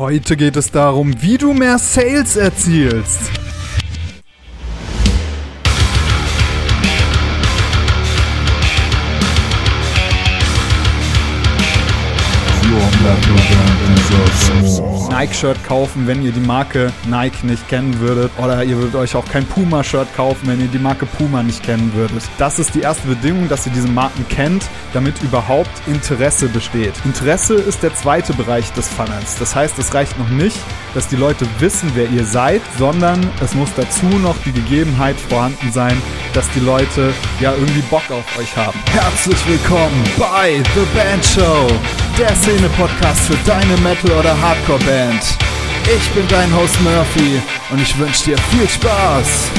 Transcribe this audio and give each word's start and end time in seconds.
Heute 0.00 0.38
geht 0.38 0.56
es 0.56 0.70
darum, 0.70 1.20
wie 1.20 1.36
du 1.36 1.52
mehr 1.52 1.78
Sales 1.78 2.36
erzielst. 2.36 3.39
Nike-Shirt 15.20 15.62
kaufen, 15.64 16.06
wenn 16.06 16.24
ihr 16.24 16.32
die 16.32 16.40
Marke 16.40 16.90
Nike 17.06 17.44
nicht 17.44 17.68
kennen 17.68 18.00
würdet. 18.00 18.30
Oder 18.38 18.64
ihr 18.64 18.78
würdet 18.78 18.94
euch 18.94 19.14
auch 19.14 19.26
kein 19.26 19.44
Puma-Shirt 19.44 20.08
kaufen, 20.16 20.48
wenn 20.48 20.62
ihr 20.62 20.68
die 20.68 20.78
Marke 20.78 21.04
Puma 21.04 21.42
nicht 21.42 21.62
kennen 21.62 21.92
würdet. 21.94 22.22
Das 22.38 22.58
ist 22.58 22.74
die 22.74 22.80
erste 22.80 23.06
Bedingung, 23.06 23.46
dass 23.46 23.66
ihr 23.66 23.72
diese 23.72 23.88
Marken 23.88 24.26
kennt, 24.30 24.64
damit 24.94 25.22
überhaupt 25.22 25.70
Interesse 25.86 26.48
besteht. 26.48 26.94
Interesse 27.04 27.54
ist 27.54 27.82
der 27.82 27.94
zweite 27.94 28.32
Bereich 28.32 28.72
des 28.72 28.88
Funnels. 28.88 29.36
Das 29.38 29.54
heißt, 29.54 29.78
es 29.78 29.92
reicht 29.92 30.18
noch 30.18 30.30
nicht, 30.30 30.56
dass 30.94 31.06
die 31.06 31.16
Leute 31.16 31.46
wissen, 31.58 31.90
wer 31.94 32.08
ihr 32.08 32.24
seid, 32.24 32.62
sondern 32.78 33.20
es 33.44 33.54
muss 33.54 33.68
dazu 33.76 34.06
noch 34.06 34.36
die 34.46 34.52
Gegebenheit 34.52 35.16
vorhanden 35.16 35.70
sein, 35.70 36.00
dass 36.32 36.48
die 36.52 36.60
Leute 36.60 37.12
ja 37.40 37.52
irgendwie 37.52 37.82
Bock 37.82 38.10
auf 38.10 38.38
euch 38.38 38.56
haben. 38.56 38.78
Herzlich 38.92 39.38
willkommen 39.46 40.02
bei 40.18 40.62
The 40.74 40.86
Band 40.96 41.24
Show, 41.26 41.66
der 42.18 42.34
Szene-Podcast 42.36 43.20
für 43.20 43.36
deine 43.46 43.76
Metal- 43.78 44.18
oder 44.18 44.40
Hardcore-Band. 44.40 45.09
Ich 45.12 46.10
bin 46.10 46.24
dein 46.28 46.54
Host 46.54 46.80
Murphy 46.82 47.42
und 47.72 47.82
ich 47.82 47.98
wünsche 47.98 48.26
dir 48.26 48.38
viel 48.38 48.68
Spaß. 48.68 49.50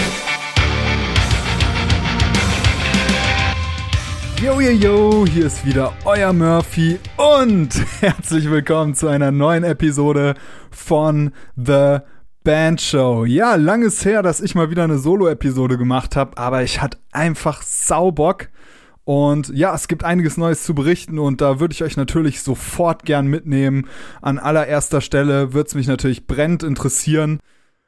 Yo, 4.42 4.62
yo, 4.62 4.72
yo, 4.72 5.26
hier 5.28 5.48
ist 5.48 5.66
wieder 5.66 5.92
euer 6.06 6.32
Murphy 6.32 7.00
und 7.18 7.70
herzlich 8.00 8.50
willkommen 8.50 8.96
zu 8.96 9.10
einer 9.10 9.32
neuen 9.32 9.66
Episode 9.66 10.36
von 10.70 11.32
The 11.58 11.98
Band 12.46 12.80
Show. 12.80 13.26
Ja, 13.26 13.56
lang 13.56 13.82
ist 13.82 14.06
her, 14.06 14.24
dass 14.24 14.40
ich 14.40 14.56
mal 14.56 14.70
wieder 14.70 14.86
eine 14.86 15.00
Solo-Episode 15.00 15.78
gemacht 15.78 16.16
habe, 16.16 16.38
aber 16.38 16.64
ich 16.64 16.82
hatte 16.82 16.98
einfach 17.12 17.62
Saubock. 17.62 18.48
Und 19.04 19.50
ja, 19.50 19.74
es 19.74 19.88
gibt 19.88 20.04
einiges 20.04 20.38
Neues 20.38 20.64
zu 20.64 20.76
berichten 20.76 21.18
und 21.18 21.42
da 21.42 21.60
würde 21.60 21.74
ich 21.74 21.84
euch 21.84 21.98
natürlich 21.98 22.42
sofort 22.42 23.04
gern 23.04 23.28
mitnehmen. 23.28 23.88
An 24.22 24.38
allererster 24.38 25.02
Stelle 25.02 25.54
würde 25.54 25.68
es 25.68 25.76
mich 25.76 25.88
natürlich 25.88 26.28
brennend 26.28 26.64
interessieren, 26.64 27.40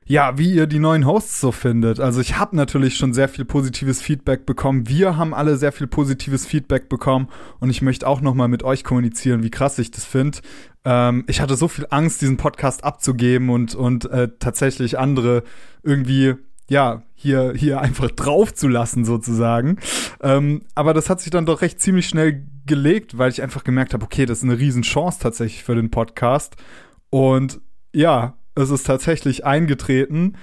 ja, 0.05 0.37
wie 0.37 0.53
ihr 0.53 0.67
die 0.67 0.79
neuen 0.79 1.05
Hosts 1.05 1.39
so 1.39 1.51
findet. 1.51 1.99
Also 1.99 2.19
ich 2.19 2.37
habe 2.37 2.55
natürlich 2.55 2.97
schon 2.97 3.13
sehr 3.13 3.29
viel 3.29 3.45
positives 3.45 4.01
Feedback 4.01 4.45
bekommen. 4.45 4.89
Wir 4.89 5.15
haben 5.15 5.33
alle 5.33 5.55
sehr 5.55 5.71
viel 5.71 5.87
positives 5.87 6.45
Feedback 6.45 6.89
bekommen 6.89 7.29
und 7.59 7.69
ich 7.69 7.81
möchte 7.81 8.07
auch 8.07 8.19
noch 8.19 8.33
mal 8.33 8.47
mit 8.47 8.63
euch 8.63 8.83
kommunizieren, 8.83 9.43
wie 9.43 9.51
krass 9.51 9.79
ich 9.79 9.91
das 9.91 10.03
finde. 10.03 10.39
Ähm, 10.83 11.23
ich 11.27 11.39
hatte 11.39 11.55
so 11.55 11.67
viel 11.67 11.87
Angst, 11.89 12.21
diesen 12.21 12.37
Podcast 12.37 12.83
abzugeben 12.83 13.49
und 13.49 13.75
und 13.75 14.05
äh, 14.05 14.29
tatsächlich 14.39 14.99
andere 14.99 15.43
irgendwie 15.83 16.35
ja, 16.69 17.03
hier, 17.15 17.53
hier 17.55 17.81
einfach 17.81 18.11
drauf 18.11 18.53
zu 18.53 18.67
lassen, 18.67 19.05
sozusagen. 19.05 19.77
Ähm, 20.21 20.63
aber 20.75 20.93
das 20.93 21.09
hat 21.09 21.21
sich 21.21 21.31
dann 21.31 21.45
doch 21.45 21.61
recht 21.61 21.81
ziemlich 21.81 22.07
schnell 22.07 22.45
gelegt, 22.65 23.17
weil 23.17 23.31
ich 23.31 23.41
einfach 23.41 23.63
gemerkt 23.63 23.93
habe, 23.93 24.05
okay, 24.05 24.25
das 24.25 24.39
ist 24.39 24.43
eine 24.43 24.59
Riesenchance 24.59 25.19
tatsächlich 25.19 25.63
für 25.63 25.75
den 25.75 25.91
Podcast. 25.91 26.55
Und 27.09 27.61
ja, 27.93 28.35
es 28.55 28.69
ist 28.69 28.85
tatsächlich 28.85 29.45
eingetreten. 29.45 30.37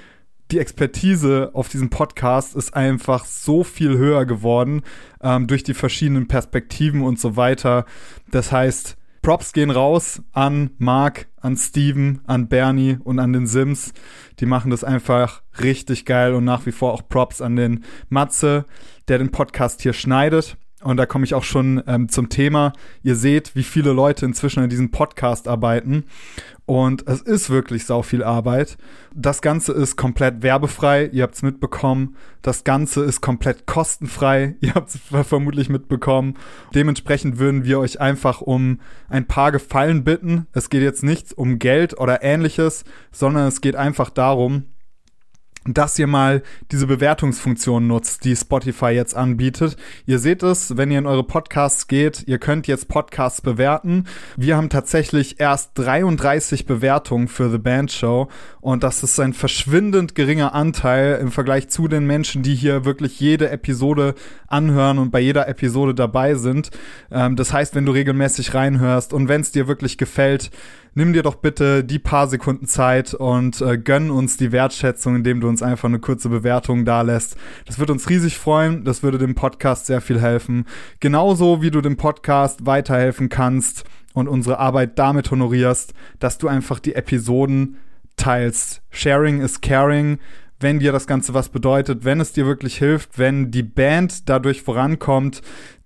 Die 0.50 0.58
Expertise 0.58 1.50
auf 1.52 1.68
diesem 1.68 1.90
Podcast 1.90 2.56
ist 2.56 2.74
einfach 2.74 3.24
so 3.24 3.62
viel 3.62 3.96
höher 3.96 4.26
geworden 4.26 4.82
ähm, 5.22 5.46
durch 5.46 5.62
die 5.62 5.74
verschiedenen 5.74 6.28
Perspektiven 6.28 7.02
und 7.02 7.20
so 7.20 7.36
weiter. 7.36 7.86
Das 8.30 8.50
heißt, 8.50 8.96
Props 9.22 9.52
gehen 9.52 9.70
raus 9.70 10.22
an 10.32 10.70
Mark, 10.78 11.28
an 11.36 11.56
Steven, 11.56 12.20
an 12.26 12.48
Bernie 12.48 12.98
und 13.04 13.18
an 13.18 13.34
den 13.34 13.46
Sims. 13.46 13.92
Die 14.38 14.46
machen 14.46 14.70
das 14.70 14.82
einfach 14.82 15.42
richtig 15.60 16.06
geil 16.06 16.32
und 16.32 16.44
nach 16.44 16.64
wie 16.64 16.72
vor 16.72 16.94
auch 16.94 17.06
Props 17.06 17.42
an 17.42 17.54
den 17.54 17.84
Matze, 18.08 18.64
der 19.08 19.18
den 19.18 19.30
Podcast 19.30 19.82
hier 19.82 19.92
schneidet. 19.92 20.56
Und 20.82 20.96
da 20.96 21.04
komme 21.04 21.24
ich 21.24 21.34
auch 21.34 21.44
schon 21.44 21.82
ähm, 21.86 22.08
zum 22.08 22.30
Thema. 22.30 22.72
Ihr 23.02 23.14
seht, 23.14 23.54
wie 23.54 23.62
viele 23.62 23.92
Leute 23.92 24.24
inzwischen 24.24 24.62
an 24.62 24.70
diesem 24.70 24.90
Podcast 24.90 25.46
arbeiten. 25.46 26.04
Und 26.64 27.06
es 27.06 27.20
ist 27.20 27.50
wirklich 27.50 27.84
sau 27.84 28.00
viel 28.02 28.22
Arbeit. 28.22 28.78
Das 29.14 29.42
Ganze 29.42 29.72
ist 29.72 29.96
komplett 29.96 30.42
werbefrei. 30.42 31.10
Ihr 31.12 31.24
habt 31.24 31.34
es 31.34 31.42
mitbekommen. 31.42 32.16
Das 32.40 32.64
Ganze 32.64 33.04
ist 33.04 33.20
komplett 33.20 33.66
kostenfrei. 33.66 34.56
Ihr 34.60 34.74
habt 34.74 34.88
es 34.88 35.00
vermutlich 35.26 35.68
mitbekommen. 35.68 36.36
Dementsprechend 36.74 37.38
würden 37.38 37.64
wir 37.64 37.78
euch 37.78 38.00
einfach 38.00 38.40
um 38.40 38.80
ein 39.08 39.26
paar 39.26 39.52
Gefallen 39.52 40.04
bitten. 40.04 40.46
Es 40.52 40.70
geht 40.70 40.82
jetzt 40.82 41.02
nicht 41.02 41.36
um 41.36 41.58
Geld 41.58 41.98
oder 41.98 42.22
ähnliches, 42.22 42.84
sondern 43.12 43.48
es 43.48 43.60
geht 43.60 43.76
einfach 43.76 44.08
darum, 44.08 44.64
dass 45.64 45.98
ihr 45.98 46.06
mal 46.06 46.42
diese 46.72 46.86
Bewertungsfunktion 46.86 47.86
nutzt, 47.86 48.24
die 48.24 48.34
Spotify 48.34 48.88
jetzt 48.88 49.14
anbietet. 49.14 49.76
Ihr 50.06 50.18
seht 50.18 50.42
es, 50.42 50.76
wenn 50.78 50.90
ihr 50.90 50.98
in 50.98 51.06
eure 51.06 51.22
Podcasts 51.24 51.86
geht, 51.86 52.24
ihr 52.26 52.38
könnt 52.38 52.66
jetzt 52.66 52.88
Podcasts 52.88 53.42
bewerten. 53.42 54.04
Wir 54.36 54.56
haben 54.56 54.70
tatsächlich 54.70 55.38
erst 55.38 55.72
33 55.74 56.64
Bewertungen 56.64 57.28
für 57.28 57.50
The 57.50 57.58
Band 57.58 57.92
Show 57.92 58.28
und 58.60 58.82
das 58.82 59.02
ist 59.02 59.20
ein 59.20 59.34
verschwindend 59.34 60.14
geringer 60.14 60.54
Anteil 60.54 61.18
im 61.20 61.30
Vergleich 61.30 61.68
zu 61.68 61.88
den 61.88 62.06
Menschen, 62.06 62.42
die 62.42 62.54
hier 62.54 62.86
wirklich 62.86 63.20
jede 63.20 63.50
Episode 63.50 64.14
anhören 64.46 64.98
und 64.98 65.10
bei 65.10 65.20
jeder 65.20 65.46
Episode 65.46 65.94
dabei 65.94 66.36
sind. 66.36 66.70
Ähm, 67.10 67.36
das 67.36 67.52
heißt, 67.52 67.74
wenn 67.74 67.84
du 67.84 67.92
regelmäßig 67.92 68.54
reinhörst 68.54 69.12
und 69.12 69.28
wenn 69.28 69.42
es 69.42 69.52
dir 69.52 69.68
wirklich 69.68 69.98
gefällt, 69.98 70.50
nimm 70.94 71.12
dir 71.12 71.22
doch 71.22 71.36
bitte 71.36 71.84
die 71.84 71.98
paar 71.98 72.28
Sekunden 72.28 72.66
Zeit 72.66 73.14
und 73.14 73.60
äh, 73.60 73.78
gönn 73.78 74.10
uns 74.10 74.36
die 74.36 74.52
Wertschätzung, 74.52 75.16
indem 75.16 75.40
du 75.40 75.48
uns 75.48 75.62
einfach 75.62 75.88
eine 75.88 75.98
kurze 75.98 76.28
Bewertung 76.28 76.84
dalässt. 76.84 77.36
Das 77.66 77.78
wird 77.78 77.90
uns 77.90 78.08
riesig 78.08 78.38
freuen, 78.38 78.84
das 78.84 79.02
würde 79.02 79.18
dem 79.18 79.34
Podcast 79.34 79.86
sehr 79.86 80.00
viel 80.00 80.20
helfen. 80.20 80.66
Genauso 81.00 81.62
wie 81.62 81.70
du 81.70 81.80
dem 81.80 81.96
Podcast 81.96 82.66
weiterhelfen 82.66 83.28
kannst 83.28 83.84
und 84.12 84.28
unsere 84.28 84.58
Arbeit 84.58 84.98
damit 84.98 85.30
honorierst, 85.30 85.94
dass 86.18 86.38
du 86.38 86.48
einfach 86.48 86.78
die 86.78 86.94
Episoden 86.94 87.76
teilst. 88.16 88.82
Sharing 88.90 89.40
is 89.40 89.60
caring 89.60 90.18
wenn 90.60 90.78
dir 90.78 90.92
das 90.92 91.06
Ganze 91.06 91.34
was 91.34 91.48
bedeutet, 91.48 92.04
wenn 92.04 92.20
es 92.20 92.32
dir 92.32 92.46
wirklich 92.46 92.76
hilft, 92.76 93.18
wenn 93.18 93.50
die 93.50 93.62
Band 93.62 94.28
dadurch 94.28 94.62
vorankommt, 94.62 95.40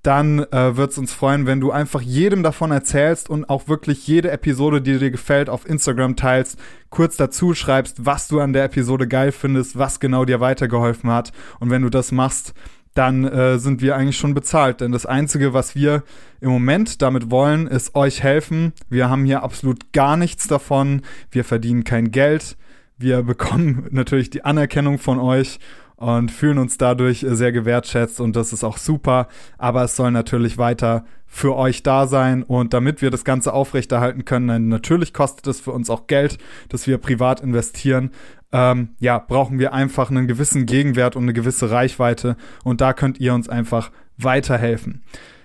dann 0.04 0.40
äh, 0.52 0.76
wird 0.76 0.92
es 0.92 0.98
uns 0.98 1.14
freuen, 1.14 1.46
wenn 1.46 1.60
du 1.60 1.70
einfach 1.70 2.02
jedem 2.02 2.42
davon 2.42 2.70
erzählst 2.70 3.30
und 3.30 3.48
auch 3.48 3.68
wirklich 3.68 4.06
jede 4.06 4.30
Episode, 4.30 4.82
die 4.82 4.98
dir 4.98 5.10
gefällt, 5.10 5.48
auf 5.48 5.66
Instagram 5.66 6.14
teilst, 6.14 6.58
kurz 6.90 7.16
dazu 7.16 7.54
schreibst, 7.54 8.04
was 8.04 8.28
du 8.28 8.40
an 8.40 8.52
der 8.52 8.64
Episode 8.64 9.08
geil 9.08 9.32
findest, 9.32 9.78
was 9.78 10.00
genau 10.00 10.26
dir 10.26 10.40
weitergeholfen 10.40 11.10
hat. 11.10 11.32
Und 11.58 11.70
wenn 11.70 11.80
du 11.80 11.88
das 11.88 12.12
machst, 12.12 12.52
dann 12.92 13.24
äh, 13.24 13.58
sind 13.58 13.80
wir 13.80 13.96
eigentlich 13.96 14.18
schon 14.18 14.34
bezahlt. 14.34 14.82
Denn 14.82 14.92
das 14.92 15.06
Einzige, 15.06 15.54
was 15.54 15.74
wir 15.74 16.02
im 16.42 16.50
Moment 16.50 17.00
damit 17.00 17.30
wollen, 17.30 17.66
ist 17.66 17.94
euch 17.94 18.22
helfen. 18.22 18.74
Wir 18.90 19.08
haben 19.08 19.24
hier 19.24 19.42
absolut 19.42 19.92
gar 19.92 20.18
nichts 20.18 20.46
davon. 20.46 21.00
Wir 21.30 21.44
verdienen 21.44 21.84
kein 21.84 22.10
Geld. 22.10 22.58
Wir 22.98 23.22
bekommen 23.24 23.88
natürlich 23.90 24.28
die 24.28 24.44
Anerkennung 24.44 24.98
von 24.98 25.18
euch 25.18 25.58
und 25.96 26.30
fühlen 26.30 26.58
uns 26.58 26.76
dadurch 26.78 27.24
sehr 27.28 27.52
gewertschätzt 27.52 28.20
und 28.20 28.36
das 28.36 28.52
ist 28.52 28.64
auch 28.64 28.78
super. 28.78 29.28
Aber 29.58 29.84
es 29.84 29.96
soll 29.96 30.10
natürlich 30.10 30.58
weiter 30.58 31.04
für 31.26 31.56
euch 31.56 31.82
da 31.82 32.06
sein 32.06 32.42
und 32.42 32.74
damit 32.74 33.02
wir 33.02 33.10
das 33.10 33.24
Ganze 33.24 33.52
aufrechterhalten 33.52 34.24
können, 34.24 34.68
natürlich 34.68 35.12
kostet 35.12 35.46
es 35.46 35.60
für 35.60 35.72
uns 35.72 35.90
auch 35.90 36.06
Geld, 36.06 36.38
dass 36.68 36.86
wir 36.86 36.98
privat 36.98 37.40
investieren. 37.40 38.10
Ähm, 38.52 38.90
ja, 39.00 39.18
brauchen 39.18 39.58
wir 39.58 39.72
einfach 39.72 40.10
einen 40.10 40.28
gewissen 40.28 40.66
Gegenwert 40.66 41.16
und 41.16 41.24
eine 41.24 41.32
gewisse 41.32 41.70
Reichweite 41.70 42.36
und 42.62 42.80
da 42.80 42.92
könnt 42.92 43.18
ihr 43.18 43.34
uns 43.34 43.48
einfach 43.48 43.90
weiterhelfen. 44.16 45.02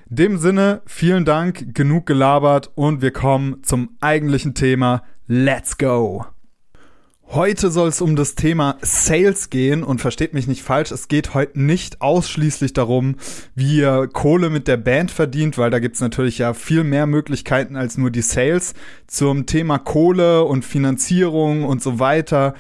In 0.10 0.16
dem 0.16 0.38
Sinne, 0.38 0.82
vielen 0.86 1.26
Dank, 1.26 1.76
genug 1.76 2.06
gelabert 2.06 2.72
und 2.76 3.02
wir 3.02 3.12
kommen 3.12 3.64
zum 3.64 3.98
eigentlichen 4.00 4.54
Thema. 4.54 5.04
Let's 5.28 5.78
go! 5.78 6.26
Heute 7.32 7.70
soll 7.70 7.90
es 7.90 8.02
um 8.02 8.16
das 8.16 8.34
Thema 8.34 8.80
Sales 8.82 9.52
gehen 9.52 9.84
und 9.84 10.02
versteht 10.02 10.34
mich 10.34 10.48
nicht 10.48 10.64
falsch, 10.64 10.90
es 10.90 11.08
geht 11.08 11.36
heute 11.36 11.62
nicht 11.62 12.02
ausschließlich 12.02 12.74
darum, 12.74 13.18
wie 13.54 13.82
ihr 13.82 14.10
Kohle 14.12 14.50
mit 14.50 14.68
der 14.68 14.78
Band 14.78 15.12
verdient, 15.12 15.60
weil 15.60 15.70
da 15.70 15.78
gibt's 15.78 16.00
natürlich 16.00 16.40
ja 16.40 16.56
viel 16.56 16.84
mehr 16.84 17.06
Möglichkeiten 17.06 17.76
als 17.76 18.00
nur 18.00 18.10
die 18.10 18.24
Sales. 18.24 18.74
Zum 19.06 19.46
Thema 19.46 19.78
Kohle 19.78 20.44
und 20.44 20.66
Finanzierung 20.66 21.66
und 21.66 21.84
so 21.84 22.00
weiter 22.00 22.56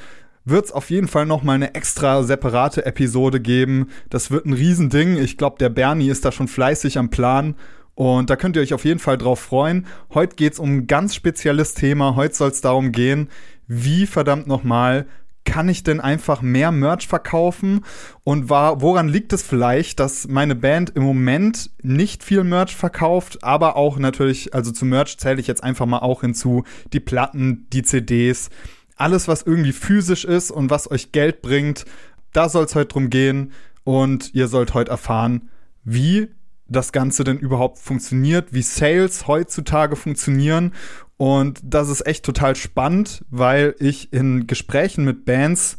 wird's 0.45 0.71
auf 0.71 0.91
jeden 0.91 1.07
Fall 1.07 1.25
noch 1.25 1.41
mal 1.41 1.53
eine 1.53 1.73
extra 1.73 2.21
separate 2.21 2.85
Episode 2.85 3.39
geben. 3.39 3.87
Das 4.11 4.29
wird 4.29 4.45
ein 4.45 4.53
Riesending. 4.53 5.17
Ich 5.17 5.37
glaube, 5.37 5.57
der 5.59 5.69
Bernie 5.69 6.09
ist 6.09 6.25
da 6.25 6.31
schon 6.31 6.47
fleißig 6.47 6.99
am 6.99 7.09
Plan 7.09 7.55
und 7.95 8.29
da 8.29 8.35
könnt 8.35 8.55
ihr 8.55 8.61
euch 8.61 8.75
auf 8.75 8.85
jeden 8.85 8.99
Fall 8.99 9.17
drauf 9.17 9.39
freuen. 9.39 9.87
Heute 10.13 10.35
geht's 10.35 10.59
um 10.59 10.77
ein 10.77 10.87
ganz 10.87 11.15
spezielles 11.15 11.73
Thema. 11.73 12.15
Heute 12.15 12.35
soll 12.35 12.51
es 12.51 12.61
darum 12.61 12.91
gehen, 12.91 13.29
wie 13.69 14.07
verdammt 14.07 14.47
nochmal 14.47 15.05
kann 15.45 15.69
ich 15.69 15.83
denn 15.83 16.01
einfach 16.01 16.41
mehr 16.41 16.71
Merch 16.71 17.07
verkaufen? 17.07 17.85
Und 18.23 18.49
war, 18.49 18.81
woran 18.81 19.07
liegt 19.07 19.31
es 19.31 19.41
vielleicht, 19.41 19.99
dass 19.99 20.27
meine 20.27 20.55
Band 20.55 20.91
im 20.95 21.03
Moment 21.03 21.71
nicht 21.81 22.23
viel 22.23 22.43
Merch 22.43 22.75
verkauft, 22.75 23.43
aber 23.43 23.77
auch 23.77 23.97
natürlich, 23.97 24.53
also 24.53 24.71
zu 24.71 24.85
Merch 24.85 25.17
zähle 25.17 25.39
ich 25.39 25.47
jetzt 25.47 25.63
einfach 25.63 25.85
mal 25.85 25.99
auch 25.99 26.21
hinzu, 26.21 26.65
die 26.91 26.99
Platten, 26.99 27.67
die 27.71 27.83
CDs, 27.83 28.49
alles, 28.97 29.27
was 29.27 29.43
irgendwie 29.43 29.71
physisch 29.71 30.25
ist 30.25 30.51
und 30.51 30.69
was 30.69 30.91
euch 30.91 31.11
Geld 31.11 31.41
bringt, 31.41 31.85
da 32.33 32.49
soll 32.49 32.65
es 32.65 32.75
heute 32.75 32.89
drum 32.89 33.09
gehen. 33.09 33.53
Und 33.83 34.35
ihr 34.35 34.47
sollt 34.47 34.73
heute 34.73 34.91
erfahren, 34.91 35.49
wie 35.83 36.27
das 36.67 36.91
Ganze 36.91 37.23
denn 37.23 37.37
überhaupt 37.37 37.79
funktioniert, 37.79 38.53
wie 38.53 38.61
Sales 38.61 39.27
heutzutage 39.27 39.95
funktionieren. 39.95 40.73
Und 41.19 41.59
das 41.65 41.89
ist 41.89 42.07
echt 42.07 42.23
total 42.23 42.55
spannend, 42.55 43.25
weil 43.29 43.75
ich 43.79 44.13
in 44.13 44.47
Gesprächen 44.47 45.03
mit 45.03 45.25
Bands 45.25 45.77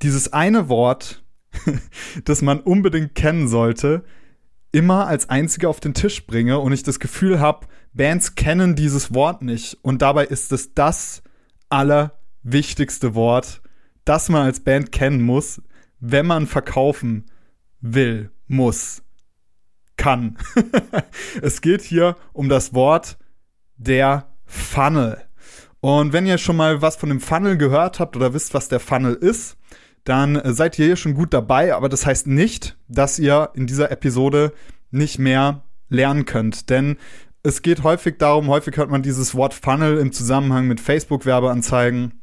dieses 0.00 0.32
eine 0.32 0.70
Wort, 0.70 1.22
das 2.24 2.40
man 2.40 2.60
unbedingt 2.60 3.14
kennen 3.14 3.48
sollte, 3.48 4.02
immer 4.72 5.08
als 5.08 5.28
einzige 5.28 5.68
auf 5.68 5.78
den 5.80 5.92
Tisch 5.92 6.26
bringe 6.26 6.58
und 6.58 6.72
ich 6.72 6.82
das 6.82 7.00
Gefühl 7.00 7.38
habe, 7.38 7.66
Bands 7.92 8.34
kennen 8.34 8.76
dieses 8.76 9.12
Wort 9.12 9.42
nicht. 9.42 9.76
Und 9.82 10.00
dabei 10.00 10.24
ist 10.24 10.50
es 10.52 10.72
das 10.72 11.22
allerwichtigste 11.68 13.14
Wort, 13.14 13.60
das 14.06 14.30
man 14.30 14.46
als 14.46 14.60
Band 14.60 14.90
kennen 14.90 15.20
muss, 15.20 15.60
wenn 16.00 16.24
man 16.24 16.46
verkaufen 16.46 17.26
will, 17.82 18.30
muss 18.46 19.02
kann. 19.98 20.38
es 21.42 21.60
geht 21.60 21.82
hier 21.82 22.16
um 22.32 22.48
das 22.48 22.72
Wort 22.72 23.18
der 23.76 24.32
Funnel. 24.46 25.22
Und 25.80 26.12
wenn 26.12 26.26
ihr 26.26 26.38
schon 26.38 26.56
mal 26.56 26.82
was 26.82 26.96
von 26.96 27.08
dem 27.08 27.20
Funnel 27.20 27.56
gehört 27.56 28.00
habt 28.00 28.16
oder 28.16 28.34
wisst, 28.34 28.54
was 28.54 28.68
der 28.68 28.80
Funnel 28.80 29.14
ist, 29.14 29.56
dann 30.04 30.40
seid 30.54 30.78
ihr 30.78 30.86
hier 30.86 30.96
schon 30.96 31.14
gut 31.14 31.34
dabei, 31.34 31.74
aber 31.74 31.88
das 31.88 32.06
heißt 32.06 32.28
nicht, 32.28 32.76
dass 32.88 33.18
ihr 33.18 33.50
in 33.54 33.66
dieser 33.66 33.90
Episode 33.90 34.52
nicht 34.90 35.18
mehr 35.18 35.64
lernen 35.88 36.24
könnt. 36.24 36.70
Denn 36.70 36.96
es 37.42 37.62
geht 37.62 37.82
häufig 37.82 38.18
darum, 38.18 38.48
häufig 38.48 38.76
hört 38.76 38.90
man 38.90 39.02
dieses 39.02 39.34
Wort 39.34 39.54
Funnel 39.54 39.98
im 39.98 40.12
Zusammenhang 40.12 40.66
mit 40.66 40.80
Facebook-Werbeanzeigen 40.80 42.20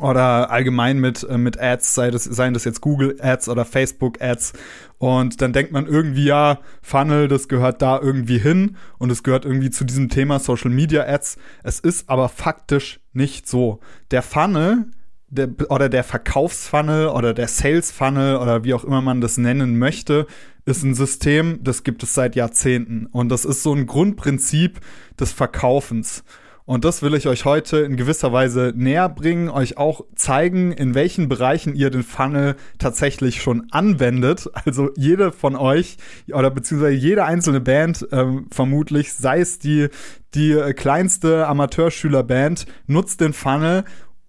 oder 0.00 0.50
allgemein 0.50 0.98
mit, 0.98 1.22
äh, 1.24 1.38
mit 1.38 1.60
Ads, 1.60 1.94
sei 1.94 2.10
das, 2.10 2.24
seien 2.24 2.54
das 2.54 2.64
jetzt 2.64 2.80
Google 2.80 3.16
Ads 3.20 3.48
oder 3.48 3.64
Facebook 3.64 4.20
Ads. 4.20 4.52
Und 4.98 5.40
dann 5.40 5.52
denkt 5.52 5.72
man 5.72 5.86
irgendwie, 5.86 6.24
ja, 6.24 6.58
Funnel, 6.82 7.28
das 7.28 7.48
gehört 7.48 7.80
da 7.82 8.00
irgendwie 8.00 8.38
hin 8.38 8.76
und 8.98 9.10
es 9.10 9.22
gehört 9.22 9.44
irgendwie 9.44 9.70
zu 9.70 9.84
diesem 9.84 10.08
Thema 10.08 10.38
Social 10.38 10.70
Media 10.70 11.06
Ads. 11.06 11.38
Es 11.62 11.80
ist 11.80 12.08
aber 12.08 12.28
faktisch 12.28 13.00
nicht 13.12 13.48
so. 13.48 13.80
Der 14.10 14.22
Funnel 14.22 14.86
der, 15.30 15.48
oder 15.68 15.88
der 15.88 16.04
Verkaufsfunnel 16.04 17.08
oder 17.08 17.32
der 17.32 17.48
Sales 17.48 17.90
Funnel 17.90 18.36
oder 18.36 18.64
wie 18.64 18.74
auch 18.74 18.84
immer 18.84 19.00
man 19.00 19.20
das 19.20 19.38
nennen 19.38 19.78
möchte, 19.78 20.26
ist 20.64 20.82
ein 20.82 20.94
System, 20.94 21.60
das 21.62 21.84
gibt 21.84 22.02
es 22.02 22.14
seit 22.14 22.36
Jahrzehnten. 22.36 23.06
Und 23.06 23.28
das 23.30 23.44
ist 23.44 23.62
so 23.62 23.72
ein 23.72 23.86
Grundprinzip 23.86 24.80
des 25.18 25.32
Verkaufens. 25.32 26.24
Und 26.70 26.84
das 26.84 27.02
will 27.02 27.14
ich 27.14 27.26
euch 27.26 27.46
heute 27.46 27.78
in 27.78 27.96
gewisser 27.96 28.32
Weise 28.32 28.72
näher 28.76 29.08
bringen, 29.08 29.48
euch 29.48 29.76
auch 29.76 30.04
zeigen, 30.14 30.70
in 30.70 30.94
welchen 30.94 31.28
Bereichen 31.28 31.74
ihr 31.74 31.90
den 31.90 32.04
Funnel 32.04 32.54
tatsächlich 32.78 33.42
schon 33.42 33.66
anwendet. 33.72 34.48
Also 34.64 34.90
jede 34.96 35.32
von 35.32 35.56
euch 35.56 35.96
oder 36.32 36.48
beziehungsweise 36.48 36.94
jede 36.94 37.24
einzelne 37.24 37.60
Band 37.60 38.06
ähm, 38.12 38.46
vermutlich, 38.52 39.14
sei 39.14 39.40
es 39.40 39.58
die, 39.58 39.88
die 40.36 40.54
kleinste 40.76 41.48
Amateurschülerband, 41.48 42.66
nutzt 42.86 43.20
den 43.20 43.32
Funnel 43.32 43.82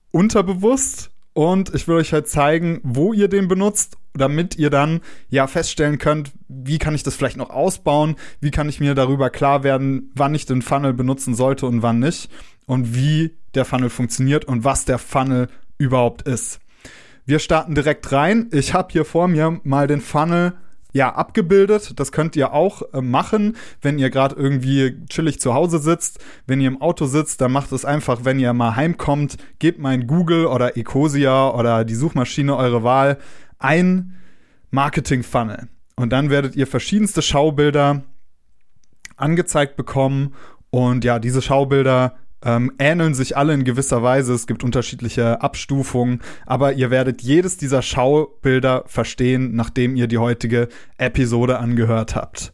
unterbewusst 0.10 1.11
und 1.34 1.74
ich 1.74 1.88
will 1.88 1.96
euch 1.96 2.14
halt 2.14 2.28
zeigen, 2.28 2.80
wo 2.84 3.14
ihr 3.14 3.28
den 3.28 3.48
benutzt 3.48 3.98
damit 4.14 4.58
ihr 4.58 4.70
dann 4.70 5.02
ja 5.30 5.48
feststellen 5.48 5.98
könnt, 5.98 6.32
wie 6.48 6.78
kann 6.78 6.96
ich 6.96 7.04
das 7.04 7.16
vielleicht 7.16 7.38
noch 7.38 7.50
ausbauen, 7.50 8.16
wie 8.40 8.52
kann 8.52 8.70
ich 8.70 8.80
mir 8.80 8.96
darüber 8.96 9.30
klar 9.30 9.64
werden, 9.64 10.12
wann 10.16 10.36
ich 10.36 10.46
den 10.46 10.62
Funnel 10.62 10.94
benutzen 10.94 11.36
sollte 11.36 11.66
und 11.66 11.82
wann 11.82 12.00
nicht 12.00 12.30
und 12.66 12.96
wie 12.96 13.38
der 13.54 13.66
Funnel 13.66 13.90
funktioniert 13.90 14.46
und 14.46 14.64
was 14.64 14.86
der 14.86 14.98
Funnel 14.98 15.48
überhaupt 15.78 16.24
ist. 16.24 16.60
Wir 17.26 17.40
starten 17.40 17.76
direkt 17.76 18.12
rein. 18.12 18.50
Ich 18.52 18.74
habe 18.74 18.90
hier 18.92 19.06
vor 19.06 19.28
mir 19.28 19.60
mal 19.64 19.88
den 19.88 20.02
Funnel 20.02 20.54
ja 20.92 21.14
abgebildet. 21.14 22.00
Das 22.00 22.12
könnt 22.12 22.36
ihr 22.36 22.54
auch 22.54 22.82
äh, 22.94 23.02
machen, 23.02 23.56
wenn 23.82 24.00
ihr 24.00 24.10
gerade 24.10 24.36
irgendwie 24.36 24.98
chillig 25.10 25.40
zu 25.40 25.54
Hause 25.54 25.80
sitzt. 25.80 26.20
Wenn 26.48 26.62
ihr 26.62 26.68
im 26.68 26.82
Auto 26.82 27.06
sitzt, 27.06 27.42
dann 27.42 27.52
macht 27.52 27.72
es 27.72 27.86
einfach, 27.86 28.24
wenn 28.24 28.40
ihr 28.40 28.54
mal 28.54 28.76
heimkommt, 28.76 29.38
gebt 29.60 29.80
mal 29.80 29.94
in 29.94 30.08
Google 30.08 30.46
oder 30.46 30.78
Ecosia 30.78 31.50
oder 31.50 31.86
die 31.86 31.96
Suchmaschine 31.96 32.56
eure 32.56 32.84
Wahl 32.84 33.18
ein 33.60 34.16
Marketing-Funnel. 34.72 35.68
Und 35.96 36.12
dann 36.12 36.30
werdet 36.30 36.56
ihr 36.56 36.68
verschiedenste 36.68 37.22
Schaubilder 37.22 38.04
angezeigt 39.18 39.76
bekommen. 39.76 40.34
Und 40.70 41.04
ja, 41.04 41.20
diese 41.20 41.42
Schaubilder 41.42 42.16
ähm, 42.44 42.72
ähneln 42.80 43.14
sich 43.14 43.38
alle 43.38 43.54
in 43.54 43.64
gewisser 43.64 44.04
Weise. 44.04 44.34
Es 44.34 44.48
gibt 44.48 44.64
unterschiedliche 44.64 45.42
Abstufungen, 45.42 46.22
aber 46.46 46.74
ihr 46.74 46.92
werdet 46.92 47.22
jedes 47.22 47.58
dieser 47.58 47.82
Schaubilder 47.82 48.84
verstehen, 48.88 49.56
nachdem 49.56 49.96
ihr 49.96 50.08
die 50.08 50.18
heutige 50.18 50.68
Episode 50.98 51.60
angehört 51.60 52.16
habt. 52.16 52.54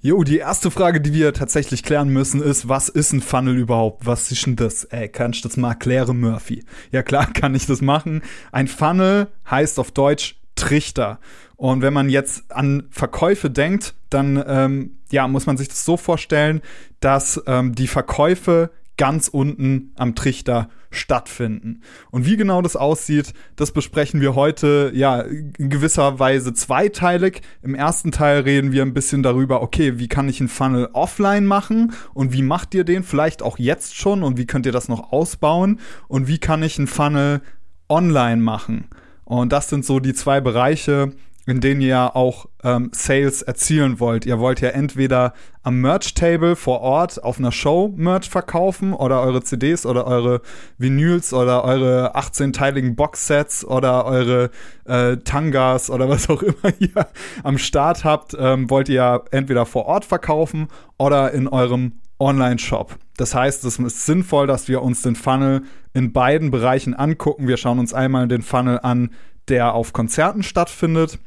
Jo, 0.00 0.22
die 0.22 0.38
erste 0.38 0.70
Frage, 0.70 1.00
die 1.00 1.12
wir 1.12 1.34
tatsächlich 1.34 1.82
klären 1.82 2.08
müssen, 2.10 2.40
ist, 2.40 2.68
was 2.68 2.88
ist 2.88 3.12
ein 3.12 3.20
Funnel 3.20 3.56
überhaupt? 3.56 4.06
Was 4.06 4.30
ist 4.30 4.46
denn 4.46 4.54
das? 4.54 4.84
Ey, 4.84 5.08
kannst 5.08 5.44
du 5.44 5.48
das 5.48 5.56
mal 5.56 5.70
erklären, 5.70 6.20
Murphy? 6.20 6.64
Ja 6.92 7.02
klar, 7.02 7.26
kann 7.34 7.54
ich 7.56 7.66
das 7.66 7.80
machen. 7.80 8.22
Ein 8.52 8.68
Funnel 8.68 9.26
heißt 9.50 9.78
auf 9.80 9.90
Deutsch 9.90 10.36
Trichter. 10.54 11.18
Und 11.56 11.82
wenn 11.82 11.92
man 11.92 12.08
jetzt 12.08 12.52
an 12.52 12.84
Verkäufe 12.90 13.50
denkt, 13.50 13.94
dann 14.10 14.42
ähm, 14.46 14.98
ja, 15.10 15.26
muss 15.26 15.46
man 15.46 15.56
sich 15.56 15.68
das 15.68 15.84
so 15.84 15.96
vorstellen, 15.96 16.62
dass 17.00 17.42
ähm, 17.46 17.74
die 17.74 17.88
Verkäufe 17.88 18.70
ganz 18.98 19.28
unten 19.28 19.92
am 19.96 20.14
Trichter 20.14 20.68
stattfinden. 20.90 21.82
Und 22.10 22.26
wie 22.26 22.36
genau 22.36 22.60
das 22.60 22.76
aussieht, 22.76 23.32
das 23.56 23.72
besprechen 23.72 24.20
wir 24.20 24.34
heute 24.34 24.90
ja 24.94 25.20
in 25.20 25.70
gewisser 25.70 26.18
Weise 26.18 26.52
zweiteilig. 26.52 27.40
Im 27.62 27.74
ersten 27.74 28.12
Teil 28.12 28.40
reden 28.40 28.72
wir 28.72 28.82
ein 28.82 28.94
bisschen 28.94 29.22
darüber, 29.22 29.62
okay, 29.62 29.98
wie 29.98 30.08
kann 30.08 30.28
ich 30.28 30.40
einen 30.40 30.48
Funnel 30.48 30.90
offline 30.92 31.46
machen 31.46 31.92
und 32.12 32.32
wie 32.32 32.42
macht 32.42 32.74
ihr 32.74 32.84
den 32.84 33.04
vielleicht 33.04 33.42
auch 33.42 33.58
jetzt 33.58 33.96
schon 33.96 34.22
und 34.22 34.36
wie 34.36 34.46
könnt 34.46 34.66
ihr 34.66 34.72
das 34.72 34.88
noch 34.88 35.12
ausbauen 35.12 35.80
und 36.08 36.28
wie 36.28 36.38
kann 36.38 36.62
ich 36.62 36.78
einen 36.78 36.88
Funnel 36.88 37.40
online 37.88 38.42
machen? 38.42 38.88
Und 39.24 39.52
das 39.52 39.68
sind 39.68 39.84
so 39.84 40.00
die 40.00 40.14
zwei 40.14 40.40
Bereiche, 40.40 41.12
in 41.48 41.62
denen 41.62 41.80
ihr 41.80 42.14
auch 42.14 42.44
ähm, 42.62 42.90
Sales 42.92 43.40
erzielen 43.40 44.00
wollt. 44.00 44.26
Ihr 44.26 44.38
wollt 44.38 44.60
ja 44.60 44.68
entweder 44.68 45.32
am 45.62 45.80
Merch-Table 45.80 46.56
vor 46.56 46.82
Ort 46.82 47.24
auf 47.24 47.38
einer 47.38 47.52
Show 47.52 47.90
Merch 47.96 48.28
verkaufen 48.28 48.92
oder 48.92 49.22
eure 49.22 49.42
CDs 49.42 49.86
oder 49.86 50.06
eure 50.06 50.42
Vinyls 50.76 51.32
oder 51.32 51.64
eure 51.64 52.14
18-teiligen 52.16 52.96
Boxsets 52.96 53.64
oder 53.64 54.04
eure 54.04 54.50
äh, 54.84 55.16
Tangas 55.16 55.88
oder 55.88 56.10
was 56.10 56.28
auch 56.28 56.42
immer 56.42 56.74
ihr 56.80 57.06
am 57.42 57.56
Start 57.56 58.04
habt, 58.04 58.36
ähm, 58.38 58.68
wollt 58.68 58.90
ihr 58.90 59.24
entweder 59.30 59.64
vor 59.64 59.86
Ort 59.86 60.04
verkaufen 60.04 60.68
oder 60.98 61.32
in 61.32 61.48
eurem 61.48 61.92
Online-Shop. 62.18 62.94
Das 63.16 63.34
heißt, 63.34 63.64
es 63.64 63.78
ist 63.78 64.04
sinnvoll, 64.04 64.46
dass 64.46 64.68
wir 64.68 64.82
uns 64.82 65.00
den 65.00 65.16
Funnel 65.16 65.62
in 65.94 66.12
beiden 66.12 66.50
Bereichen 66.50 66.92
angucken. 66.92 67.48
Wir 67.48 67.56
schauen 67.56 67.78
uns 67.78 67.94
einmal 67.94 68.28
den 68.28 68.42
Funnel 68.42 68.80
an, 68.82 69.10
der 69.48 69.72
auf 69.72 69.94
Konzerten 69.94 70.42
stattfindet. 70.42 71.18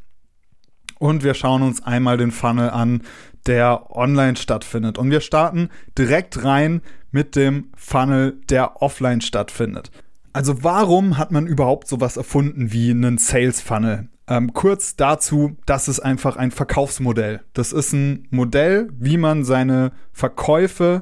Und 1.01 1.24
wir 1.24 1.34
schauen 1.34 1.63
uns 1.63 1.81
einmal 1.81 2.17
den 2.17 2.29
Funnel 2.29 2.70
an, 2.70 3.01
der 3.48 3.89
online 3.89 4.36
stattfindet. 4.36 5.00
Und 5.00 5.10
wir 5.10 5.20
starten 5.20 5.70
direkt 5.98 6.43
rein 6.43 6.81
mit 7.10 7.36
dem 7.36 7.72
Funnel, 7.75 8.38
der 8.50 8.84
offline 8.84 9.20
stattfindet. 9.20 9.89
Also 10.31 10.63
warum 10.63 11.17
hat 11.17 11.31
man 11.31 11.48
überhaupt 11.48 11.88
sowas 11.88 12.17
erfunden 12.17 12.72
wie 12.72 12.91
einen 12.91 13.17
Sales 13.17 13.62
Funnel? 13.62 14.10
Ähm, 14.27 14.53
kurz 14.53 14.96
dazu, 14.96 15.58
das 15.65 15.88
ist 15.88 16.01
einfach 16.01 16.36
ein 16.38 16.51
Verkaufsmodell. 16.51 17.41
Das 17.53 17.74
ist 17.74 17.93
ein 17.93 18.27
Modell, 18.29 18.88
wie 18.96 19.17
man 19.17 19.43
seine 19.43 19.93
Verkäufe 20.13 21.01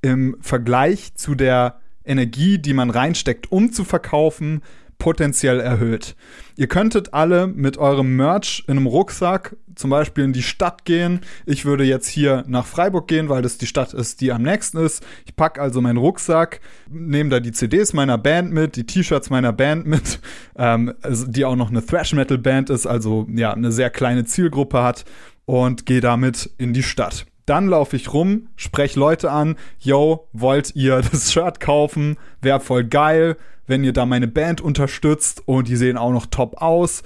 im 0.00 0.38
Vergleich 0.40 1.16
zu 1.16 1.34
der 1.34 1.80
Energie, 2.02 2.56
die 2.56 2.72
man 2.72 2.88
reinsteckt, 2.88 3.52
um 3.52 3.72
zu 3.72 3.84
verkaufen, 3.84 4.62
potenziell 4.98 5.60
erhöht. 5.60 6.16
Ihr 6.56 6.66
könntet 6.66 7.14
alle 7.14 7.46
mit 7.46 7.78
eurem 7.78 8.16
Merch 8.16 8.64
in 8.66 8.76
einem 8.76 8.86
Rucksack 8.86 9.56
zum 9.76 9.90
Beispiel 9.90 10.24
in 10.24 10.32
die 10.32 10.42
Stadt 10.42 10.84
gehen. 10.84 11.20
Ich 11.46 11.64
würde 11.64 11.84
jetzt 11.84 12.08
hier 12.08 12.44
nach 12.48 12.66
Freiburg 12.66 13.06
gehen, 13.06 13.28
weil 13.28 13.42
das 13.42 13.58
die 13.58 13.66
Stadt 13.66 13.94
ist, 13.94 14.20
die 14.20 14.32
am 14.32 14.42
nächsten 14.42 14.78
ist. 14.78 15.04
Ich 15.24 15.36
packe 15.36 15.62
also 15.62 15.80
meinen 15.80 15.98
Rucksack, 15.98 16.60
nehme 16.90 17.30
da 17.30 17.40
die 17.40 17.52
CDs 17.52 17.92
meiner 17.92 18.18
Band 18.18 18.52
mit, 18.52 18.74
die 18.74 18.84
T-Shirts 18.84 19.30
meiner 19.30 19.52
Band 19.52 19.86
mit, 19.86 20.20
ähm, 20.58 20.92
also 21.00 21.26
die 21.26 21.44
auch 21.44 21.56
noch 21.56 21.70
eine 21.70 21.84
Thrash-Metal-Band 21.84 22.70
ist, 22.70 22.86
also 22.86 23.26
ja, 23.32 23.52
eine 23.52 23.70
sehr 23.70 23.90
kleine 23.90 24.24
Zielgruppe 24.24 24.82
hat 24.82 25.04
und 25.44 25.86
gehe 25.86 26.00
damit 26.00 26.50
in 26.58 26.72
die 26.72 26.82
Stadt. 26.82 27.26
Dann 27.48 27.68
laufe 27.68 27.96
ich 27.96 28.12
rum, 28.12 28.48
spreche 28.56 29.00
Leute 29.00 29.30
an, 29.30 29.56
yo, 29.78 30.28
wollt 30.34 30.76
ihr 30.76 31.00
das 31.12 31.32
Shirt 31.32 31.60
kaufen? 31.60 32.18
Wäre 32.42 32.60
voll 32.60 32.84
geil, 32.84 33.36
wenn 33.66 33.84
ihr 33.84 33.94
da 33.94 34.04
meine 34.04 34.28
Band 34.28 34.60
unterstützt 34.60 35.42
und 35.46 35.66
die 35.68 35.76
sehen 35.76 35.96
auch 35.96 36.12
noch 36.12 36.26
top 36.26 36.60
aus. 36.60 37.02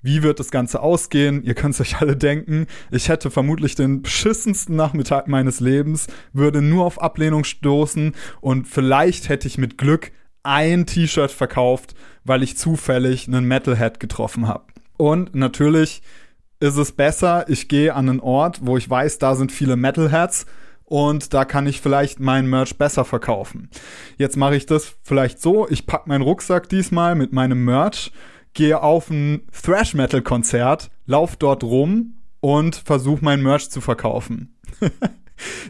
Wie 0.00 0.22
wird 0.22 0.40
das 0.40 0.50
Ganze 0.50 0.80
ausgehen? 0.80 1.44
Ihr 1.44 1.54
könnt 1.54 1.74
es 1.74 1.80
euch 1.82 2.00
alle 2.00 2.16
denken. 2.16 2.66
Ich 2.90 3.10
hätte 3.10 3.30
vermutlich 3.30 3.74
den 3.74 4.00
beschissensten 4.00 4.76
Nachmittag 4.76 5.28
meines 5.28 5.60
Lebens, 5.60 6.06
würde 6.32 6.62
nur 6.62 6.86
auf 6.86 7.00
Ablehnung 7.00 7.44
stoßen 7.44 8.14
und 8.40 8.66
vielleicht 8.66 9.28
hätte 9.28 9.46
ich 9.46 9.58
mit 9.58 9.76
Glück 9.76 10.10
ein 10.42 10.86
T-Shirt 10.86 11.30
verkauft, 11.30 11.94
weil 12.24 12.42
ich 12.42 12.56
zufällig 12.56 13.28
einen 13.28 13.44
Metalhead 13.44 14.00
getroffen 14.00 14.48
habe. 14.48 14.64
Und 14.96 15.34
natürlich 15.34 16.02
ist 16.62 16.76
es 16.76 16.92
besser, 16.92 17.44
ich 17.48 17.66
gehe 17.66 17.92
an 17.92 18.08
einen 18.08 18.20
Ort, 18.20 18.60
wo 18.62 18.76
ich 18.76 18.88
weiß, 18.88 19.18
da 19.18 19.34
sind 19.34 19.50
viele 19.50 19.74
Metalheads 19.74 20.46
und 20.84 21.34
da 21.34 21.44
kann 21.44 21.66
ich 21.66 21.80
vielleicht 21.80 22.20
mein 22.20 22.46
Merch 22.46 22.78
besser 22.78 23.04
verkaufen. 23.04 23.68
Jetzt 24.16 24.36
mache 24.36 24.54
ich 24.54 24.64
das 24.64 24.94
vielleicht 25.02 25.42
so, 25.42 25.68
ich 25.68 25.86
packe 25.86 26.08
meinen 26.08 26.22
Rucksack 26.22 26.68
diesmal 26.68 27.16
mit 27.16 27.32
meinem 27.32 27.64
Merch, 27.64 28.12
gehe 28.54 28.80
auf 28.80 29.10
ein 29.10 29.42
Thrash 29.50 29.94
Metal 29.94 30.22
Konzert, 30.22 30.92
lauf 31.04 31.34
dort 31.34 31.64
rum 31.64 32.14
und 32.38 32.76
versuche 32.76 33.24
mein 33.24 33.42
Merch 33.42 33.68
zu 33.68 33.80
verkaufen. 33.80 34.56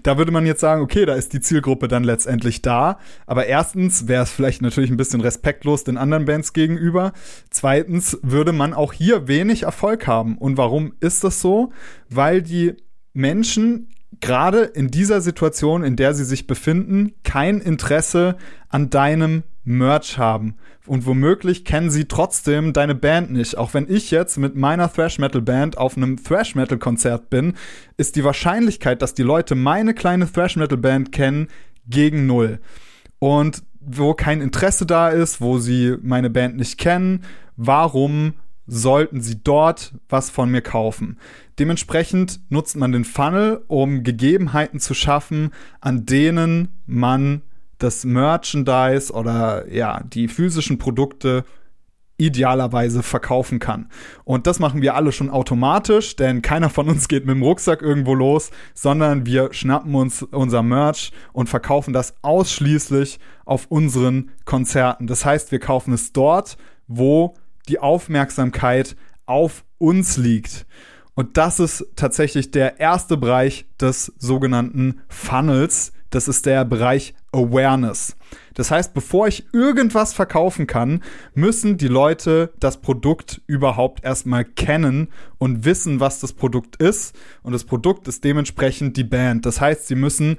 Da 0.03 0.19
würde 0.19 0.33
man 0.33 0.47
jetzt 0.47 0.61
sagen, 0.61 0.83
okay, 0.83 1.07
da 1.07 1.15
ist 1.15 1.33
die 1.33 1.41
Zielgruppe 1.41 1.89
dann 1.89 2.05
letztendlich 2.05 2.63
da. 2.63 2.99
Aber 3.27 3.47
erstens 3.47 4.09
wäre 4.09 4.23
es 4.23 4.31
vielleicht 4.31 4.63
natürlich 4.63 4.91
ein 4.91 4.97
bisschen 4.97 5.21
respektlos 5.21 5.85
den 5.85 5.97
anderen 5.97 6.25
Bands 6.25 6.53
gegenüber. 6.53 7.13
Zweitens 7.51 8.19
würde 8.23 8.53
man 8.53 8.75
auch 8.75 8.93
hier 8.93 9.29
wenig 9.29 9.65
Erfolg 9.65 10.07
haben. 10.07 10.39
Und 10.39 10.57
warum 10.57 10.95
ist 11.01 11.25
das 11.25 11.41
so? 11.41 11.73
Weil 12.09 12.43
die 12.43 12.75
Menschen 13.13 13.89
gerade 14.21 14.63
in 14.63 14.89
dieser 14.89 15.21
Situation, 15.21 15.83
in 15.83 15.97
der 15.97 16.15
sie 16.15 16.25
sich 16.25 16.47
befinden, 16.47 17.13
kein 17.25 17.61
Interesse 17.61 18.37
an 18.69 18.91
deinem 18.91 19.43
Merch 19.65 20.19
haben. 20.19 20.57
Und 20.87 21.07
womöglich 21.07 21.65
kennen 21.65 21.91
sie 21.91 22.07
trotzdem 22.07 22.73
deine 22.73 22.95
Band 22.95 23.31
nicht. 23.31 23.57
Auch 23.57 23.75
wenn 23.75 23.89
ich 23.89 24.11
jetzt 24.11 24.37
mit 24.37 24.57
meiner 24.57 24.93
Thrash 24.93 25.19
Metal 25.19 25.43
Band 25.43 25.79
auf 25.79 25.97
einem 25.97 26.23
Thrash 26.23 26.55
Metal 26.55 26.79
Konzert 26.79 27.31
bin, 27.31 27.55
ist 27.97 28.17
die 28.17 28.25
Wahrscheinlichkeit, 28.25 29.01
dass 29.03 29.15
die 29.15 29.23
Leute 29.23 29.55
meine 29.55 29.95
kleine 29.95 30.31
Thrash 30.31 30.57
Metal 30.57 30.79
Band 30.79 31.13
kennen, 31.13 31.49
gegen 31.87 32.27
null. 32.27 32.61
Und 33.19 33.63
wo 33.81 34.15
kein 34.15 34.41
Interesse 34.41 34.87
da 34.87 35.09
ist, 35.09 35.41
wo 35.41 35.59
sie 35.59 35.97
meine 36.03 36.31
Band 36.31 36.57
nicht 36.57 36.79
kennen, 36.79 37.25
warum 37.57 38.35
sollten 38.67 39.21
sie 39.21 39.43
dort 39.43 39.95
was 40.09 40.31
von 40.31 40.51
mir 40.51 40.63
kaufen? 40.63 41.19
Dementsprechend 41.59 42.41
nutzt 42.49 42.77
man 42.77 42.93
den 42.93 43.05
Funnel, 43.05 43.65
um 43.67 44.05
Gegebenheiten 44.05 44.81
zu 44.81 44.95
schaffen, 44.95 45.51
an 45.81 46.07
denen 46.07 46.69
man 46.87 47.43
das 47.83 48.05
Merchandise 48.05 49.13
oder 49.13 49.71
ja, 49.73 50.03
die 50.05 50.29
physischen 50.29 50.79
Produkte 50.79 51.45
idealerweise 52.19 53.03
verkaufen 53.03 53.59
kann. 53.59 53.89
Und 54.25 54.47
das 54.47 54.61
machen 54.61 54.81
wir 54.81 54.95
alle 54.95 55.11
schon 55.11 55.29
automatisch, 55.29 56.15
denn 56.15 56.41
keiner 56.41 56.71
von 56.71 56.89
uns 56.89 57.09
geht 57.09 57.27
mit 57.27 57.35
dem 57.35 57.43
Rucksack 57.43 57.83
irgendwo 57.83 58.15
los, 58.15 58.51
sondern 58.75 59.27
wir 59.27 59.53
schnappen 59.53 59.95
uns 59.95 60.23
unser 60.23 60.63
Merch 60.63 61.11
und 61.33 61.49
verkaufen 61.49 61.93
das 61.93 62.15
ausschließlich 62.23 63.19
auf 63.45 63.67
unseren 63.69 64.31
Konzerten. 64.45 65.07
Das 65.07 65.25
heißt, 65.25 65.51
wir 65.51 65.59
kaufen 65.59 65.93
es 65.93 66.13
dort, 66.13 66.57
wo 66.87 67.35
die 67.69 67.81
Aufmerksamkeit 67.81 68.95
auf 69.27 69.65
uns 69.79 70.17
liegt. 70.17 70.67
Und 71.15 71.37
das 71.37 71.61
ist 71.61 71.87
tatsächlich 71.97 72.53
der 72.53 72.79
erste 72.79 73.17
Bereich 73.17 73.67
des 73.81 74.13
sogenannten 74.19 75.01
Funnels, 75.09 75.93
das 76.11 76.29
ist 76.29 76.47
der 76.47 76.65
Bereich 76.65 77.15
Awareness. 77.33 78.17
Das 78.55 78.71
heißt, 78.71 78.95
bevor 78.95 79.29
ich 79.29 79.47
irgendwas 79.53 80.13
verkaufen 80.13 80.67
kann, 80.67 81.03
müssen 81.35 81.79
die 81.79 81.89
Leute 81.89 82.53
das 82.61 82.81
Produkt 82.81 83.41
überhaupt 83.47 84.05
erstmal 84.05 84.45
kennen 84.45 85.09
und 85.39 85.65
wissen, 85.65 86.01
was 86.01 86.21
das 86.21 86.33
Produkt 86.33 86.77
ist. 86.77 87.17
Und 87.43 87.53
das 87.53 87.65
Produkt 87.65 88.09
ist 88.09 88.25
dementsprechend 88.25 88.97
die 88.97 89.05
Band. 89.05 89.47
Das 89.47 89.61
heißt, 89.61 89.87
sie 89.87 89.95
müssen 89.95 90.37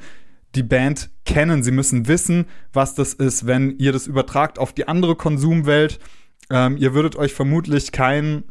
die 0.55 0.63
Band 0.63 1.09
kennen. 1.25 1.63
Sie 1.63 1.71
müssen 1.71 2.07
wissen, 2.07 2.45
was 2.71 2.93
das 2.95 3.13
ist. 3.13 3.47
Wenn 3.47 3.77
ihr 3.79 3.91
das 3.91 4.07
übertragt 4.07 4.59
auf 4.59 4.73
die 4.73 4.87
andere 4.87 5.15
Konsumwelt, 5.15 5.99
ähm, 6.49 6.77
ihr 6.77 6.93
würdet 6.93 7.15
euch 7.15 7.33
vermutlich 7.33 7.91
kein 7.91 8.43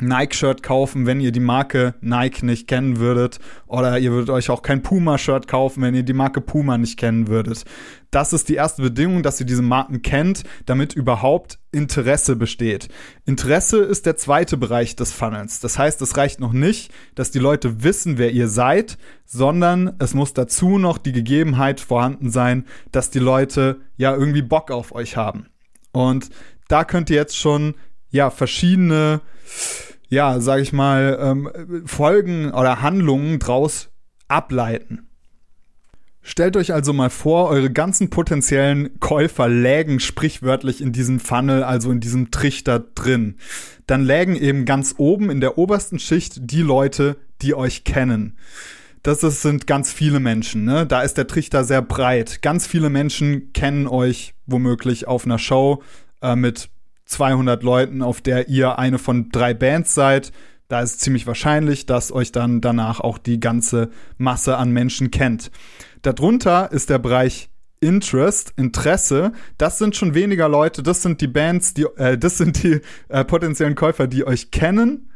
Nike-Shirt 0.00 0.62
kaufen, 0.62 1.06
wenn 1.06 1.20
ihr 1.20 1.32
die 1.32 1.40
Marke 1.40 1.94
Nike 2.00 2.44
nicht 2.44 2.66
kennen 2.66 2.98
würdet. 2.98 3.38
Oder 3.66 3.98
ihr 3.98 4.12
würdet 4.12 4.30
euch 4.30 4.50
auch 4.50 4.62
kein 4.62 4.82
Puma-Shirt 4.82 5.46
kaufen, 5.46 5.82
wenn 5.82 5.94
ihr 5.94 6.02
die 6.02 6.12
Marke 6.12 6.40
Puma 6.40 6.78
nicht 6.78 6.98
kennen 6.98 7.28
würdet. 7.28 7.64
Das 8.10 8.32
ist 8.32 8.48
die 8.48 8.54
erste 8.54 8.82
Bedingung, 8.82 9.22
dass 9.22 9.38
ihr 9.38 9.46
diese 9.46 9.62
Marken 9.62 10.02
kennt, 10.02 10.42
damit 10.66 10.94
überhaupt 10.94 11.58
Interesse 11.70 12.34
besteht. 12.34 12.88
Interesse 13.24 13.78
ist 13.78 14.06
der 14.06 14.16
zweite 14.16 14.56
Bereich 14.56 14.96
des 14.96 15.12
Funnels. 15.12 15.60
Das 15.60 15.78
heißt, 15.78 16.02
es 16.02 16.16
reicht 16.16 16.40
noch 16.40 16.52
nicht, 16.52 16.92
dass 17.14 17.30
die 17.30 17.38
Leute 17.38 17.84
wissen, 17.84 18.18
wer 18.18 18.32
ihr 18.32 18.48
seid, 18.48 18.98
sondern 19.24 19.94
es 20.00 20.14
muss 20.14 20.34
dazu 20.34 20.78
noch 20.78 20.98
die 20.98 21.12
Gegebenheit 21.12 21.80
vorhanden 21.80 22.30
sein, 22.30 22.66
dass 22.90 23.10
die 23.10 23.20
Leute 23.20 23.80
ja 23.96 24.14
irgendwie 24.14 24.42
Bock 24.42 24.72
auf 24.72 24.92
euch 24.92 25.16
haben. 25.16 25.46
Und 25.92 26.30
da 26.68 26.84
könnt 26.84 27.10
ihr 27.10 27.16
jetzt 27.16 27.36
schon 27.36 27.74
ja 28.10 28.30
verschiedene 28.30 29.20
ja, 30.10 30.40
sag 30.40 30.60
ich 30.60 30.72
mal, 30.72 31.18
ähm, 31.20 31.50
Folgen 31.86 32.50
oder 32.50 32.82
Handlungen 32.82 33.38
draus 33.38 33.88
ableiten. 34.28 35.06
Stellt 36.22 36.56
euch 36.56 36.74
also 36.74 36.92
mal 36.92 37.08
vor, 37.08 37.48
eure 37.48 37.70
ganzen 37.70 38.10
potenziellen 38.10 39.00
Käufer 39.00 39.48
lägen 39.48 40.00
sprichwörtlich 40.00 40.82
in 40.82 40.92
diesem 40.92 41.18
Funnel, 41.18 41.62
also 41.62 41.90
in 41.90 42.00
diesem 42.00 42.30
Trichter 42.30 42.80
drin. 42.80 43.36
Dann 43.86 44.02
lägen 44.02 44.36
eben 44.36 44.66
ganz 44.66 44.96
oben 44.98 45.30
in 45.30 45.40
der 45.40 45.56
obersten 45.56 45.98
Schicht 45.98 46.50
die 46.50 46.60
Leute, 46.60 47.16
die 47.40 47.54
euch 47.54 47.84
kennen. 47.84 48.36
Das 49.02 49.22
ist, 49.22 49.40
sind 49.40 49.66
ganz 49.66 49.92
viele 49.92 50.20
Menschen, 50.20 50.64
ne? 50.64 50.86
Da 50.86 51.00
ist 51.00 51.16
der 51.16 51.26
Trichter 51.26 51.64
sehr 51.64 51.80
breit. 51.80 52.42
Ganz 52.42 52.66
viele 52.66 52.90
Menschen 52.90 53.54
kennen 53.54 53.86
euch 53.86 54.34
womöglich 54.44 55.08
auf 55.08 55.24
einer 55.24 55.38
Show 55.38 55.82
äh, 56.20 56.36
mit 56.36 56.68
200 57.10 57.62
Leuten, 57.62 58.02
auf 58.02 58.20
der 58.20 58.48
ihr 58.48 58.78
eine 58.78 58.98
von 58.98 59.30
drei 59.30 59.52
Bands 59.52 59.94
seid, 59.94 60.32
da 60.68 60.80
ist 60.80 61.00
ziemlich 61.00 61.26
wahrscheinlich, 61.26 61.84
dass 61.84 62.12
euch 62.12 62.30
dann 62.30 62.60
danach 62.60 63.00
auch 63.00 63.18
die 63.18 63.40
ganze 63.40 63.90
Masse 64.18 64.56
an 64.56 64.70
Menschen 64.70 65.10
kennt. 65.10 65.50
Darunter 66.02 66.70
ist 66.70 66.90
der 66.90 66.98
Bereich 66.98 67.50
Interest, 67.80 68.52
Interesse, 68.56 69.32
das 69.58 69.78
sind 69.78 69.96
schon 69.96 70.14
weniger 70.14 70.48
Leute, 70.48 70.82
das 70.82 71.02
sind 71.02 71.20
die 71.20 71.26
Bands, 71.26 71.74
die, 71.74 71.86
äh, 71.96 72.16
das 72.16 72.38
sind 72.38 72.62
die 72.62 72.80
äh, 73.08 73.24
potenziellen 73.24 73.74
Käufer, 73.74 74.06
die 74.06 74.24
euch 74.24 74.50
kennen 74.50 75.10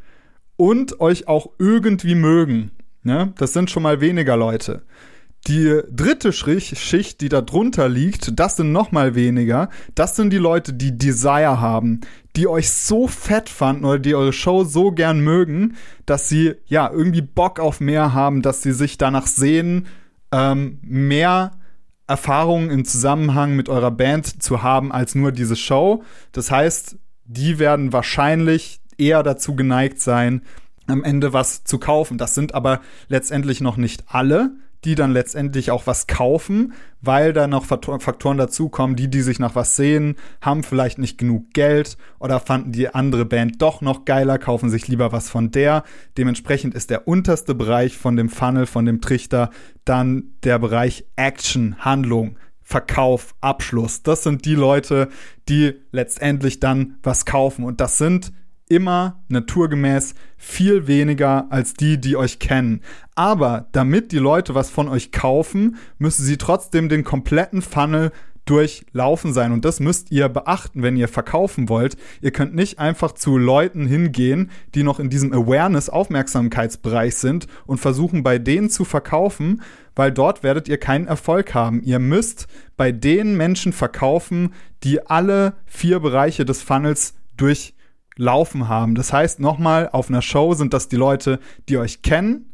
und 0.57 1.01
euch 1.01 1.29
auch 1.29 1.51
irgendwie 1.59 2.15
mögen. 2.15 2.71
Ne? 3.03 3.33
Das 3.37 3.53
sind 3.53 3.71
schon 3.71 3.83
mal 3.83 4.01
weniger 4.01 4.37
Leute. 4.37 4.83
Die 5.47 5.83
dritte 5.91 6.33
Schicht, 6.33 7.21
die 7.21 7.29
da 7.29 7.43
drunter 7.43 7.89
liegt, 7.89 8.39
das 8.39 8.57
sind 8.57 8.73
noch 8.73 8.93
mal 8.93 9.15
weniger. 9.15 9.69
Das 9.95 10.17
sind 10.17 10.31
die 10.31 10.39
Leute, 10.39 10.73
die 10.73 10.97
Desire 10.97 11.61
haben, 11.61 12.01
die 12.35 12.49
euch 12.49 12.71
so 12.71 13.09
fett 13.09 13.51
fanden 13.51 13.85
oder 13.85 13.99
die 13.99 14.15
eure 14.15 14.33
Show 14.33 14.65
so 14.65 14.91
gern 14.91 15.21
mögen, 15.21 15.77
dass 16.07 16.31
sie 16.31 16.55
ja 16.65 16.91
irgendwie 16.91 17.21
Bock 17.21 17.61
auf 17.61 17.81
mehr 17.81 18.15
haben, 18.15 18.41
dass 18.41 18.63
sie 18.63 18.73
sich 18.73 18.97
danach 18.97 19.27
sehen, 19.27 19.87
ähm, 20.33 20.79
mehr 20.83 21.53
Erfahrungen 22.07 22.71
im 22.71 22.87
Zusammenhang 22.87 23.55
mit 23.55 23.69
eurer 23.69 23.91
Band 23.91 24.43
zu 24.43 24.63
haben 24.63 24.93
als 24.93 25.15
nur 25.15 25.31
diese 25.31 25.57
Show. 25.57 26.05
Das 26.33 26.51
heißt, 26.51 26.97
die 27.27 27.59
werden 27.59 27.93
wahrscheinlich 27.93 28.81
eher 28.97 29.23
dazu 29.23 29.55
geneigt 29.57 30.01
sein, 30.01 30.43
am 30.87 31.05
Ende 31.05 31.35
was 31.35 31.65
zu 31.65 31.79
kaufen. 31.79 32.17
Das 32.17 32.35
sind 32.35 32.55
aber 32.55 32.81
letztendlich 33.09 33.61
noch 33.61 33.77
nicht 33.77 34.05
alle 34.09 34.53
die 34.85 34.95
dann 34.95 35.12
letztendlich 35.12 35.71
auch 35.71 35.87
was 35.87 36.07
kaufen, 36.07 36.73
weil 37.00 37.33
da 37.33 37.47
noch 37.47 37.64
Faktoren 37.64 38.38
dazukommen, 38.38 38.97
die, 38.97 39.09
die 39.09 39.23
sich 39.23 39.38
nach 39.38 39.55
was 39.55 39.76
sehen, 39.76 40.17
haben 40.41 40.62
vielleicht 40.62 40.99
nicht 40.99 41.19
genug 41.19 41.53
Geld 41.53 41.97
oder 42.19 42.41
fanden 42.41 42.73
die 42.73 42.88
andere 42.88 43.25
Band 43.25 43.61
doch 43.61 43.81
noch 43.81 44.05
geiler, 44.05 44.38
kaufen 44.38 44.71
sich 44.71 44.88
lieber 44.88 45.12
was 45.12 45.31
von 45.31 45.50
der. 45.50 45.85
Dementsprechend 46.17 46.75
ist 46.75 46.91
der 46.91 47.09
unterste 47.09 47.55
Bereich 47.55 47.97
von 47.97 48.17
dem 48.17 48.29
Funnel, 48.29 48.67
von 48.67 48.85
dem 48.85 49.00
Trichter, 49.00 49.50
dann 49.85 50.35
der 50.43 50.59
Bereich 50.59 51.05
Action, 51.17 51.76
Handlung. 51.79 52.37
Verkauf, 52.67 53.35
Abschluss. 53.43 54.03
Das 54.03 54.23
sind 54.23 54.47
die 54.47 54.55
Leute, 54.55 55.11
die 55.50 55.75
letztendlich 55.93 56.61
dann 56.61 56.97
was 57.03 57.26
kaufen. 57.26 57.62
Und 57.62 57.81
das 57.81 57.99
sind 57.99 58.33
immer 58.68 59.23
naturgemäß 59.28 60.14
viel 60.37 60.87
weniger 60.87 61.47
als 61.50 61.75
die, 61.75 62.00
die 62.00 62.16
euch 62.16 62.38
kennen. 62.38 62.80
Aber 63.14 63.68
damit 63.73 64.12
die 64.12 64.18
Leute 64.18 64.54
was 64.54 64.71
von 64.71 64.88
euch 64.88 65.12
kaufen, 65.12 65.76
müssen 65.99 66.25
sie 66.25 66.38
trotzdem 66.38 66.88
den 66.88 67.04
kompletten 67.04 67.62
Funnel 67.62 68.12
durchlaufen 68.44 69.33
sein. 69.33 69.52
Und 69.52 69.64
das 69.64 69.80
müsst 69.80 70.11
ihr 70.11 70.28
beachten, 70.28 70.83
wenn 70.83 70.97
ihr 70.97 71.09
verkaufen 71.09 71.68
wollt. 71.68 71.97
Ihr 72.21 72.30
könnt 72.30 72.54
nicht 72.54 72.78
einfach 72.78 73.12
zu 73.12 73.38
Leuten 73.38 73.87
hingehen, 73.87 74.50
die 74.75 74.83
noch 74.83 75.00
in 75.00 75.11
diesem 75.11 75.33
Awareness-Aufmerksamkeitsbereich 75.33 77.14
sind 77.16 77.47
und 77.66 77.78
versuchen, 77.78 78.23
bei 78.23 78.38
denen 78.38 78.71
zu 78.71 78.85
verkaufen, 78.85 79.62
weil 79.94 80.12
dort 80.12 80.42
werdet 80.42 80.68
ihr 80.68 80.78
keinen 80.78 81.06
Erfolg 81.06 81.54
haben. 81.54 81.83
Ihr 81.83 81.99
müsst 81.99 82.47
bei 82.76 82.92
den 82.92 83.37
Menschen 83.37 83.73
verkaufen, 83.73 84.52
die 84.83 85.06
alle 85.06 85.54
vier 85.66 86.00
Bereiche 86.00 86.44
des 86.44 86.62
Funnels 86.62 87.14
durchlaufen 88.16 88.68
haben. 88.68 88.94
Das 88.94 89.12
heißt, 89.12 89.40
nochmal, 89.40 89.88
auf 89.92 90.09
einer 90.09 90.23
Show 90.23 90.54
sind 90.54 90.75
das 90.75 90.88
die 90.88 90.97
Leute, 90.97 91.40
die 91.68 91.78
euch 91.78 92.02
kennen, 92.02 92.52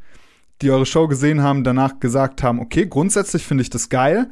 die 0.62 0.70
eure 0.70 0.86
Show 0.86 1.08
gesehen 1.08 1.42
haben, 1.42 1.64
danach 1.64 2.00
gesagt 2.00 2.42
haben, 2.42 2.60
okay, 2.60 2.86
grundsätzlich 2.86 3.44
finde 3.44 3.62
ich 3.62 3.70
das 3.70 3.88
geil, 3.88 4.30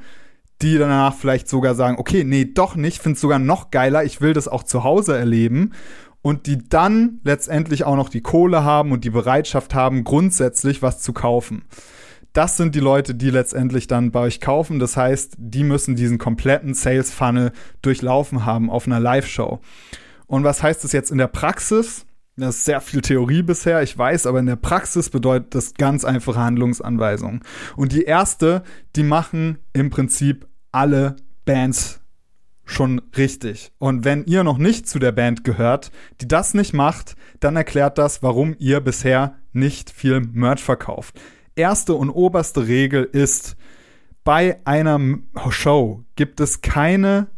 die 0.60 0.76
danach 0.76 1.14
vielleicht 1.14 1.48
sogar 1.48 1.74
sagen, 1.74 1.96
okay, 1.98 2.24
nee, 2.24 2.44
doch 2.44 2.74
nicht, 2.74 3.00
finde 3.00 3.14
es 3.14 3.20
sogar 3.20 3.38
noch 3.38 3.70
geiler, 3.70 4.04
ich 4.04 4.20
will 4.20 4.32
das 4.32 4.48
auch 4.48 4.62
zu 4.62 4.84
Hause 4.84 5.16
erleben 5.16 5.72
und 6.20 6.46
die 6.46 6.58
dann 6.68 7.20
letztendlich 7.22 7.84
auch 7.84 7.96
noch 7.96 8.08
die 8.08 8.22
Kohle 8.22 8.64
haben 8.64 8.92
und 8.92 9.04
die 9.04 9.10
Bereitschaft 9.10 9.74
haben, 9.74 10.04
grundsätzlich 10.04 10.82
was 10.82 11.00
zu 11.00 11.12
kaufen. 11.12 11.62
Das 12.34 12.56
sind 12.56 12.74
die 12.74 12.80
Leute, 12.80 13.14
die 13.14 13.30
letztendlich 13.30 13.86
dann 13.86 14.10
bei 14.10 14.20
euch 14.20 14.40
kaufen. 14.40 14.78
Das 14.78 14.96
heißt, 14.96 15.36
die 15.38 15.64
müssen 15.64 15.96
diesen 15.96 16.18
kompletten 16.18 16.74
Sales 16.74 17.10
Funnel 17.10 17.52
durchlaufen 17.80 18.44
haben 18.44 18.70
auf 18.70 18.86
einer 18.86 19.00
Live-Show. 19.00 19.60
Und 20.28 20.44
was 20.44 20.62
heißt 20.62 20.84
das 20.84 20.92
jetzt 20.92 21.10
in 21.10 21.18
der 21.18 21.26
Praxis? 21.26 22.06
Das 22.36 22.56
ist 22.56 22.64
sehr 22.66 22.80
viel 22.80 23.00
Theorie 23.00 23.42
bisher, 23.42 23.82
ich 23.82 23.98
weiß, 23.98 24.26
aber 24.26 24.38
in 24.38 24.46
der 24.46 24.54
Praxis 24.54 25.10
bedeutet 25.10 25.56
das 25.56 25.74
ganz 25.74 26.04
einfache 26.04 26.38
Handlungsanweisungen. 26.38 27.40
Und 27.74 27.90
die 27.90 28.04
erste, 28.04 28.62
die 28.94 29.02
machen 29.02 29.58
im 29.72 29.90
Prinzip 29.90 30.46
alle 30.70 31.16
Bands 31.44 32.00
schon 32.64 33.00
richtig. 33.16 33.72
Und 33.78 34.04
wenn 34.04 34.24
ihr 34.24 34.44
noch 34.44 34.58
nicht 34.58 34.88
zu 34.88 35.00
der 35.00 35.10
Band 35.10 35.42
gehört, 35.42 35.90
die 36.20 36.28
das 36.28 36.54
nicht 36.54 36.74
macht, 36.74 37.16
dann 37.40 37.56
erklärt 37.56 37.98
das, 37.98 38.22
warum 38.22 38.54
ihr 38.58 38.80
bisher 38.80 39.36
nicht 39.52 39.90
viel 39.90 40.20
Merch 40.20 40.62
verkauft. 40.62 41.18
Erste 41.56 41.94
und 41.94 42.10
oberste 42.10 42.68
Regel 42.68 43.02
ist, 43.02 43.56
bei 44.22 44.60
einer 44.64 45.00
Show 45.48 46.04
gibt 46.14 46.40
es 46.40 46.60
keine 46.60 47.28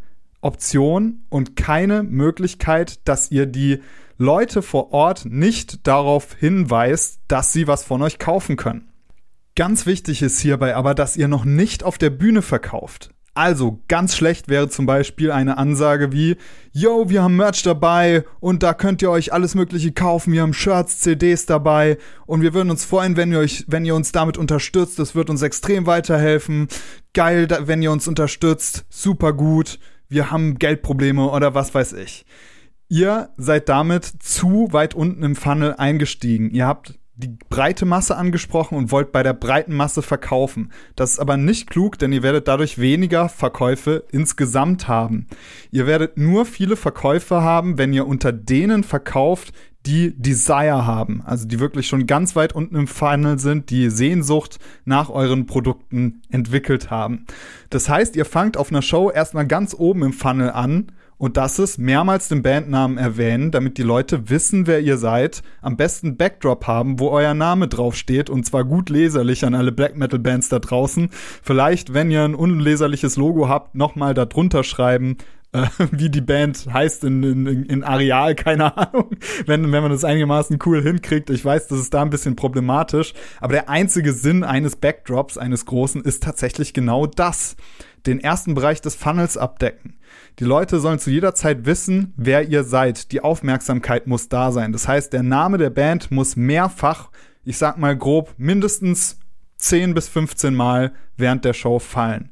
Option 0.41 1.25
und 1.29 1.57
keine 1.57 2.03
Möglichkeit, 2.03 3.07
dass 3.09 3.31
ihr 3.31 3.47
die 3.47 3.81
Leute 4.19 4.63
vor 4.63 4.93
Ort 4.93 5.25
nicht 5.25 5.87
darauf 5.87 6.35
hinweist, 6.39 7.21
dass 7.29 7.53
sie 7.53 7.67
was 7.67 7.85
von 7.85 8.03
euch 8.03 8.19
kaufen 8.19 8.57
können. 8.57 8.91
Ganz 9.57 9.87
wichtig 9.87 10.23
ist 10.23 10.41
hierbei 10.41 10.77
aber, 10.77 10.95
dass 10.95 11.17
ihr 11.17 11.29
noch 11.29 11.45
nicht 11.45 11.85
auf 11.85 11.99
der 11.99 12.11
Bühne 12.11 12.43
verkauft. 12.43 13.11
Also 13.35 13.81
ganz 13.87 14.17
schlecht 14.17 14.49
wäre 14.49 14.69
zum 14.69 14.87
Beispiel 14.87 15.31
eine 15.31 15.57
Ansage 15.57 16.13
wie, 16.13 16.37
yo, 16.73 17.09
wir 17.09 17.23
haben 17.23 17.37
Merch 17.37 17.63
dabei 17.63 18.25
und 18.41 18.63
da 18.63 18.75
könnt 18.75 19.03
ihr 19.03 19.11
euch 19.11 19.33
alles 19.33 19.55
Mögliche 19.55 19.93
kaufen. 19.93 20.33
Wir 20.33 20.43
haben 20.43 20.53
Shirts, 20.53 20.99
CDs 20.99 21.47
dabei 21.47 21.97
und 22.27 22.43
wir 22.43 22.55
würden 22.55 22.71
uns 22.71 22.85
freuen, 22.85 23.17
wenn 23.17 23.31
ihr 23.31 23.39
euch, 23.39 23.65
wenn 23.69 23.85
ihr 23.85 23.95
uns 23.95 24.13
damit 24.13 24.37
unterstützt. 24.37 24.99
Das 24.99 25.15
wird 25.15 25.31
uns 25.31 25.43
extrem 25.43 25.87
weiterhelfen. 25.87 26.69
Geil, 27.15 27.49
wenn 27.63 27.83
ihr 27.83 27.93
uns 27.93 28.09
unterstützt. 28.09 28.85
Super 28.89 29.33
gut. 29.33 29.79
Wir 30.11 30.33
haben 30.33 30.59
Geldprobleme 30.59 31.31
oder 31.31 31.55
was 31.55 31.73
weiß 31.73 31.95
ich. 31.95 32.27
Ihr 32.89 33.31
seid 33.37 33.69
damit 33.69 34.05
zu 34.05 34.69
weit 34.73 34.95
unten 34.95 35.23
im 35.23 35.37
Funnel 35.37 35.77
eingestiegen. 35.79 36.51
Ihr 36.51 36.67
habt 36.67 36.99
die 37.15 37.39
breite 37.49 37.87
Masse 37.87 38.17
angesprochen 38.17 38.77
und 38.77 38.91
wollt 38.91 39.13
bei 39.13 39.23
der 39.23 39.35
breiten 39.35 39.75
Masse 39.75 40.03
verkaufen. 40.03 40.73
Das 40.97 41.13
ist 41.13 41.19
aber 41.21 41.37
nicht 41.37 41.71
klug, 41.71 41.99
denn 41.99 42.13
ihr 42.13 42.25
werdet 42.25 42.49
dadurch 42.49 42.79
weniger 42.79 43.29
Verkäufe 43.29 44.05
insgesamt 44.11 44.89
haben. 44.89 45.29
Ihr 45.71 45.87
werdet 45.87 46.19
nur 46.19 46.45
viele 46.45 46.77
Verkäufe 46.77 47.43
haben, 47.43 47.79
wenn 47.79 47.93
ihr 47.93 48.07
unter 48.07 48.33
denen 48.33 48.83
verkauft, 48.83 49.53
die 49.87 50.15
Desire 50.17 50.87
haben, 50.87 51.23
also 51.25 51.47
die 51.47 51.59
wirklich 51.59 51.87
schon 51.87 52.07
ganz 52.07 52.37
weit 52.37 52.55
unten 52.55 52.77
im 52.77 52.87
Funnel 52.87 53.39
sind, 53.39 53.71
die 53.71 53.89
Sehnsucht 53.89 54.59
nach 54.85 55.09
euren 55.09 55.47
Produkten 55.47 56.21
entwickelt 56.31 56.91
haben. 56.91 57.25
Das 57.71 57.89
heißt, 57.89 58.15
ihr 58.17 58.27
fangt 58.27 58.57
auf 58.57 58.71
einer 58.71 58.83
Show 58.83 59.11
erstmal 59.11 59.47
ganz 59.47 59.75
oben 59.75 60.03
im 60.03 60.13
Funnel 60.13 60.51
an 60.51 60.93
und 61.21 61.37
das 61.37 61.59
ist 61.59 61.77
mehrmals 61.77 62.29
den 62.29 62.43
Bandnamen 62.43 62.97
erwähnen, 62.97 63.51
damit 63.51 63.77
die 63.77 63.83
Leute 63.83 64.31
wissen, 64.31 64.67
wer 64.67 64.81
ihr 64.81 64.97
seid. 64.97 65.43
Am 65.61 65.77
besten 65.77 66.17
Backdrop 66.17 66.67
haben, 66.67 66.99
wo 66.99 67.11
euer 67.11 67.35
Name 67.35 67.69
draufsteht 67.69 68.31
und 68.31 68.47
zwar 68.47 68.65
gut 68.65 68.89
leserlich 68.89 69.45
an 69.45 69.55
alle 69.55 69.71
Black 69.71 69.99
Metal 69.99 70.19
Bands 70.19 70.49
da 70.49 70.61
draußen. 70.61 71.11
Vielleicht, 71.43 71.93
wenn 71.93 72.11
ihr 72.11 72.25
ein 72.25 72.35
unleserliches 72.35 73.17
Logo 73.17 73.51
habt, 73.51 73.75
nochmal 73.75 74.15
da 74.15 74.25
drunter 74.25 74.65
schreiben, 74.65 75.19
äh, 75.53 75.67
wie 75.91 76.11
die 76.11 76.21
Band 76.21 76.67
heißt 76.73 77.05
in, 77.05 77.23
in, 77.23 77.65
in 77.65 77.85
Areal, 77.85 78.35
keine 78.35 78.77
Ahnung, 78.77 79.17
wenn, 79.47 79.73
wenn 79.73 79.83
man 79.83 79.91
das 79.91 80.05
einigermaßen 80.05 80.59
cool 80.65 80.83
hinkriegt. 80.83 81.31
Ich 81.31 81.45
weiß, 81.45 81.69
das 81.69 81.81
ist 81.81 81.95
da 81.95 82.03
ein 82.03 82.11
bisschen 82.11 82.37
problematisch, 82.37 83.15
aber 83.41 83.55
der 83.55 83.69
einzige 83.69 84.13
Sinn 84.13 84.45
eines 84.45 84.77
Backdrops, 84.77 85.39
eines 85.39 85.67
großen, 85.67 86.03
ist 86.03 86.23
tatsächlich 86.23 86.73
genau 86.73 87.07
das. 87.07 87.57
Den 88.07 88.21
ersten 88.21 88.55
Bereich 88.55 88.81
des 88.81 88.95
Funnels 88.95 89.37
abdecken. 89.37 89.99
Die 90.39 90.45
Leute 90.45 90.81
sollen 90.81 90.99
zu 90.99 91.11
jeder 91.11 91.35
Zeit 91.35 91.67
wissen, 91.67 92.15
wer 92.17 92.49
ihr 92.49 92.65
seid. 92.65 93.13
Die 93.13 93.21
Aufmerksamkeit 93.21 94.07
muss 94.07 94.31
da 94.31 94.53
sein. 94.53 94.73
Das 94.73 94.89
heißt, 94.89 95.13
der 95.13 95.23
Name 95.23 95.59
der 95.59 95.69
Band 95.69 96.11
muss 96.11 96.35
mehrfach, 96.35 97.11
ich 97.45 97.59
sag 97.59 97.77
mal 97.77 97.97
grob, 97.97 98.35
mindestens 98.39 99.19
10 99.59 99.93
bis 99.93 100.09
15 100.09 100.55
Mal 100.55 100.93
während 101.19 101.45
der 101.45 101.53
Show 101.53 101.79
fallen. 101.79 102.31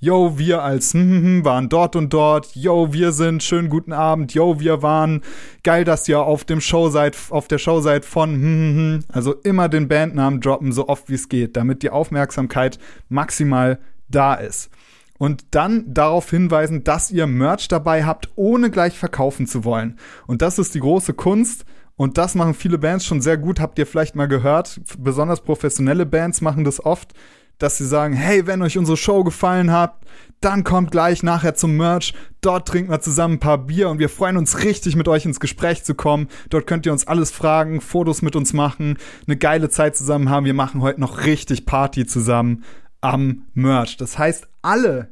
Yo, 0.00 0.38
wir 0.38 0.62
als 0.62 0.94
waren 0.94 1.68
dort 1.68 1.96
und 1.96 2.12
dort. 2.12 2.54
Yo, 2.54 2.92
wir 2.92 3.10
sind 3.10 3.42
schönen 3.42 3.68
guten 3.68 3.92
Abend. 3.92 4.32
Yo, 4.32 4.60
wir 4.60 4.80
waren 4.80 5.22
geil, 5.64 5.84
dass 5.84 6.08
ihr 6.08 6.20
auf 6.20 6.44
dem 6.44 6.60
Show 6.60 6.88
seid, 6.88 7.16
auf 7.30 7.48
der 7.48 7.58
Show 7.58 7.80
seid 7.80 8.04
von. 8.04 9.04
Also 9.08 9.34
immer 9.42 9.68
den 9.68 9.88
Bandnamen 9.88 10.40
droppen, 10.40 10.70
so 10.70 10.88
oft 10.88 11.08
wie 11.08 11.14
es 11.14 11.28
geht, 11.28 11.56
damit 11.56 11.82
die 11.82 11.90
Aufmerksamkeit 11.90 12.78
maximal 13.08 13.80
da 14.08 14.34
ist 14.34 14.70
und 15.18 15.46
dann 15.50 15.92
darauf 15.92 16.30
hinweisen, 16.30 16.84
dass 16.84 17.10
ihr 17.10 17.26
Merch 17.26 17.68
dabei 17.68 18.04
habt, 18.04 18.30
ohne 18.36 18.70
gleich 18.70 18.96
verkaufen 18.96 19.46
zu 19.46 19.64
wollen. 19.64 19.98
Und 20.26 20.42
das 20.42 20.58
ist 20.58 20.74
die 20.74 20.80
große 20.80 21.12
Kunst. 21.12 21.64
Und 21.96 22.16
das 22.16 22.36
machen 22.36 22.54
viele 22.54 22.78
Bands 22.78 23.04
schon 23.04 23.20
sehr 23.20 23.36
gut. 23.36 23.58
Habt 23.58 23.76
ihr 23.80 23.86
vielleicht 23.86 24.14
mal 24.14 24.28
gehört? 24.28 24.80
Besonders 24.98 25.40
professionelle 25.40 26.06
Bands 26.06 26.40
machen 26.40 26.62
das 26.62 26.84
oft, 26.84 27.12
dass 27.58 27.76
sie 27.76 27.86
sagen, 27.86 28.14
hey, 28.14 28.46
wenn 28.46 28.62
euch 28.62 28.78
unsere 28.78 28.96
Show 28.96 29.24
gefallen 29.24 29.72
hat, 29.72 29.94
dann 30.40 30.64
kommt 30.64 30.92
gleich 30.92 31.22
nachher 31.22 31.54
zum 31.54 31.76
Merch. 31.76 32.14
Dort 32.40 32.68
trinken 32.68 32.90
wir 32.90 33.00
zusammen 33.00 33.34
ein 33.34 33.40
paar 33.40 33.58
Bier 33.58 33.88
und 33.88 33.98
wir 33.98 34.08
freuen 34.08 34.36
uns 34.36 34.62
richtig, 34.62 34.94
mit 34.94 35.08
euch 35.08 35.24
ins 35.24 35.40
Gespräch 35.40 35.82
zu 35.82 35.94
kommen. 35.94 36.28
Dort 36.50 36.66
könnt 36.66 36.86
ihr 36.86 36.92
uns 36.92 37.06
alles 37.06 37.30
fragen, 37.30 37.80
Fotos 37.80 38.22
mit 38.22 38.36
uns 38.36 38.52
machen, 38.52 38.98
eine 39.26 39.36
geile 39.36 39.68
Zeit 39.68 39.96
zusammen 39.96 40.30
haben. 40.30 40.46
Wir 40.46 40.54
machen 40.54 40.80
heute 40.80 41.00
noch 41.00 41.24
richtig 41.24 41.66
Party 41.66 42.06
zusammen 42.06 42.64
am 43.00 43.46
Merch. 43.54 43.96
Das 43.96 44.18
heißt, 44.18 44.46
alle, 44.62 45.10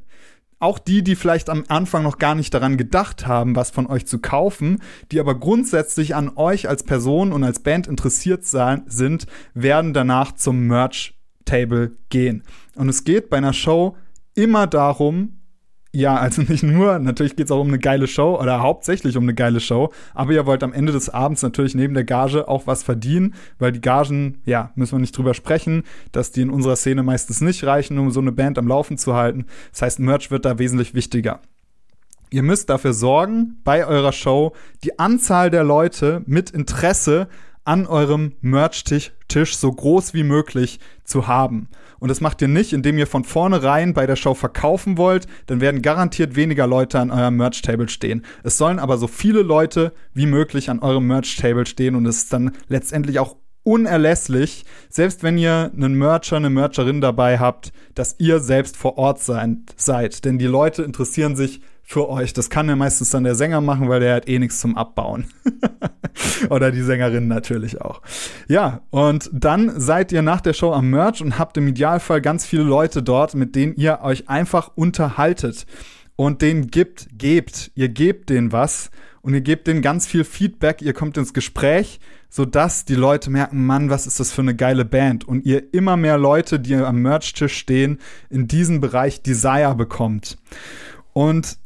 auch 0.58 0.78
die, 0.78 1.02
die 1.02 1.16
vielleicht 1.16 1.50
am 1.50 1.64
Anfang 1.68 2.02
noch 2.02 2.18
gar 2.18 2.34
nicht 2.34 2.54
daran 2.54 2.76
gedacht 2.76 3.26
haben, 3.26 3.56
was 3.56 3.70
von 3.70 3.86
euch 3.86 4.06
zu 4.06 4.20
kaufen, 4.20 4.80
die 5.12 5.20
aber 5.20 5.38
grundsätzlich 5.38 6.14
an 6.14 6.32
euch 6.36 6.68
als 6.68 6.82
Person 6.82 7.32
und 7.32 7.44
als 7.44 7.60
Band 7.60 7.86
interessiert 7.86 8.44
sind, 8.44 9.26
werden 9.54 9.92
danach 9.92 10.32
zum 10.32 10.66
Merch-Table 11.46 11.92
gehen. 12.10 12.42
Und 12.74 12.88
es 12.88 13.04
geht 13.04 13.30
bei 13.30 13.38
einer 13.38 13.52
Show 13.52 13.96
immer 14.34 14.66
darum, 14.66 15.40
ja, 15.92 16.16
also 16.16 16.42
nicht 16.42 16.62
nur, 16.62 16.98
natürlich 16.98 17.36
geht 17.36 17.46
es 17.46 17.50
auch 17.50 17.60
um 17.60 17.68
eine 17.68 17.78
geile 17.78 18.06
Show 18.06 18.38
oder 18.38 18.60
hauptsächlich 18.60 19.16
um 19.16 19.22
eine 19.22 19.32
geile 19.32 19.60
Show, 19.60 19.92
aber 20.12 20.32
ihr 20.32 20.44
wollt 20.44 20.62
am 20.62 20.74
Ende 20.74 20.92
des 20.92 21.08
Abends 21.08 21.40
natürlich 21.42 21.74
neben 21.74 21.94
der 21.94 22.04
Gage 22.04 22.48
auch 22.48 22.66
was 22.66 22.82
verdienen, 22.82 23.34
weil 23.58 23.72
die 23.72 23.80
Gagen, 23.80 24.42
ja, 24.44 24.72
müssen 24.74 24.92
wir 24.92 25.00
nicht 25.00 25.16
drüber 25.16 25.32
sprechen, 25.32 25.84
dass 26.12 26.32
die 26.32 26.42
in 26.42 26.50
unserer 26.50 26.76
Szene 26.76 27.02
meistens 27.02 27.40
nicht 27.40 27.64
reichen, 27.64 27.98
um 27.98 28.10
so 28.10 28.20
eine 28.20 28.32
Band 28.32 28.58
am 28.58 28.68
Laufen 28.68 28.98
zu 28.98 29.14
halten. 29.14 29.46
Das 29.72 29.82
heißt, 29.82 29.98
Merch 30.00 30.30
wird 30.30 30.44
da 30.44 30.58
wesentlich 30.58 30.92
wichtiger. 30.92 31.40
Ihr 32.28 32.42
müsst 32.42 32.68
dafür 32.68 32.92
sorgen, 32.92 33.60
bei 33.64 33.86
eurer 33.86 34.12
Show 34.12 34.52
die 34.84 34.98
Anzahl 34.98 35.48
der 35.48 35.64
Leute 35.64 36.22
mit 36.26 36.50
Interesse 36.50 37.28
an 37.66 37.86
eurem 37.86 38.32
Merch-Tisch 38.42 39.56
so 39.56 39.72
groß 39.72 40.14
wie 40.14 40.22
möglich 40.22 40.78
zu 41.06 41.26
haben. 41.26 41.68
Und 41.98 42.08
das 42.08 42.20
macht 42.20 42.42
ihr 42.42 42.48
nicht, 42.48 42.72
indem 42.72 42.98
ihr 42.98 43.06
von 43.06 43.24
vornherein 43.24 43.94
bei 43.94 44.06
der 44.06 44.16
Show 44.16 44.34
verkaufen 44.34 44.98
wollt, 44.98 45.26
dann 45.46 45.60
werden 45.60 45.80
garantiert 45.80 46.36
weniger 46.36 46.66
Leute 46.66 46.98
an 47.00 47.10
eurem 47.10 47.36
Merch-Table 47.36 47.88
stehen. 47.88 48.24
Es 48.42 48.58
sollen 48.58 48.78
aber 48.78 48.98
so 48.98 49.06
viele 49.06 49.42
Leute 49.42 49.92
wie 50.12 50.26
möglich 50.26 50.68
an 50.68 50.80
eurem 50.80 51.06
Merch-Table 51.06 51.66
stehen 51.66 51.94
und 51.94 52.06
es 52.06 52.18
ist 52.18 52.32
dann 52.32 52.52
letztendlich 52.68 53.18
auch 53.18 53.36
unerlässlich, 53.62 54.64
selbst 54.88 55.24
wenn 55.24 55.38
ihr 55.38 55.72
einen 55.74 55.94
Mercher, 55.94 56.36
eine 56.36 56.50
Mercherin 56.50 57.00
dabei 57.00 57.40
habt, 57.40 57.72
dass 57.96 58.14
ihr 58.18 58.38
selbst 58.38 58.76
vor 58.76 58.96
Ort 58.96 59.20
sein, 59.20 59.66
seid. 59.76 60.24
Denn 60.24 60.38
die 60.38 60.46
Leute 60.46 60.84
interessieren 60.84 61.34
sich 61.34 61.62
für 61.88 62.08
euch. 62.10 62.32
Das 62.32 62.50
kann 62.50 62.68
ja 62.68 62.74
meistens 62.74 63.10
dann 63.10 63.22
der 63.22 63.36
Sänger 63.36 63.60
machen, 63.60 63.88
weil 63.88 64.00
der 64.00 64.16
hat 64.16 64.28
eh 64.28 64.40
nichts 64.40 64.58
zum 64.58 64.76
Abbauen. 64.76 65.26
Oder 66.50 66.72
die 66.72 66.82
Sängerin 66.82 67.28
natürlich 67.28 67.80
auch. 67.80 68.02
Ja, 68.48 68.82
und 68.90 69.30
dann 69.32 69.78
seid 69.80 70.10
ihr 70.10 70.22
nach 70.22 70.40
der 70.40 70.52
Show 70.52 70.72
am 70.72 70.90
Merch 70.90 71.22
und 71.22 71.38
habt 71.38 71.56
im 71.56 71.68
Idealfall 71.68 72.20
ganz 72.20 72.44
viele 72.44 72.64
Leute 72.64 73.04
dort, 73.04 73.34
mit 73.34 73.54
denen 73.54 73.76
ihr 73.76 74.00
euch 74.02 74.28
einfach 74.28 74.72
unterhaltet. 74.74 75.64
und 76.16 76.42
den 76.42 76.68
gibt, 76.68 77.08
gebt, 77.16 77.70
ihr 77.74 77.88
gebt 77.88 78.30
denen 78.30 78.50
was 78.50 78.90
und 79.20 79.34
ihr 79.34 79.42
gebt 79.42 79.66
denen 79.68 79.82
ganz 79.82 80.06
viel 80.06 80.24
Feedback, 80.24 80.82
ihr 80.82 80.94
kommt 80.94 81.18
ins 81.18 81.34
Gespräch, 81.34 82.00
sodass 82.30 82.84
die 82.84 82.94
Leute 82.94 83.30
merken, 83.30 83.64
Mann, 83.64 83.90
was 83.90 84.06
ist 84.06 84.18
das 84.18 84.32
für 84.32 84.40
eine 84.40 84.56
geile 84.56 84.84
Band 84.84 85.28
und 85.28 85.44
ihr 85.44 85.72
immer 85.72 85.96
mehr 85.96 86.18
Leute, 86.18 86.58
die 86.58 86.74
am 86.74 87.02
Merch-Tisch 87.02 87.56
stehen, 87.56 87.98
in 88.28 88.48
diesem 88.48 88.80
Bereich 88.80 89.22
Desire 89.22 89.74
bekommt. 89.76 90.38
Und 91.12 91.58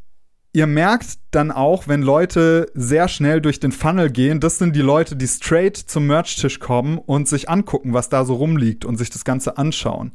ihr 0.53 0.67
merkt 0.67 1.19
dann 1.31 1.51
auch, 1.51 1.87
wenn 1.87 2.03
Leute 2.03 2.67
sehr 2.75 3.09
schnell 3.09 3.41
durch 3.41 3.61
den 3.61 3.73
Funnel 3.73 4.11
gehen, 4.11 4.41
das 4.41 4.59
sind 4.59 4.75
die 4.75 4.81
Leute, 4.81 5.17
die 5.17 5.29
straight 5.29 5.77
zum 5.77 6.07
Merch-Tisch 6.07 6.59
kommen 6.59 6.99
und 6.99 7.29
sich 7.29 7.49
angucken, 7.49 7.93
was 7.93 8.09
da 8.09 8.25
so 8.25 8.35
rumliegt 8.35 8.85
und 8.85 8.97
sich 8.97 9.11
das 9.11 9.25
Ganze 9.25 9.59
anschauen. 9.59 10.13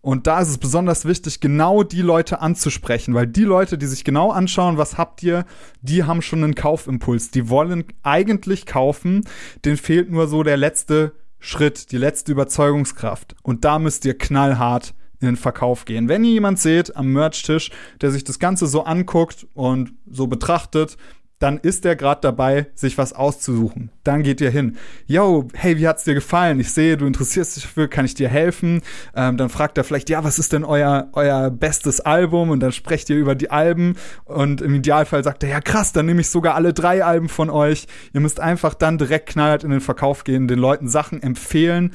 Und 0.00 0.26
da 0.26 0.40
ist 0.40 0.48
es 0.48 0.58
besonders 0.58 1.04
wichtig, 1.04 1.40
genau 1.40 1.82
die 1.82 2.02
Leute 2.02 2.40
anzusprechen, 2.40 3.14
weil 3.14 3.26
die 3.26 3.44
Leute, 3.44 3.76
die 3.76 3.86
sich 3.86 4.04
genau 4.04 4.30
anschauen, 4.30 4.78
was 4.78 4.96
habt 4.96 5.22
ihr, 5.22 5.44
die 5.82 6.04
haben 6.04 6.22
schon 6.22 6.44
einen 6.44 6.54
Kaufimpuls. 6.54 7.30
Die 7.30 7.48
wollen 7.48 7.84
eigentlich 8.04 8.64
kaufen. 8.64 9.24
Den 9.64 9.76
fehlt 9.76 10.10
nur 10.10 10.28
so 10.28 10.44
der 10.44 10.56
letzte 10.56 11.12
Schritt, 11.40 11.90
die 11.90 11.98
letzte 11.98 12.32
Überzeugungskraft. 12.32 13.34
Und 13.42 13.64
da 13.64 13.78
müsst 13.78 14.04
ihr 14.04 14.16
knallhart 14.16 14.94
in 15.20 15.26
den 15.26 15.36
Verkauf 15.36 15.84
gehen. 15.84 16.08
Wenn 16.08 16.24
ihr 16.24 16.32
jemand 16.32 16.58
seht 16.58 16.96
am 16.96 17.12
Merch-Tisch, 17.12 17.70
der 18.00 18.10
sich 18.10 18.24
das 18.24 18.38
Ganze 18.38 18.66
so 18.66 18.84
anguckt 18.84 19.46
und 19.54 19.92
so 20.10 20.26
betrachtet, 20.26 20.96
dann 21.38 21.58
ist 21.58 21.84
er 21.84 21.94
gerade 21.96 22.20
dabei, 22.22 22.66
sich 22.74 22.98
was 22.98 23.12
auszusuchen. 23.12 23.90
Dann 24.02 24.22
geht 24.22 24.40
ihr 24.40 24.50
hin. 24.50 24.76
Yo, 25.06 25.46
hey, 25.54 25.78
wie 25.78 25.86
hat's 25.86 26.04
dir 26.04 26.14
gefallen? 26.14 26.58
Ich 26.58 26.72
sehe, 26.72 26.96
du 26.96 27.06
interessierst 27.06 27.56
dich 27.56 27.62
dafür, 27.64 27.88
kann 27.88 28.04
ich 28.04 28.14
dir 28.14 28.28
helfen? 28.28 28.82
Ähm, 29.14 29.36
dann 29.36 29.48
fragt 29.48 29.78
er 29.78 29.84
vielleicht, 29.84 30.10
ja, 30.10 30.24
was 30.24 30.38
ist 30.38 30.52
denn 30.52 30.64
euer, 30.64 31.08
euer 31.12 31.50
bestes 31.50 32.00
Album? 32.00 32.50
Und 32.50 32.60
dann 32.60 32.72
sprecht 32.72 33.08
ihr 33.10 33.16
über 33.16 33.34
die 33.34 33.50
Alben 33.50 33.94
und 34.24 34.60
im 34.60 34.74
Idealfall 34.74 35.22
sagt 35.22 35.44
er, 35.44 35.50
ja 35.50 35.60
krass, 35.60 35.92
dann 35.92 36.06
nehme 36.06 36.20
ich 36.20 36.30
sogar 36.30 36.54
alle 36.54 36.72
drei 36.72 37.04
Alben 37.04 37.28
von 37.28 37.50
euch. 37.50 37.86
Ihr 38.12 38.20
müsst 38.20 38.40
einfach 38.40 38.74
dann 38.74 38.98
direkt 38.98 39.28
knallhart 39.28 39.64
in 39.64 39.70
den 39.70 39.80
Verkauf 39.80 40.24
gehen, 40.24 40.48
den 40.48 40.58
Leuten 40.58 40.88
Sachen 40.88 41.22
empfehlen. 41.22 41.92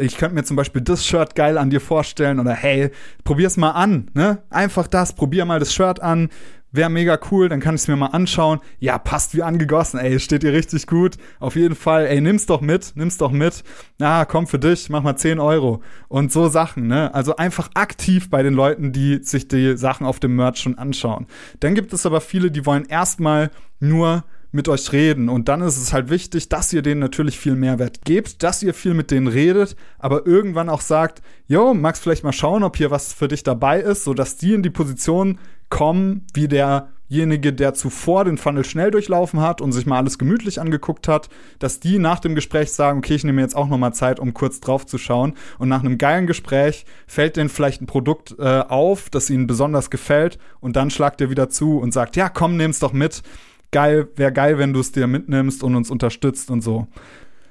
Ich 0.00 0.16
könnte 0.16 0.36
mir 0.36 0.44
zum 0.44 0.56
Beispiel 0.56 0.80
das 0.80 1.04
Shirt 1.04 1.34
geil 1.34 1.58
an 1.58 1.70
dir 1.70 1.80
vorstellen 1.80 2.38
oder 2.38 2.52
hey, 2.52 2.90
probier's 3.24 3.56
mal 3.56 3.72
an, 3.72 4.10
ne? 4.14 4.42
Einfach 4.48 4.86
das, 4.86 5.12
probier 5.12 5.44
mal 5.44 5.58
das 5.58 5.74
Shirt 5.74 6.00
an 6.00 6.28
Wäre 6.70 6.90
mega 6.90 7.18
cool, 7.30 7.48
dann 7.48 7.60
kann 7.60 7.74
ich 7.74 7.82
es 7.82 7.88
mir 7.88 7.96
mal 7.96 8.08
anschauen. 8.08 8.60
Ja, 8.78 8.98
passt 8.98 9.34
wie 9.34 9.42
angegossen, 9.42 9.98
ey, 9.98 10.20
steht 10.20 10.42
dir 10.42 10.52
richtig 10.52 10.86
gut. 10.86 11.16
Auf 11.40 11.56
jeden 11.56 11.74
Fall, 11.74 12.06
ey, 12.06 12.20
nimm's 12.20 12.44
doch 12.44 12.60
mit, 12.60 12.92
nimm's 12.94 13.16
doch 13.16 13.30
mit. 13.30 13.64
Na, 13.98 14.26
komm 14.26 14.46
für 14.46 14.58
dich, 14.58 14.90
mach 14.90 15.02
mal 15.02 15.16
10 15.16 15.40
Euro. 15.40 15.82
Und 16.08 16.30
so 16.30 16.48
Sachen, 16.48 16.86
ne? 16.86 17.14
Also 17.14 17.36
einfach 17.36 17.70
aktiv 17.74 18.28
bei 18.28 18.42
den 18.42 18.52
Leuten, 18.52 18.92
die 18.92 19.22
sich 19.22 19.48
die 19.48 19.78
Sachen 19.78 20.06
auf 20.06 20.20
dem 20.20 20.36
Merch 20.36 20.58
schon 20.58 20.76
anschauen. 20.76 21.26
Dann 21.60 21.74
gibt 21.74 21.92
es 21.94 22.04
aber 22.04 22.20
viele, 22.20 22.50
die 22.50 22.66
wollen 22.66 22.84
erstmal 22.84 23.50
nur 23.80 24.24
mit 24.50 24.68
euch 24.68 24.92
reden. 24.92 25.28
Und 25.28 25.48
dann 25.48 25.60
ist 25.60 25.76
es 25.76 25.92
halt 25.92 26.10
wichtig, 26.10 26.48
dass 26.48 26.72
ihr 26.72 26.82
denen 26.82 27.00
natürlich 27.00 27.38
viel 27.38 27.54
Mehrwert 27.54 28.04
gebt, 28.04 28.42
dass 28.42 28.62
ihr 28.62 28.72
viel 28.72 28.94
mit 28.94 29.10
denen 29.10 29.26
redet, 29.26 29.76
aber 29.98 30.26
irgendwann 30.26 30.68
auch 30.68 30.80
sagt, 30.80 31.22
yo, 31.46 31.74
magst 31.74 32.02
vielleicht 32.02 32.24
mal 32.24 32.32
schauen, 32.32 32.62
ob 32.62 32.76
hier 32.76 32.90
was 32.90 33.12
für 33.12 33.28
dich 33.28 33.42
dabei 33.42 33.80
ist, 33.80 34.04
sodass 34.04 34.36
die 34.36 34.54
in 34.54 34.62
die 34.62 34.70
Position 34.70 35.38
kommen, 35.70 36.26
wie 36.34 36.48
derjenige, 36.48 37.52
der 37.52 37.74
zuvor 37.74 38.24
den 38.24 38.38
Funnel 38.38 38.64
schnell 38.64 38.90
durchlaufen 38.90 39.40
hat 39.40 39.60
und 39.60 39.72
sich 39.72 39.86
mal 39.86 39.98
alles 39.98 40.18
gemütlich 40.18 40.60
angeguckt 40.60 41.08
hat, 41.08 41.28
dass 41.58 41.80
die 41.80 41.98
nach 41.98 42.20
dem 42.20 42.34
Gespräch 42.34 42.72
sagen, 42.72 42.98
okay, 42.98 43.14
ich 43.14 43.24
nehme 43.24 43.40
jetzt 43.42 43.56
auch 43.56 43.68
noch 43.68 43.78
mal 43.78 43.92
Zeit, 43.92 44.20
um 44.20 44.34
kurz 44.34 44.60
drauf 44.60 44.86
zu 44.86 44.98
schauen. 44.98 45.34
Und 45.58 45.68
nach 45.68 45.80
einem 45.80 45.98
geilen 45.98 46.26
Gespräch 46.26 46.84
fällt 47.06 47.36
denen 47.36 47.48
vielleicht 47.48 47.82
ein 47.82 47.86
Produkt 47.86 48.34
äh, 48.38 48.60
auf, 48.60 49.10
das 49.10 49.30
ihnen 49.30 49.46
besonders 49.46 49.90
gefällt 49.90 50.38
und 50.60 50.76
dann 50.76 50.90
schlagt 50.90 51.20
ihr 51.20 51.30
wieder 51.30 51.48
zu 51.50 51.78
und 51.78 51.92
sagt, 51.92 52.16
ja, 52.16 52.28
komm, 52.28 52.56
nimm's 52.56 52.78
doch 52.78 52.92
mit. 52.92 53.22
Geil, 53.70 54.08
wäre 54.16 54.32
geil, 54.32 54.58
wenn 54.58 54.72
du 54.72 54.80
es 54.80 54.92
dir 54.92 55.06
mitnimmst 55.06 55.62
und 55.62 55.76
uns 55.76 55.90
unterstützt 55.90 56.50
und 56.50 56.62
so. 56.62 56.86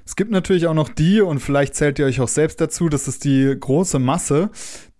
Es 0.08 0.16
gibt 0.16 0.30
natürlich 0.30 0.66
auch 0.66 0.74
noch 0.74 0.88
die, 0.88 1.20
und 1.20 1.38
vielleicht 1.38 1.74
zählt 1.74 1.98
ihr 1.98 2.06
euch 2.06 2.22
auch 2.22 2.28
selbst 2.28 2.62
dazu, 2.62 2.88
das 2.88 3.08
ist 3.08 3.24
die 3.24 3.54
große 3.60 3.98
Masse, 3.98 4.48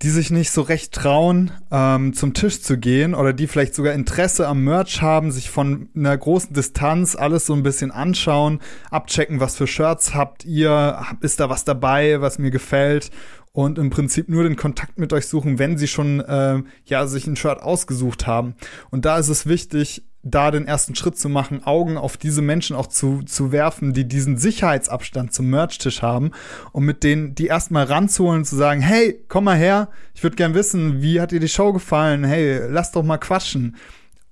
die 0.03 0.11
sich 0.11 0.29
nicht 0.29 0.51
so 0.51 0.61
recht 0.61 0.93
trauen, 0.93 1.49
ähm, 1.71 2.13
zum 2.13 2.35
Tisch 2.35 2.61
zu 2.61 2.77
gehen 2.77 3.15
oder 3.15 3.33
die 3.33 3.47
vielleicht 3.47 3.73
sogar 3.73 3.93
Interesse 3.95 4.47
am 4.47 4.63
Merch 4.63 5.01
haben, 5.01 5.31
sich 5.31 5.49
von 5.49 5.89
einer 5.95 6.15
großen 6.15 6.53
Distanz 6.53 7.15
alles 7.15 7.47
so 7.47 7.55
ein 7.55 7.63
bisschen 7.63 7.89
anschauen, 7.89 8.59
abchecken, 8.91 9.39
was 9.39 9.57
für 9.57 9.65
Shirts 9.65 10.13
habt 10.13 10.45
ihr, 10.45 11.01
ist 11.21 11.39
da 11.39 11.49
was 11.49 11.63
dabei, 11.63 12.21
was 12.21 12.37
mir 12.37 12.51
gefällt 12.51 13.09
und 13.51 13.79
im 13.79 13.89
Prinzip 13.89 14.29
nur 14.29 14.43
den 14.43 14.57
Kontakt 14.57 14.99
mit 14.99 15.11
euch 15.11 15.25
suchen, 15.25 15.57
wenn 15.57 15.75
sie 15.79 15.87
schon 15.87 16.19
äh, 16.19 16.61
ja 16.85 17.07
sich 17.07 17.25
ein 17.25 17.35
Shirt 17.35 17.63
ausgesucht 17.63 18.27
haben. 18.27 18.53
Und 18.91 19.05
da 19.05 19.17
ist 19.17 19.29
es 19.29 19.47
wichtig, 19.47 20.03
da 20.23 20.51
den 20.51 20.67
ersten 20.67 20.95
Schritt 20.95 21.17
zu 21.17 21.29
machen, 21.29 21.63
Augen 21.63 21.97
auf 21.97 22.17
diese 22.17 22.41
Menschen 22.41 22.75
auch 22.75 22.87
zu, 22.87 23.21
zu 23.23 23.51
werfen, 23.51 23.93
die 23.93 24.07
diesen 24.07 24.37
Sicherheitsabstand 24.37 25.33
zum 25.33 25.49
Merchtisch 25.49 26.01
haben 26.01 26.31
und 26.71 26.83
mit 26.83 27.03
denen 27.03 27.35
die 27.35 27.47
erstmal 27.47 27.85
ranzuholen, 27.85 28.43
zu 28.43 28.55
sagen, 28.57 28.81
hey, 28.81 29.23
komm 29.29 29.45
mal 29.45 29.57
her, 29.57 29.89
ich 30.13 30.23
würde 30.23 30.35
gern 30.35 30.53
wissen, 30.53 31.01
wie 31.01 31.21
hat 31.21 31.31
dir 31.31 31.39
die 31.39 31.47
Show 31.47 31.71
gefallen? 31.71 32.23
Hey, 32.25 32.59
lass 32.69 32.91
doch 32.91 33.03
mal 33.03 33.17
quatschen. 33.17 33.77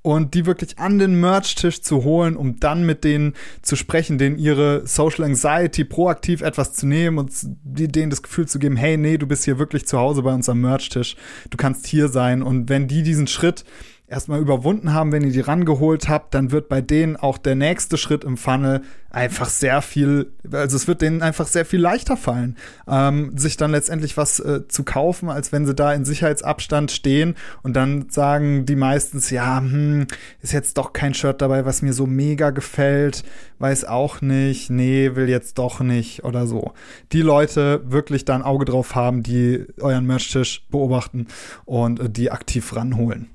Und 0.01 0.35
die 0.35 0.45
wirklich 0.45 0.79
an 0.79 0.99
den 0.99 1.19
Merch-Tisch 1.19 1.81
zu 1.81 2.05
holen, 2.05 2.37
um 2.37 2.61
dann 2.61 2.85
mit 2.85 3.03
denen 3.03 3.33
zu 3.61 3.75
sprechen, 3.75 4.17
denen 4.17 4.37
ihre 4.37 4.87
Social 4.87 5.25
Anxiety 5.25 5.83
proaktiv 5.83 6.41
etwas 6.41 6.73
zu 6.73 6.87
nehmen 6.87 7.17
und 7.17 7.31
denen 7.43 8.09
das 8.09 8.23
Gefühl 8.23 8.47
zu 8.47 8.57
geben, 8.57 8.77
hey, 8.77 8.95
nee, 8.95 9.17
du 9.17 9.27
bist 9.27 9.43
hier 9.43 9.59
wirklich 9.59 9.85
zu 9.85 9.97
Hause 9.97 10.21
bei 10.21 10.33
uns 10.33 10.47
am 10.47 10.61
Merch-Tisch, 10.61 11.17
du 11.49 11.57
kannst 11.57 11.87
hier 11.87 12.07
sein. 12.07 12.41
Und 12.41 12.69
wenn 12.69 12.87
die 12.87 13.03
diesen 13.03 13.27
Schritt 13.27 13.65
erstmal 14.07 14.39
überwunden 14.39 14.93
haben, 14.93 15.11
wenn 15.11 15.23
ihr 15.23 15.33
die 15.33 15.41
rangeholt 15.41 16.07
habt, 16.07 16.33
dann 16.33 16.51
wird 16.51 16.69
bei 16.69 16.79
denen 16.79 17.17
auch 17.17 17.37
der 17.37 17.55
nächste 17.55 17.97
Schritt 17.97 18.23
im 18.23 18.37
Funnel 18.37 18.81
einfach 19.09 19.49
sehr 19.49 19.81
viel, 19.81 20.31
also 20.49 20.77
es 20.77 20.87
wird 20.87 21.01
denen 21.01 21.21
einfach 21.21 21.47
sehr 21.47 21.65
viel 21.65 21.81
leichter 21.81 22.15
fallen, 22.15 22.55
ähm, 22.87 23.37
sich 23.37 23.57
dann 23.57 23.71
letztendlich 23.71 24.15
was 24.15 24.39
äh, 24.39 24.67
zu 24.67 24.83
kaufen, 24.83 25.29
als 25.29 25.51
wenn 25.51 25.65
sie 25.65 25.75
da 25.75 25.93
in 25.93 26.05
Sicherheitsabstand 26.05 26.91
stehen 26.91 27.35
und 27.63 27.75
dann 27.75 28.09
sagen 28.09 28.65
die 28.65 28.77
meistens, 28.77 29.29
ja, 29.29 29.59
hm, 29.59 30.07
ist 30.41 30.53
jetzt 30.53 30.77
doch 30.77 30.93
kein 30.93 31.13
Shirt 31.13 31.41
dabei, 31.41 31.65
was 31.65 31.81
mir 31.81 31.93
so 31.93 32.05
mega 32.05 32.51
gefällt, 32.51 33.23
weiß 33.59 33.85
auch 33.85 34.21
nicht, 34.21 34.69
nee, 34.69 35.15
will 35.15 35.27
jetzt 35.27 35.57
doch 35.57 35.81
nicht 35.81 36.23
oder 36.23 36.47
so. 36.47 36.71
Die 37.11 37.21
Leute 37.21 37.81
wirklich 37.85 38.23
da 38.23 38.35
ein 38.35 38.43
Auge 38.43 38.63
drauf 38.63 38.95
haben, 38.95 39.21
die 39.21 39.65
euren 39.81 40.05
Merchtisch 40.05 40.65
beobachten 40.69 41.27
und 41.65 41.99
äh, 41.99 42.09
die 42.09 42.31
aktiv 42.31 42.73
ranholen. 42.73 43.27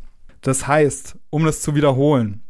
Das 0.43 0.67
heißt, 0.67 1.17
um 1.31 1.45
das 1.45 1.63
zu 1.63 1.75
wiederholen, 1.75 2.43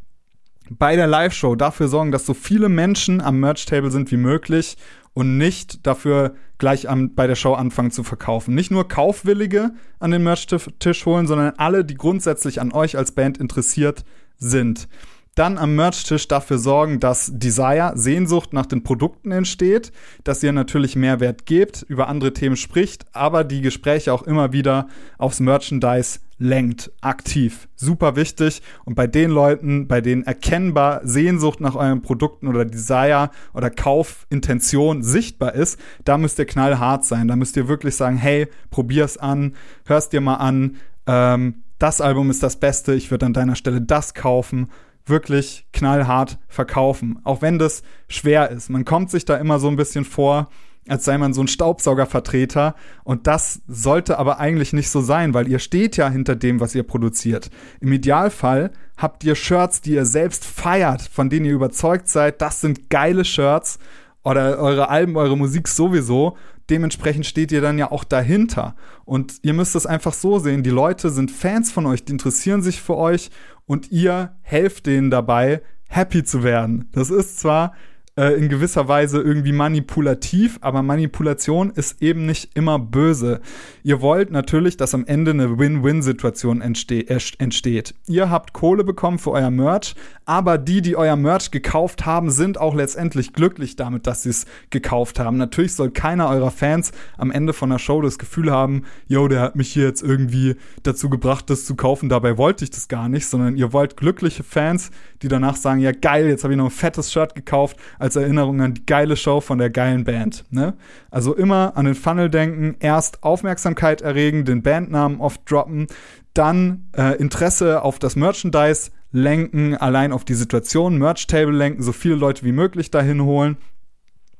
bei 0.71 0.97
der 0.97 1.07
Live-Show 1.07 1.55
dafür 1.55 1.89
sorgen, 1.89 2.13
dass 2.13 2.27
so 2.27 2.35
viele 2.35 2.69
Menschen 2.69 3.21
am 3.21 3.41
Merch-Table 3.41 3.91
sind 3.91 4.11
wie 4.11 4.17
möglich 4.17 4.77
und 5.13 5.37
nicht 5.37 5.87
dafür 5.87 6.35
gleich 6.59 6.89
am, 6.89 7.15
bei 7.15 7.27
der 7.27 7.35
Show 7.35 7.53
anfangen 7.53 7.91
zu 7.91 8.03
verkaufen. 8.03 8.55
Nicht 8.55 8.71
nur 8.71 8.89
Kaufwillige 8.89 9.73
an 9.99 10.11
den 10.11 10.23
Merch-Tisch 10.23 11.05
holen, 11.05 11.27
sondern 11.27 11.55
alle, 11.59 11.85
die 11.85 11.95
grundsätzlich 11.95 12.61
an 12.61 12.73
euch 12.73 12.97
als 12.97 13.13
Band 13.13 13.39
interessiert 13.39 14.05
sind. 14.39 14.89
Dann 15.35 15.57
am 15.57 15.75
Merch-Tisch 15.77 16.29
dafür 16.29 16.59
sorgen, 16.59 17.01
dass 17.01 17.31
Desire, 17.33 17.93
Sehnsucht 17.95 18.53
nach 18.53 18.67
den 18.67 18.83
Produkten 18.83 19.33
entsteht, 19.33 19.91
dass 20.25 20.43
ihr 20.43 20.53
natürlich 20.53 20.95
Mehrwert 20.95 21.47
gebt, 21.47 21.87
über 21.89 22.09
andere 22.09 22.35
Themen 22.35 22.57
spricht, 22.57 23.07
aber 23.13 23.43
die 23.43 23.63
Gespräche 23.63 24.13
auch 24.13 24.25
immer 24.25 24.53
wieder 24.53 24.89
aufs 25.17 25.41
Merchandise 25.41 26.21
lenkt, 26.37 26.91
aktiv. 27.01 27.69
Super 27.77 28.15
wichtig. 28.15 28.61
Und 28.85 28.95
bei 28.95 29.07
den 29.07 29.31
Leuten, 29.31 29.89
bei 29.89 30.03
denen 30.03 30.25
erkennbar 30.25 31.01
Sehnsucht 31.03 31.61
nach 31.61 31.77
euren 31.77 32.03
Produkten 32.03 32.47
oder 32.47 32.67
Desire 32.67 33.31
oder 33.55 33.71
Kaufintention 33.71 35.03
sichtbar 35.03 35.55
ist, 35.55 35.81
da 36.05 36.19
müsst 36.19 36.39
ihr 36.41 36.47
knallhart 36.47 37.07
sein. 37.07 37.29
Da 37.29 37.37
müsst 37.37 37.57
ihr 37.57 37.69
wirklich 37.69 37.97
sagen, 37.97 38.19
hey, 38.19 38.49
probier's 38.71 39.17
an, 39.17 39.55
hörst 39.87 40.13
dir 40.13 40.21
mal 40.21 40.37
an. 40.37 40.77
Ähm, 41.07 41.63
das 41.79 42.03
Album 42.03 42.29
ist 42.29 42.43
das 42.43 42.57
Beste, 42.57 42.93
ich 42.93 43.11
würde 43.11 43.27
an 43.27 43.33
deiner 43.33 43.57
Stelle 43.57 43.81
das 43.81 44.13
kaufen 44.13 44.69
wirklich 45.07 45.67
knallhart 45.73 46.39
verkaufen. 46.49 47.19
Auch 47.25 47.43
wenn 47.43 47.59
das 47.59 47.83
schwer 48.09 48.51
ist. 48.51 48.71
Man 48.71 48.85
kommt 48.85 49.11
sich 49.11 49.25
da 49.25 49.37
immer 49.37 49.59
so 49.59 49.69
ein 49.69 49.77
bisschen 49.77 50.05
vor, 50.05 50.49
als 50.89 51.05
sei 51.05 51.17
man 51.17 51.33
so 51.33 51.41
ein 51.43 51.49
Staubsaugervertreter. 51.49 52.75
Und 53.05 53.27
das 53.27 53.63
sollte 53.69 54.19
aber 54.19 54.39
eigentlich 54.39 54.73
nicht 54.73 54.91
so 54.91 55.01
sein, 55.01 55.35
weil 55.35 55.49
ihr 55.49 55.59
steht 55.59 55.97
ja 55.97 56.09
hinter 56.09 56.37
dem, 56.37 56.61
was 56.61 56.75
ihr 56.75 56.83
produziert. 56.83 57.51
Im 57.81 57.93
Idealfall 57.93 58.73
habt 58.97 59.25
ihr 59.25 59.35
Shirts, 59.35 59.81
die 59.81 59.93
ihr 59.93 60.07
selbst 60.07 60.45
feiert, 60.45 61.03
von 61.03 61.31
denen 61.31 61.47
ihr 61.47 61.55
überzeugt 61.55 62.09
seid, 62.09 62.41
das 62.41 62.61
sind 62.61 62.91
geile 62.91 63.25
Shirts 63.25 63.79
oder 64.25 64.59
eure 64.59 64.89
Alben, 64.89 65.17
eure 65.17 65.37
Musik 65.37 65.69
sowieso. 65.69 66.37
Dementsprechend 66.71 67.27
steht 67.27 67.53
ihr 67.53 67.61
dann 67.61 67.79
ja 67.79 67.91
auch 67.91 68.05
dahinter. 68.05 68.77
Und 69.05 69.35
ihr 69.43 69.53
müsst 69.53 69.75
es 69.75 69.87
einfach 69.87 70.13
so 70.13 70.39
sehen, 70.39 70.63
die 70.63 70.71
Leute 70.71 71.11
sind 71.11 71.31
Fans 71.31 71.71
von 71.73 71.87
euch, 71.87 72.05
die 72.05 72.13
interessieren 72.13 72.63
sich 72.63 72.81
für 72.81 72.97
euch 72.97 73.31
und 73.67 73.91
ihr 73.91 74.37
helft 74.43 74.87
denen 74.87 75.11
dabei, 75.11 75.63
happy 75.89 76.25
zu 76.25 76.43
werden. 76.43 76.89
Das 76.93 77.11
ist 77.11 77.41
zwar 77.41 77.73
äh, 78.17 78.35
in 78.35 78.49
gewisser 78.49 78.89
Weise 78.89 79.21
irgendwie 79.21 79.53
manipulativ, 79.53 80.59
aber 80.61 80.83
Manipulation 80.83 81.71
ist 81.71 82.03
eben 82.03 82.27
nicht 82.27 82.51
immer 82.55 82.79
böse. 82.79 83.41
Ihr 83.83 84.01
wollt 84.03 84.31
natürlich, 84.31 84.77
dass 84.77 84.95
am 84.95 85.07
Ende 85.07 85.31
eine 85.31 85.59
Win-Win-Situation 85.59 86.61
entste 86.61 87.09
entsteht. 87.09 87.95
Ihr 88.07 88.31
habt 88.31 88.53
Kohle 88.53 88.85
bekommen 88.85 89.19
für 89.19 89.31
euer 89.31 89.51
Merch, 89.51 89.95
aber 90.27 90.59
die, 90.59 90.83
die 90.83 90.97
euer 90.97 91.17
Merch 91.17 91.51
gekauft 91.51 92.05
haben, 92.05 92.31
sind 92.31 92.59
auch 92.59 92.75
letztendlich 92.75 93.33
glücklich 93.33 93.77
damit, 93.77 94.07
dass 94.07 94.23
sie 94.25 94.31
es 94.31 94.47
gekauft 94.71 95.19
haben. 95.19 95.37
Natürlich 95.39 95.75
soll 95.75 95.91
keiner 95.91 96.29
eurer 96.29 96.51
Fans 96.51 96.93
am 97.17 97.31
Ende 97.31 97.53
von 97.53 97.71
der 97.71 97.79
Show 97.79 98.03
das 98.03 98.19
Gefühl 98.19 98.51
haben, 98.51 98.83
yo, 99.09 99.27
der 99.27 99.41
hat 99.41 99.57
mich 99.57 99.73
hier 99.73 99.85
jetzt 99.85 100.03
irgendwie 100.03 100.57
dazu 100.83 101.09
gebracht, 101.09 101.49
das 101.49 101.65
zu 101.65 101.77
kaufen, 101.77 102.09
dabei 102.09 102.37
wollte 102.37 102.65
ich 102.65 102.71
das 102.71 102.89
gar 102.89 103.09
nicht, 103.09 103.27
sondern 103.27 103.57
ihr 103.57 103.73
wollt 103.73 103.97
glückliche 103.97 104.43
Fans, 104.43 104.91
die 105.23 105.29
danach 105.29 105.57
sagen, 105.57 105.81
ja 105.81 105.93
geil, 105.93 106.29
jetzt 106.29 106.45
habe 106.45 106.53
ich 106.53 106.59
noch 106.59 106.67
ein 106.67 106.71
fettes 106.71 107.13
Shirt 107.13 107.35
gekauft, 107.35 107.77
als 108.03 108.17
Erinnerung 108.17 108.61
an 108.61 108.75
die 108.75 108.85
geile 108.85 109.17
Show 109.17 109.41
von 109.41 109.59
der 109.59 109.71
geilen 109.71 110.03
Band. 110.03 110.45
Ne? 110.51 110.75
Also 111.11 111.37
immer 111.37 111.77
an 111.77 111.85
den 111.85 111.95
Funnel 111.95 112.31
denken, 112.31 112.75
erst 112.81 113.23
Aufmerksamkeit 113.23 114.03
erregen, 114.03 114.45
den 114.45 114.63
Bandnamen 114.63 115.21
oft 115.21 115.49
droppen, 115.49 115.87
dann 116.35 116.89
äh, 116.97 117.17
Interesse 117.19 117.83
auf 117.83 118.01
das 118.01 118.17
Merchandise 118.17 118.91
lenken, 119.13 119.77
allein 119.77 120.11
auf 120.11 120.25
die 120.25 120.35
Situation, 120.35 120.99
Merch-Table 120.99 121.55
lenken, 121.55 121.83
so 121.83 121.93
viele 121.93 122.17
Leute 122.17 122.45
wie 122.45 122.51
möglich 122.51 122.91
dahin 122.91 123.23
holen. 123.23 123.57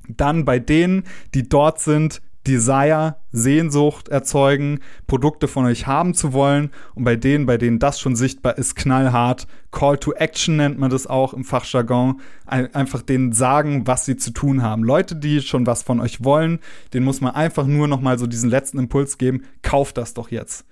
Dann 0.09 0.45
bei 0.45 0.59
denen, 0.59 1.05
die 1.35 1.49
dort 1.49 1.79
sind, 1.79 2.21
Desire, 2.47 3.17
Sehnsucht 3.31 4.09
erzeugen, 4.09 4.81
Produkte 5.07 5.49
von 5.49 5.65
euch 5.65 5.87
haben 5.87 6.15
zu 6.15 6.33
wollen. 6.33 6.71
Und 6.95 7.05
bei 7.05 7.17
denen, 7.17 7.47
bei 7.47 7.57
denen 7.57 7.79
das 7.79 8.01
schon 8.01 8.17
sichtbar 8.17 8.59
ist, 8.59 8.75
knallhart. 8.75 9.47
Call 9.71 9.99
to 9.99 10.13
Action 10.13 10.57
nennt 10.57 10.79
man 10.79 10.91
das 10.91 11.07
auch 11.07 11.35
im 11.35 11.45
Fachjargon. 11.45 12.21
Einfach 12.47 13.03
denen 13.03 13.33
sagen, 13.33 13.87
was 13.87 14.05
sie 14.05 14.17
zu 14.17 14.33
tun 14.33 14.63
haben. 14.63 14.83
Leute, 14.85 15.17
die 15.17 15.41
schon 15.41 15.67
was 15.67 15.83
von 15.83 16.01
euch 16.01 16.25
wollen, 16.25 16.59
denen 16.93 17.05
muss 17.05 17.21
man 17.21 17.35
einfach 17.35 17.67
nur 17.67 17.89
noch 17.89 18.01
mal 18.01 18.19
so 18.19 18.27
diesen 18.27 18.51
letzten 18.51 18.79
Impuls 18.79 19.19
geben. 19.19 19.43
Kauft 19.63 19.97
das 19.97 20.15
doch 20.15 20.31
jetzt. 20.31 20.67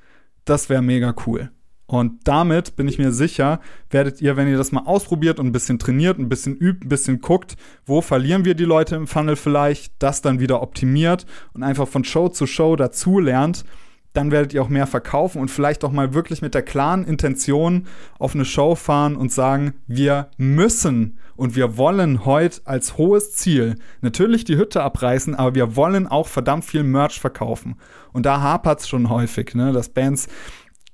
Das 0.44 0.68
wäre 0.68 0.82
mega 0.82 1.14
cool. 1.26 1.50
Und 1.90 2.20
damit 2.22 2.76
bin 2.76 2.86
ich 2.86 2.98
mir 2.98 3.10
sicher, 3.10 3.58
werdet 3.90 4.22
ihr, 4.22 4.36
wenn 4.36 4.46
ihr 4.46 4.56
das 4.56 4.70
mal 4.70 4.84
ausprobiert 4.84 5.40
und 5.40 5.46
ein 5.46 5.52
bisschen 5.52 5.80
trainiert, 5.80 6.20
ein 6.20 6.28
bisschen 6.28 6.54
übt, 6.54 6.86
ein 6.86 6.88
bisschen 6.88 7.20
guckt, 7.20 7.56
wo 7.84 8.00
verlieren 8.00 8.44
wir 8.44 8.54
die 8.54 8.64
Leute 8.64 8.94
im 8.94 9.08
Funnel 9.08 9.34
vielleicht, 9.34 9.94
das 9.98 10.22
dann 10.22 10.38
wieder 10.38 10.62
optimiert 10.62 11.26
und 11.52 11.64
einfach 11.64 11.88
von 11.88 12.04
Show 12.04 12.28
zu 12.28 12.46
Show 12.46 12.76
dazu 12.76 13.18
lernt, 13.18 13.64
dann 14.12 14.30
werdet 14.30 14.54
ihr 14.54 14.62
auch 14.62 14.68
mehr 14.68 14.86
verkaufen 14.86 15.40
und 15.40 15.50
vielleicht 15.50 15.82
auch 15.82 15.90
mal 15.90 16.14
wirklich 16.14 16.42
mit 16.42 16.54
der 16.54 16.62
klaren 16.62 17.04
Intention 17.04 17.88
auf 18.20 18.36
eine 18.36 18.44
Show 18.44 18.76
fahren 18.76 19.16
und 19.16 19.32
sagen, 19.32 19.74
wir 19.88 20.28
müssen 20.36 21.18
und 21.34 21.56
wir 21.56 21.76
wollen 21.76 22.24
heute 22.24 22.60
als 22.66 22.98
hohes 22.98 23.34
Ziel 23.34 23.74
natürlich 24.00 24.44
die 24.44 24.56
Hütte 24.56 24.84
abreißen, 24.84 25.34
aber 25.34 25.56
wir 25.56 25.74
wollen 25.74 26.06
auch 26.06 26.28
verdammt 26.28 26.64
viel 26.64 26.84
Merch 26.84 27.18
verkaufen. 27.18 27.74
Und 28.12 28.26
da 28.26 28.40
hapert 28.40 28.78
es 28.78 28.88
schon 28.88 29.10
häufig, 29.10 29.56
ne, 29.56 29.72
dass 29.72 29.88
Bands 29.88 30.28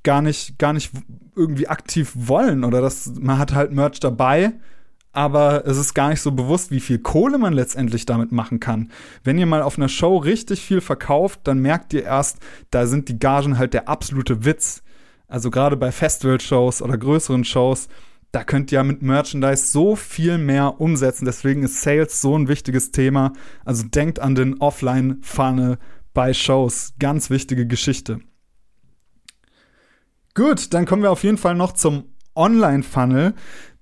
gar 0.06 0.22
nicht, 0.22 0.58
gar 0.58 0.72
nicht 0.72 0.92
irgendwie 1.34 1.66
aktiv 1.68 2.12
wollen 2.14 2.62
oder 2.64 2.80
dass 2.80 3.12
man 3.20 3.38
hat 3.38 3.54
halt 3.54 3.72
Merch 3.72 3.98
dabei, 3.98 4.52
aber 5.12 5.66
es 5.66 5.78
ist 5.78 5.94
gar 5.94 6.10
nicht 6.10 6.20
so 6.20 6.30
bewusst, 6.30 6.70
wie 6.70 6.78
viel 6.78 7.00
Kohle 7.00 7.38
man 7.38 7.52
letztendlich 7.52 8.06
damit 8.06 8.30
machen 8.30 8.60
kann. 8.60 8.92
Wenn 9.24 9.36
ihr 9.36 9.46
mal 9.46 9.62
auf 9.62 9.76
einer 9.76 9.88
Show 9.88 10.16
richtig 10.16 10.60
viel 10.60 10.80
verkauft, 10.80 11.40
dann 11.44 11.58
merkt 11.58 11.92
ihr 11.92 12.04
erst, 12.04 12.38
da 12.70 12.86
sind 12.86 13.08
die 13.08 13.18
Gagen 13.18 13.58
halt 13.58 13.74
der 13.74 13.88
absolute 13.88 14.44
Witz. 14.44 14.82
Also 15.26 15.50
gerade 15.50 15.76
bei 15.76 15.90
Festival-Shows 15.90 16.82
oder 16.82 16.96
größeren 16.96 17.42
Shows, 17.44 17.88
da 18.30 18.44
könnt 18.44 18.70
ihr 18.70 18.84
mit 18.84 19.02
Merchandise 19.02 19.66
so 19.72 19.96
viel 19.96 20.38
mehr 20.38 20.80
umsetzen. 20.80 21.24
Deswegen 21.24 21.64
ist 21.64 21.82
Sales 21.82 22.20
so 22.20 22.38
ein 22.38 22.46
wichtiges 22.46 22.92
Thema. 22.92 23.32
Also 23.64 23.82
denkt 23.82 24.20
an 24.20 24.36
den 24.36 24.60
Offline-Funnel 24.60 25.78
bei 26.14 26.32
Shows. 26.32 26.94
Ganz 27.00 27.28
wichtige 27.28 27.66
Geschichte. 27.66 28.20
Gut, 30.36 30.74
dann 30.74 30.84
kommen 30.84 31.02
wir 31.02 31.10
auf 31.10 31.24
jeden 31.24 31.38
Fall 31.38 31.54
noch 31.54 31.72
zum 31.72 32.04
Online-Funnel. 32.34 33.32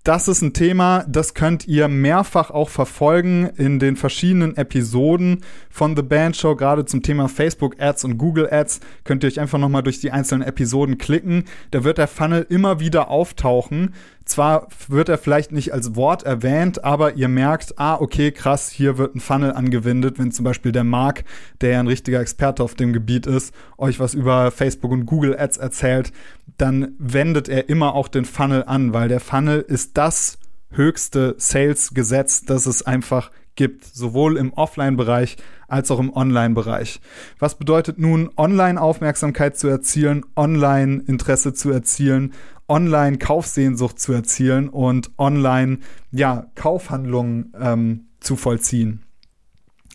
Das 0.05 0.29
ist 0.29 0.43
ein 0.43 0.53
Thema, 0.53 1.03
das 1.09 1.33
könnt 1.33 1.67
ihr 1.67 1.89
mehrfach 1.89 2.51
auch 2.51 2.69
verfolgen 2.69 3.47
in 3.57 3.79
den 3.79 3.97
verschiedenen 3.97 4.55
Episoden 4.55 5.41
von 5.71 5.97
The 5.97 6.03
Band 6.03 6.37
Show. 6.37 6.55
Gerade 6.57 6.85
zum 6.85 7.03
Thema 7.03 7.29
Facebook 7.29 7.81
Ads 7.81 8.05
und 8.05 8.19
Google 8.19 8.47
Ads 8.53 8.81
könnt 9.05 9.25
ihr 9.25 9.29
euch 9.29 9.41
einfach 9.41 9.59
nochmal 9.59 9.83
durch 9.83 10.01
die 10.01 10.11
einzelnen 10.11 10.47
Episoden 10.47 10.99
klicken. 10.99 11.45
Da 11.71 11.85
wird 11.85 11.97
der 11.97 12.07
Funnel 12.07 12.47
immer 12.51 12.81
wieder 12.81 13.09
auftauchen. 13.09 13.95
Zwar 14.27 14.69
wird 14.89 15.09
er 15.09 15.17
vielleicht 15.17 15.53
nicht 15.53 15.73
als 15.73 15.97
Wort 15.97 16.23
erwähnt, 16.23 16.85
aber 16.85 17.15
ihr 17.15 17.29
merkt, 17.29 17.79
ah, 17.79 17.97
okay, 17.99 18.31
krass, 18.31 18.71
hier 18.71 18.99
wird 18.99 19.15
ein 19.15 19.21
Funnel 19.21 19.53
angewendet, 19.53 20.19
wenn 20.19 20.33
zum 20.33 20.45
Beispiel 20.45 20.73
der 20.73 20.85
Mark, 20.85 21.25
der 21.63 21.73
ja 21.73 21.81
ein 21.81 21.89
richtiger 21.89 22.21
Experte 22.21 22.63
auf 22.63 22.75
dem 22.75 22.93
Gebiet 22.93 23.27
ist, 23.27 23.55
euch 23.79 24.01
was 24.01 24.13
über 24.13 24.51
Facebook 24.51 24.93
und 24.93 25.07
Google 25.07 25.39
Ads 25.39 25.59
erzählt, 25.59 26.13
dann 26.57 26.95
wendet 26.99 27.49
er 27.49 27.69
immer 27.69 27.95
auch 27.95 28.09
den 28.09 28.25
Funnel 28.25 28.65
an, 28.65 28.93
weil 28.93 29.09
der 29.09 29.21
Funnel 29.21 29.61
ist 29.61 29.97
das 29.97 30.39
höchste 30.71 31.35
Sales-Gesetz, 31.39 32.45
das 32.45 32.67
es 32.67 32.83
einfach 32.83 33.31
gibt, 33.57 33.85
sowohl 33.85 34.37
im 34.37 34.53
Offline-Bereich 34.53 35.37
als 35.69 35.91
auch 35.91 36.01
im 36.01 36.15
Online-Bereich. 36.15 37.01
Was 37.39 37.57
bedeutet 37.57 37.99
nun, 37.99 38.31
Online-Aufmerksamkeit 38.37 39.57
zu 39.57 39.69
erzielen, 39.69 40.25
Online-Interesse 40.37 41.55
zu 41.55 41.71
erzielen, 41.71 42.33
Online-Kaufsehnsucht 42.69 43.99
zu 43.99 44.13
erzielen 44.13 44.69
und 44.69 45.11
Online, 45.19 45.79
ja, 46.11 46.47
ähm, 46.57 48.09
zu 48.21 48.37
vollziehen. 48.37 49.03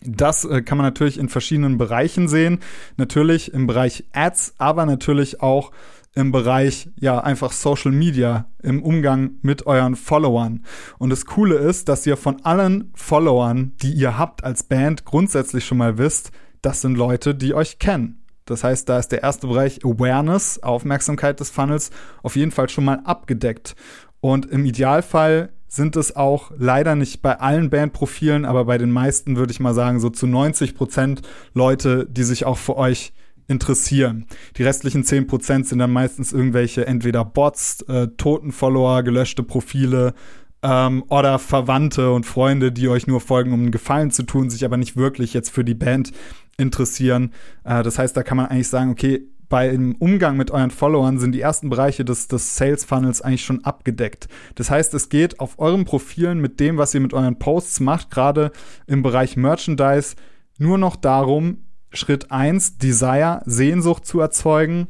Das 0.02 0.44
äh, 0.44 0.62
kann 0.62 0.78
man 0.78 0.86
natürlich 0.86 1.18
in 1.18 1.28
verschiedenen 1.28 1.76
Bereichen 1.76 2.28
sehen. 2.28 2.60
Natürlich 2.96 3.52
im 3.52 3.66
Bereich 3.66 4.04
Ads, 4.12 4.54
aber 4.58 4.86
natürlich 4.86 5.42
auch 5.42 5.72
im 6.14 6.32
Bereich, 6.32 6.90
ja, 6.96 7.20
einfach 7.20 7.52
Social 7.52 7.92
Media, 7.92 8.46
im 8.62 8.82
Umgang 8.82 9.32
mit 9.42 9.66
euren 9.66 9.94
Followern. 9.94 10.64
Und 10.98 11.10
das 11.10 11.24
Coole 11.24 11.56
ist, 11.56 11.88
dass 11.88 12.06
ihr 12.06 12.16
von 12.16 12.44
allen 12.44 12.90
Followern, 12.94 13.72
die 13.82 13.92
ihr 13.92 14.18
habt 14.18 14.42
als 14.42 14.64
Band, 14.64 15.04
grundsätzlich 15.04 15.64
schon 15.64 15.78
mal 15.78 15.98
wisst, 15.98 16.32
das 16.62 16.80
sind 16.80 16.96
Leute, 16.96 17.34
die 17.34 17.54
euch 17.54 17.78
kennen. 17.78 18.24
Das 18.44 18.64
heißt, 18.64 18.88
da 18.88 18.98
ist 18.98 19.12
der 19.12 19.22
erste 19.22 19.46
Bereich 19.46 19.84
Awareness, 19.84 20.60
Aufmerksamkeit 20.62 21.38
des 21.38 21.50
Funnels, 21.50 21.90
auf 22.22 22.34
jeden 22.34 22.50
Fall 22.50 22.68
schon 22.68 22.84
mal 22.84 23.00
abgedeckt. 23.04 23.76
Und 24.20 24.46
im 24.46 24.64
Idealfall 24.64 25.50
sind 25.68 25.94
es 25.94 26.16
auch 26.16 26.50
leider 26.58 26.96
nicht 26.96 27.22
bei 27.22 27.38
allen 27.38 27.70
Bandprofilen, 27.70 28.44
aber 28.44 28.64
bei 28.64 28.76
den 28.76 28.90
meisten 28.90 29.36
würde 29.36 29.52
ich 29.52 29.60
mal 29.60 29.72
sagen, 29.72 30.00
so 30.00 30.10
zu 30.10 30.26
90 30.26 30.74
Prozent 30.74 31.22
Leute, 31.54 32.06
die 32.10 32.24
sich 32.24 32.44
auch 32.44 32.58
für 32.58 32.76
euch 32.76 33.12
interessieren. 33.50 34.26
Die 34.56 34.62
restlichen 34.62 35.04
10 35.04 35.26
Prozent 35.26 35.66
sind 35.66 35.80
dann 35.80 35.92
meistens 35.92 36.32
irgendwelche 36.32 36.86
entweder 36.86 37.24
Bots, 37.24 37.82
äh, 37.82 38.08
Toten-Follower, 38.16 39.02
gelöschte 39.02 39.42
Profile, 39.42 40.14
ähm, 40.62 41.04
oder 41.08 41.38
Verwandte 41.38 42.12
und 42.12 42.26
Freunde, 42.26 42.72
die 42.72 42.88
euch 42.88 43.06
nur 43.06 43.20
folgen, 43.20 43.52
um 43.52 43.60
einen 43.60 43.70
Gefallen 43.70 44.10
zu 44.10 44.22
tun, 44.22 44.50
sich 44.50 44.64
aber 44.64 44.76
nicht 44.76 44.96
wirklich 44.96 45.34
jetzt 45.34 45.50
für 45.50 45.64
die 45.64 45.74
Band 45.74 46.12
interessieren. 46.56 47.32
Äh, 47.64 47.82
das 47.82 47.98
heißt, 47.98 48.16
da 48.16 48.22
kann 48.22 48.36
man 48.36 48.46
eigentlich 48.46 48.68
sagen, 48.68 48.90
okay, 48.90 49.26
beim 49.48 49.96
Umgang 49.98 50.36
mit 50.36 50.52
euren 50.52 50.70
Followern 50.70 51.18
sind 51.18 51.32
die 51.32 51.40
ersten 51.40 51.70
Bereiche 51.70 52.04
des, 52.04 52.28
des 52.28 52.56
Sales 52.56 52.84
Funnels 52.84 53.20
eigentlich 53.20 53.44
schon 53.44 53.64
abgedeckt. 53.64 54.28
Das 54.54 54.70
heißt, 54.70 54.94
es 54.94 55.08
geht 55.08 55.40
auf 55.40 55.58
euren 55.58 55.84
Profilen 55.84 56.40
mit 56.40 56.60
dem, 56.60 56.78
was 56.78 56.94
ihr 56.94 57.00
mit 57.00 57.14
euren 57.14 57.38
Posts 57.38 57.80
macht, 57.80 58.10
gerade 58.10 58.52
im 58.86 59.02
Bereich 59.02 59.36
Merchandise, 59.36 60.14
nur 60.58 60.78
noch 60.78 60.94
darum, 60.94 61.64
Schritt 61.92 62.30
1, 62.30 62.78
Desire, 62.78 63.42
Sehnsucht 63.46 64.06
zu 64.06 64.20
erzeugen 64.20 64.88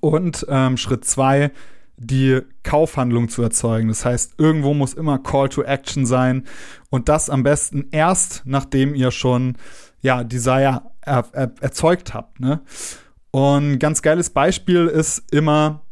und 0.00 0.46
ähm, 0.48 0.76
Schritt 0.76 1.04
2, 1.04 1.50
die 1.96 2.40
Kaufhandlung 2.62 3.28
zu 3.28 3.42
erzeugen. 3.42 3.88
Das 3.88 4.04
heißt, 4.04 4.34
irgendwo 4.38 4.74
muss 4.74 4.94
immer 4.94 5.18
Call 5.18 5.48
to 5.48 5.62
Action 5.62 6.06
sein 6.06 6.46
und 6.88 7.08
das 7.08 7.28
am 7.28 7.42
besten 7.42 7.88
erst, 7.90 8.42
nachdem 8.44 8.94
ihr 8.94 9.10
schon 9.10 9.56
ja 10.00 10.24
Desire 10.24 10.82
er, 11.02 11.24
er, 11.32 11.52
erzeugt 11.60 12.14
habt. 12.14 12.40
Ne? 12.40 12.62
Und 13.30 13.78
ganz 13.78 14.02
geiles 14.02 14.30
Beispiel 14.30 14.86
ist 14.86 15.32
immer 15.32 15.82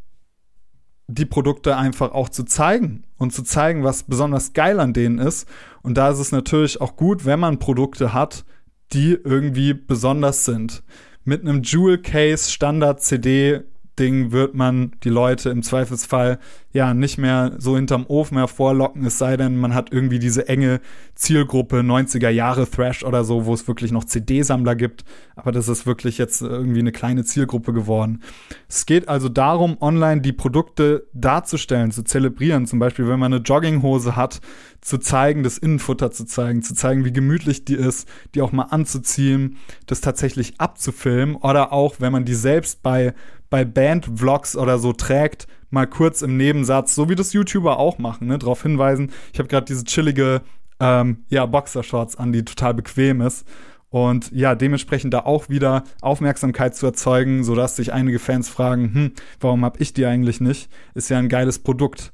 die 1.07 1.27
Produkte 1.27 1.77
einfach 1.77 2.13
auch 2.13 2.29
zu 2.29 2.45
zeigen 2.45 3.05
und 3.17 3.33
zu 3.33 3.43
zeigen, 3.43 3.85
was 3.85 4.03
besonders 4.03 4.53
geil 4.53 4.81
an 4.81 4.93
denen 4.93 5.19
ist. 5.19 5.49
Und 5.83 5.95
da 5.97 6.11
ist 6.11 6.19
es 6.19 6.33
natürlich 6.33 6.81
auch 6.81 6.97
gut, 6.97 7.25
wenn 7.25 7.41
man 7.41 7.59
Produkte 7.59 8.13
hat, 8.13 8.45
die 8.93 9.19
irgendwie 9.23 9.75
besonders 9.75 10.45
sind. 10.45 10.83
Mit 11.25 11.43
einem 11.43 11.63
Jewel 11.63 11.99
Case 11.99 12.51
Standard 12.51 13.03
CD 13.03 13.63
Ding 13.99 14.33
wird 14.33 14.55
man 14.55 14.93
die 15.03 15.09
Leute 15.09 15.51
im 15.51 15.63
Zweifelsfall 15.63 16.39
ja 16.73 16.95
nicht 16.95 17.19
mehr 17.19 17.53
so 17.59 17.77
hinterm 17.77 18.05
Ofen 18.07 18.37
hervorlocken, 18.37 19.05
es 19.07 19.19
sei 19.19 19.37
denn, 19.37 19.57
man 19.57 19.75
hat 19.75 19.93
irgendwie 19.93 20.19
diese 20.19 20.49
enge 20.49 20.81
Zielgruppe 21.15 21.81
90er 21.81 22.29
Jahre 22.29 22.69
Thrash 22.69 23.05
oder 23.05 23.25
so, 23.25 23.47
wo 23.47 23.55
es 23.55 23.67
wirklich 23.67 23.91
noch 23.91 24.05
CD-Sammler 24.05 24.77
gibt. 24.77 25.05
Aber 25.35 25.51
das 25.51 25.69
ist 25.69 25.87
wirklich 25.87 26.19
jetzt 26.19 26.43
irgendwie 26.43 26.81
eine 26.81 26.93
kleine 26.93 27.25
Zielgruppe 27.25 27.73
geworden. 27.73 28.23
Es 28.69 28.87
geht 28.87 29.09
also 29.09 29.29
darum, 29.29 29.77
online 29.81 30.21
die 30.21 30.33
Produkte 30.33 31.07
darzustellen, 31.15 31.91
zu 31.91 32.05
zelebrieren. 32.05 32.67
Zum 32.67 32.79
Beispiel, 32.79 33.09
wenn 33.09 33.19
man 33.19 33.33
eine 33.33 33.43
Jogginghose 33.43 34.15
hat, 34.15 34.41
zu 34.81 34.99
zeigen, 34.99 35.43
das 35.43 35.59
Innenfutter 35.59 36.11
zu 36.11 36.25
zeigen, 36.25 36.63
zu 36.63 36.75
zeigen, 36.75 37.05
wie 37.05 37.13
gemütlich 37.13 37.65
die 37.65 37.75
ist, 37.75 38.09
die 38.35 38.43
auch 38.43 38.53
mal 38.53 38.65
anzuziehen, 38.65 39.57
das 39.87 40.01
tatsächlich 40.01 40.61
abzufilmen 40.61 41.37
oder 41.37 41.73
auch, 41.73 41.97
wenn 41.99 42.13
man 42.13 42.25
die 42.25 42.35
selbst 42.35 42.83
bei 42.83 43.15
bei 43.51 43.65
Band-Vlogs 43.65 44.57
oder 44.57 44.79
so 44.79 44.93
trägt, 44.93 45.47
mal 45.71 45.87
kurz 45.87 46.23
im 46.23 46.37
Nebensatz, 46.37 46.95
so 46.95 47.09
wie 47.09 47.15
das 47.15 47.33
YouTuber 47.33 47.79
auch 47.79 47.99
machen, 47.99 48.29
ne, 48.29 48.39
darauf 48.39 48.63
hinweisen. 48.63 49.11
Ich 49.33 49.39
habe 49.39 49.49
gerade 49.49 49.67
diese 49.67 49.85
chillige 49.85 50.43
ähm, 50.81 51.25
ja, 51.29 51.47
Boxershorts 51.47 52.17
an, 52.17 52.33
die 52.33 52.45
total 52.45 52.75
bequem 52.75 53.21
ist. 53.21 53.47
Und 53.91 54.31
ja, 54.33 54.55
dementsprechend 54.55 55.15
da 55.15 55.21
auch 55.21 55.49
wieder 55.49 55.85
Aufmerksamkeit 56.03 56.77
zu 56.77 56.85
erzeugen, 56.87 57.43
sodass 57.43 57.77
sich 57.77 57.93
einige 57.93 58.19
Fans 58.19 58.49
fragen, 58.49 58.95
hm, 58.95 59.13
warum 59.41 59.65
habe 59.65 59.81
ich 59.81 59.95
die 59.95 60.05
eigentlich 60.05 60.41
nicht? 60.41 60.71
Ist 60.95 61.09
ja 61.09 61.19
ein 61.19 61.31
geiles 61.31 61.59
Produkt. 61.59 62.13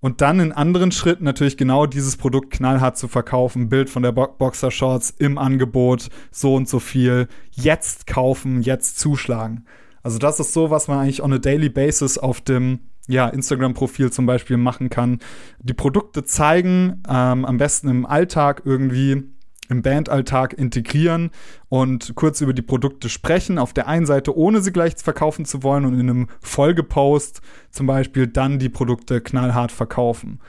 Und 0.00 0.20
dann 0.20 0.38
in 0.38 0.52
anderen 0.52 0.92
Schritten 0.92 1.24
natürlich 1.24 1.56
genau 1.56 1.86
dieses 1.86 2.16
Produkt 2.16 2.52
knallhart 2.52 2.96
zu 2.96 3.08
verkaufen. 3.08 3.68
Bild 3.68 3.90
von 3.90 4.02
der 4.02 4.12
Bo 4.12 4.28
Boxershorts 4.28 5.10
im 5.18 5.38
Angebot, 5.38 6.08
so 6.30 6.54
und 6.54 6.68
so 6.68 6.78
viel. 6.78 7.26
Jetzt 7.50 8.06
kaufen, 8.06 8.62
jetzt 8.62 9.00
zuschlagen. 9.00 9.64
Also 10.02 10.18
das 10.18 10.40
ist 10.40 10.52
so, 10.52 10.70
was 10.70 10.88
man 10.88 10.98
eigentlich 10.98 11.22
on 11.22 11.32
a 11.32 11.38
daily 11.38 11.68
basis 11.68 12.18
auf 12.18 12.40
dem 12.40 12.80
ja, 13.08 13.26
Instagram-Profil 13.28 14.12
zum 14.12 14.26
Beispiel 14.26 14.56
machen 14.56 14.90
kann. 14.90 15.18
Die 15.60 15.74
Produkte 15.74 16.24
zeigen, 16.24 17.02
ähm, 17.08 17.44
am 17.44 17.56
besten 17.56 17.88
im 17.88 18.06
Alltag 18.06 18.62
irgendwie 18.64 19.24
im 19.68 19.82
Bandalltag 19.82 20.54
integrieren 20.54 21.30
und 21.68 22.14
kurz 22.14 22.40
über 22.40 22.52
die 22.52 22.62
Produkte 22.62 23.08
sprechen. 23.08 23.58
Auf 23.58 23.72
der 23.72 23.86
einen 23.86 24.06
Seite, 24.06 24.36
ohne 24.36 24.60
sie 24.60 24.72
gleich 24.72 24.96
verkaufen 24.96 25.44
zu 25.44 25.62
wollen 25.62 25.84
und 25.84 25.94
in 25.94 26.08
einem 26.08 26.28
Folgepost 26.40 27.40
zum 27.70 27.86
Beispiel 27.86 28.26
dann 28.26 28.58
die 28.58 28.70
Produkte 28.70 29.20
knallhart 29.20 29.72
verkaufen. 29.72 30.40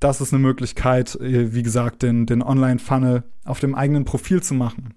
Das 0.00 0.20
ist 0.20 0.32
eine 0.32 0.42
Möglichkeit, 0.42 1.14
äh, 1.16 1.54
wie 1.54 1.62
gesagt, 1.62 2.02
den, 2.02 2.26
den 2.26 2.42
Online-Funnel 2.42 3.24
auf 3.44 3.60
dem 3.60 3.74
eigenen 3.74 4.04
Profil 4.04 4.42
zu 4.42 4.54
machen. 4.54 4.94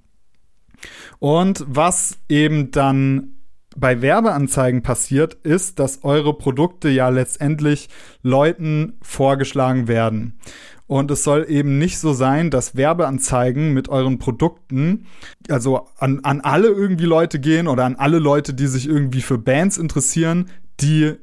Und 1.20 1.66
was 1.68 2.20
eben 2.30 2.72
dann 2.72 3.37
bei 3.80 4.02
Werbeanzeigen 4.02 4.82
passiert, 4.82 5.36
ist, 5.44 5.80
dass 5.80 6.04
eure 6.04 6.38
Produkte 6.38 6.90
ja 6.90 7.10
letztendlich 7.10 7.90
Leuten 8.24 8.98
vorgeschlagen 9.02 9.88
werden. 9.88 10.40
Und 10.88 11.12
es 11.12 11.24
soll 11.24 11.46
eben 11.50 11.78
nicht 11.78 12.00
so 12.00 12.13
sein, 12.13 12.50
dass 12.50 12.76
Werbeanzeigen 12.76 13.74
mit 13.74 13.90
euren 13.90 14.20
Produkten, 14.20 15.06
also 15.50 15.86
an, 15.98 16.22
an 16.24 16.42
alle 16.42 16.70
irgendwie 16.70 17.06
Leute 17.06 17.40
gehen 17.40 17.68
oder 17.68 17.84
an 17.84 17.98
alle 17.98 18.20
Leute, 18.20 18.54
die 18.54 18.68
sich 18.68 18.88
irgendwie 18.88 19.22
für 19.22 19.38
Bands 19.38 19.78
interessieren, 19.78 20.50
die 20.80 21.16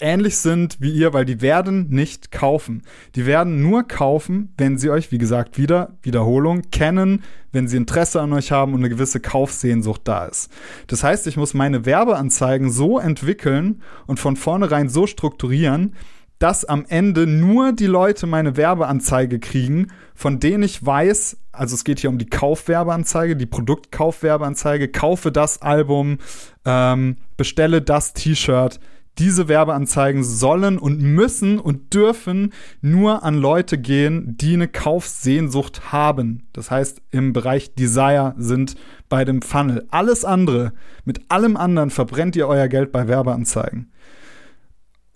ähnlich 0.00 0.36
sind 0.36 0.78
wie 0.80 0.92
ihr, 0.92 1.14
weil 1.14 1.24
die 1.24 1.40
werden 1.40 1.88
nicht 1.88 2.30
kaufen. 2.30 2.82
Die 3.14 3.24
werden 3.24 3.62
nur 3.62 3.84
kaufen, 3.84 4.52
wenn 4.58 4.78
sie 4.78 4.90
euch, 4.90 5.12
wie 5.12 5.18
gesagt, 5.18 5.56
wieder, 5.58 5.96
Wiederholung, 6.02 6.62
kennen, 6.70 7.22
wenn 7.56 7.66
sie 7.66 7.78
Interesse 7.78 8.20
an 8.20 8.32
euch 8.32 8.52
haben 8.52 8.74
und 8.74 8.80
eine 8.80 8.90
gewisse 8.90 9.18
Kaufsehnsucht 9.18 10.02
da 10.04 10.26
ist. 10.26 10.50
Das 10.86 11.02
heißt, 11.02 11.26
ich 11.26 11.36
muss 11.36 11.54
meine 11.54 11.84
Werbeanzeigen 11.86 12.70
so 12.70 12.98
entwickeln 12.98 13.82
und 14.06 14.20
von 14.20 14.36
vornherein 14.36 14.88
so 14.88 15.06
strukturieren, 15.06 15.96
dass 16.38 16.66
am 16.66 16.84
Ende 16.86 17.26
nur 17.26 17.72
die 17.72 17.86
Leute 17.86 18.26
meine 18.26 18.56
Werbeanzeige 18.58 19.38
kriegen, 19.40 19.88
von 20.14 20.38
denen 20.38 20.62
ich 20.62 20.84
weiß, 20.84 21.38
also 21.50 21.74
es 21.74 21.84
geht 21.84 22.00
hier 22.00 22.10
um 22.10 22.18
die 22.18 22.28
Kaufwerbeanzeige, 22.28 23.36
die 23.36 23.46
Produktkaufwerbeanzeige, 23.46 24.88
kaufe 24.88 25.32
das 25.32 25.62
Album, 25.62 26.18
ähm, 26.66 27.16
bestelle 27.38 27.80
das 27.80 28.12
T-Shirt, 28.12 28.80
diese 29.18 29.48
Werbeanzeigen 29.48 30.22
sollen 30.22 30.78
und 30.78 31.00
müssen 31.00 31.58
und 31.58 31.94
dürfen 31.94 32.52
nur 32.80 33.22
an 33.22 33.36
Leute 33.36 33.78
gehen, 33.78 34.36
die 34.38 34.54
eine 34.54 34.68
Kaufsehnsucht 34.68 35.92
haben. 35.92 36.46
Das 36.52 36.70
heißt, 36.70 37.00
im 37.10 37.32
Bereich 37.32 37.74
Desire 37.74 38.34
sind 38.36 38.74
bei 39.08 39.24
dem 39.24 39.42
Funnel. 39.42 39.86
Alles 39.90 40.24
andere, 40.24 40.72
mit 41.04 41.30
allem 41.30 41.56
anderen 41.56 41.90
verbrennt 41.90 42.36
ihr 42.36 42.48
euer 42.48 42.68
Geld 42.68 42.92
bei 42.92 43.08
Werbeanzeigen. 43.08 43.90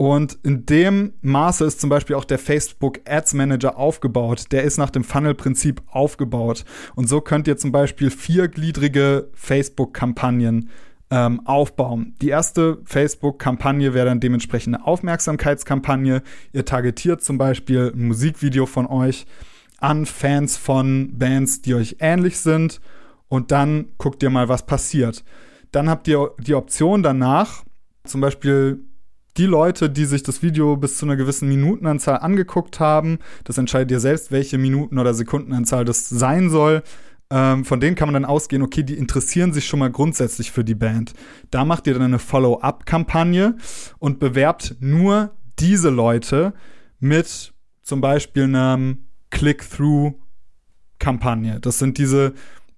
Und 0.01 0.39
in 0.45 0.65
dem 0.65 1.13
Maße 1.21 1.63
ist 1.67 1.79
zum 1.79 1.91
Beispiel 1.91 2.17
auch 2.17 2.25
der 2.25 2.39
Facebook 2.39 3.01
Ads 3.05 3.35
Manager 3.35 3.77
aufgebaut. 3.77 4.47
Der 4.51 4.65
ist 4.65 4.79
nach 4.79 4.89
dem 4.89 5.05
Funnel-Prinzip 5.05 5.83
aufgebaut. 5.91 6.65
Und 6.95 7.07
so 7.07 7.21
könnt 7.21 7.47
ihr 7.47 7.59
zum 7.59 7.71
Beispiel 7.71 8.11
viergliedrige 8.11 9.29
Facebook-Kampagnen 9.35 10.71
ähm, 11.11 11.45
aufbauen. 11.47 12.15
Die 12.23 12.29
erste 12.29 12.79
Facebook-Kampagne 12.85 13.95
wäre 13.95 14.07
dann 14.07 14.21
dementsprechend 14.21 14.77
eine 14.77 14.87
Aufmerksamkeitskampagne. 14.87 16.23
Ihr 16.53 16.65
targetiert 16.65 17.23
zum 17.23 17.37
Beispiel 17.39 17.93
ein 17.95 18.07
Musikvideo 18.07 18.67
von 18.67 18.87
euch 18.87 19.27
an 19.79 20.07
Fans 20.07 20.57
von 20.57 21.19
Bands, 21.19 21.63
die 21.63 21.75
euch 21.75 21.97
ähnlich 22.01 22.39
sind 22.39 22.81
und 23.29 23.51
dann 23.51 23.87
guckt 23.99 24.23
ihr 24.23 24.31
mal, 24.31 24.49
was 24.49 24.67
passiert. 24.67 25.25
Dann 25.73 25.89
habt 25.89 26.07
ihr 26.09 26.33
die 26.39 26.55
Option 26.55 27.03
danach, 27.03 27.65
zum 28.05 28.21
Beispiel 28.21 28.81
die 29.37 29.47
Leute, 29.47 29.89
die 29.89 30.05
sich 30.05 30.23
das 30.23 30.43
Video 30.43 30.77
bis 30.77 30.99
zu 30.99 31.07
einer 31.07 31.17
gewissen 31.17 31.49
Minutenanzahl 31.49 32.19
angeguckt 32.19 32.81
haben, 32.81 33.19
das 33.45 33.59
entscheidet 33.59 33.91
ihr 33.93 34.01
selbst, 34.01 34.33
welche 34.33 34.59
Minuten- 34.59 34.99
oder 34.99 35.15
Sekundenanzahl 35.15 35.85
das 35.85 36.09
sein 36.09 36.51
soll 36.51 36.83
ähm, 37.31 37.65
von 37.65 37.81
denen 37.81 37.97
kann 37.97 38.09
man 38.09 38.15
dann 38.15 38.25
ausgehen, 38.25 38.63
okay, 38.63 38.83
die 38.83 38.99
interessieren 38.99 39.53
sich 39.53 39.67
schon 39.67 39.79
mal 39.79 39.91
grundsätzlich 39.91 40.51
für 40.51 40.65
die 40.65 40.75
Band. 40.75 41.13
Da 41.51 41.65
macht 41.65 41.87
ihr 41.87 41.95
dann 41.95 42.03
eine 42.03 42.19
Follow-up-Kampagne 42.19 43.57
und 43.99 44.19
bewerbt 44.19 44.77
nur 44.81 45.31
diese 45.59 45.91
Leute 45.91 46.55
mit 46.99 47.53
zum 47.83 48.01
Beispiel 48.01 48.45
einer 48.45 48.97
Click-Through-Kampagne. 49.31 51.61
Das 51.61 51.79
sind 51.79 51.99
diese 51.99 52.33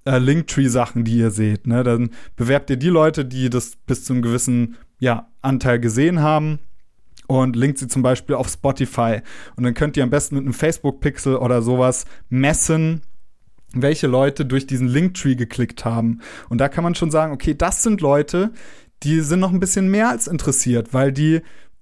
äh, 0.04 0.18
Linktree-Sachen, 0.18 1.04
die 1.04 1.18
ihr 1.18 1.30
seht. 1.30 1.66
Ne? 1.66 1.82
Dann 1.82 2.10
bewerbt 2.36 2.68
ihr 2.70 2.76
die 2.76 2.88
Leute, 2.88 3.24
die 3.24 3.48
das 3.48 3.76
bis 3.86 4.04
zu 4.04 4.12
einem 4.12 4.22
gewissen 4.22 4.76
ja, 4.98 5.28
Anteil 5.40 5.80
gesehen 5.80 6.20
haben 6.20 6.58
und 7.26 7.56
linkt 7.56 7.78
sie 7.78 7.88
zum 7.88 8.02
Beispiel 8.02 8.34
auf 8.34 8.48
Spotify. 8.48 9.22
Und 9.56 9.64
dann 9.64 9.72
könnt 9.74 9.96
ihr 9.96 10.02
am 10.02 10.10
besten 10.10 10.34
mit 10.34 10.44
einem 10.44 10.54
Facebook-Pixel 10.54 11.36
oder 11.36 11.62
sowas 11.62 12.04
messen, 12.28 13.02
welche 13.74 14.06
Leute 14.06 14.44
durch 14.44 14.66
diesen 14.66 14.88
Linktree 14.88 15.34
geklickt 15.34 15.84
haben. 15.84 16.20
Und 16.48 16.58
da 16.58 16.68
kann 16.68 16.84
man 16.84 16.94
schon 16.94 17.10
sagen, 17.10 17.32
okay, 17.32 17.54
das 17.54 17.82
sind 17.82 18.00
Leute, 18.00 18.52
die 19.02 19.20
sind 19.20 19.40
noch 19.40 19.52
ein 19.52 19.60
bisschen 19.60 19.90
mehr 19.90 20.08
als 20.08 20.26
interessiert, 20.26 20.92
weil 20.92 21.12
die 21.12 21.40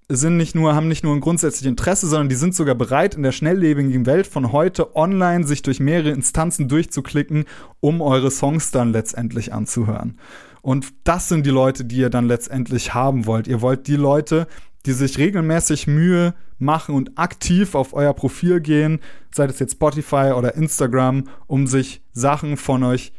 sind 0.08 0.36
nicht 0.36 0.54
nur, 0.54 0.74
haben 0.74 0.88
nicht 0.88 1.04
nur 1.04 1.14
ein 1.14 1.20
grundsätzliches 1.20 1.68
Interesse, 1.68 2.08
sondern 2.08 2.28
die 2.28 2.34
sind 2.34 2.54
sogar 2.54 2.74
bereit, 2.74 3.14
in 3.14 3.22
der 3.22 3.32
schnelllebigen 3.32 4.06
Welt 4.06 4.26
von 4.26 4.50
heute 4.50 4.96
online 4.96 5.46
sich 5.46 5.62
durch 5.62 5.78
mehrere 5.78 6.10
Instanzen 6.10 6.68
durchzuklicken, 6.68 7.44
um 7.78 8.00
eure 8.00 8.30
Songs 8.30 8.72
dann 8.72 8.92
letztendlich 8.92 9.52
anzuhören. 9.52 10.18
Und 10.62 10.88
das 11.04 11.28
sind 11.28 11.46
die 11.46 11.50
Leute, 11.50 11.84
die 11.84 11.98
ihr 11.98 12.10
dann 12.10 12.26
letztendlich 12.26 12.92
haben 12.92 13.26
wollt. 13.26 13.46
Ihr 13.46 13.62
wollt 13.62 13.86
die 13.86 13.96
Leute, 13.96 14.46
die 14.86 14.92
sich 14.92 15.18
regelmäßig 15.18 15.86
Mühe 15.86 16.34
machen 16.58 16.94
und 16.94 17.18
aktiv 17.18 17.74
auf 17.74 17.94
euer 17.94 18.14
Profil 18.14 18.60
gehen, 18.60 19.00
sei 19.34 19.46
das 19.46 19.58
jetzt 19.58 19.72
Spotify 19.72 20.32
oder 20.36 20.54
Instagram, 20.54 21.24
um 21.46 21.66
sich 21.66 22.02
Sachen 22.12 22.56
von 22.56 22.82
euch 22.84 23.12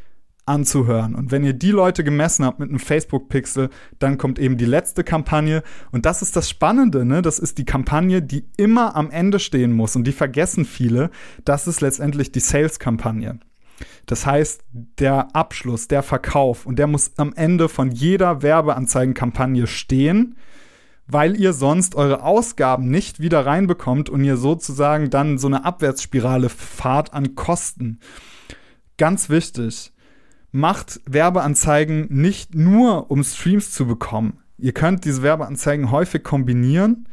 anzuhören. 0.45 1.15
Und 1.15 1.31
wenn 1.31 1.43
ihr 1.43 1.53
die 1.53 1.71
Leute 1.71 2.03
gemessen 2.03 2.45
habt 2.45 2.59
mit 2.59 2.69
einem 2.69 2.79
Facebook-Pixel, 2.79 3.69
dann 3.99 4.17
kommt 4.17 4.39
eben 4.39 4.57
die 4.57 4.65
letzte 4.65 5.03
Kampagne. 5.03 5.63
Und 5.91 6.05
das 6.05 6.21
ist 6.21 6.35
das 6.35 6.49
Spannende, 6.49 7.05
ne? 7.05 7.21
Das 7.21 7.39
ist 7.39 7.57
die 7.57 7.65
Kampagne, 7.65 8.21
die 8.21 8.45
immer 8.57 8.95
am 8.95 9.11
Ende 9.11 9.39
stehen 9.39 9.71
muss. 9.71 9.95
Und 9.95 10.05
die 10.05 10.11
vergessen 10.11 10.65
viele. 10.65 11.11
Das 11.45 11.67
ist 11.67 11.81
letztendlich 11.81 12.31
die 12.31 12.39
Sales-Kampagne. 12.39 13.39
Das 14.05 14.25
heißt, 14.25 14.63
der 14.99 15.35
Abschluss, 15.35 15.87
der 15.87 16.03
Verkauf, 16.03 16.65
und 16.65 16.77
der 16.77 16.87
muss 16.87 17.11
am 17.17 17.33
Ende 17.33 17.69
von 17.69 17.91
jeder 17.91 18.41
Werbeanzeigenkampagne 18.41 19.67
stehen 19.67 20.35
weil 21.11 21.39
ihr 21.39 21.53
sonst 21.53 21.95
eure 21.95 22.23
Ausgaben 22.23 22.89
nicht 22.89 23.19
wieder 23.19 23.45
reinbekommt 23.45 24.09
und 24.09 24.23
ihr 24.23 24.37
sozusagen 24.37 25.09
dann 25.09 25.37
so 25.37 25.47
eine 25.47 25.65
Abwärtsspirale 25.65 26.49
fahrt 26.49 27.13
an 27.13 27.35
Kosten. 27.35 27.99
Ganz 28.97 29.29
wichtig, 29.29 29.91
macht 30.51 31.01
Werbeanzeigen 31.05 32.07
nicht 32.09 32.55
nur, 32.55 33.11
um 33.11 33.23
Streams 33.23 33.71
zu 33.71 33.85
bekommen. 33.85 34.39
Ihr 34.57 34.73
könnt 34.73 35.05
diese 35.05 35.23
Werbeanzeigen 35.23 35.91
häufig 35.91 36.23
kombinieren 36.23 37.07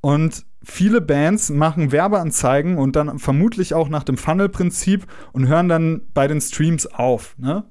und 0.00 0.44
viele 0.62 1.00
Bands 1.00 1.50
machen 1.50 1.90
Werbeanzeigen 1.90 2.76
und 2.76 2.94
dann 2.96 3.18
vermutlich 3.18 3.74
auch 3.74 3.88
nach 3.88 4.04
dem 4.04 4.16
Funnel-Prinzip 4.16 5.06
und 5.32 5.48
hören 5.48 5.68
dann 5.68 6.02
bei 6.14 6.28
den 6.28 6.40
Streams 6.40 6.86
auf. 6.86 7.34
Ne? 7.38 7.64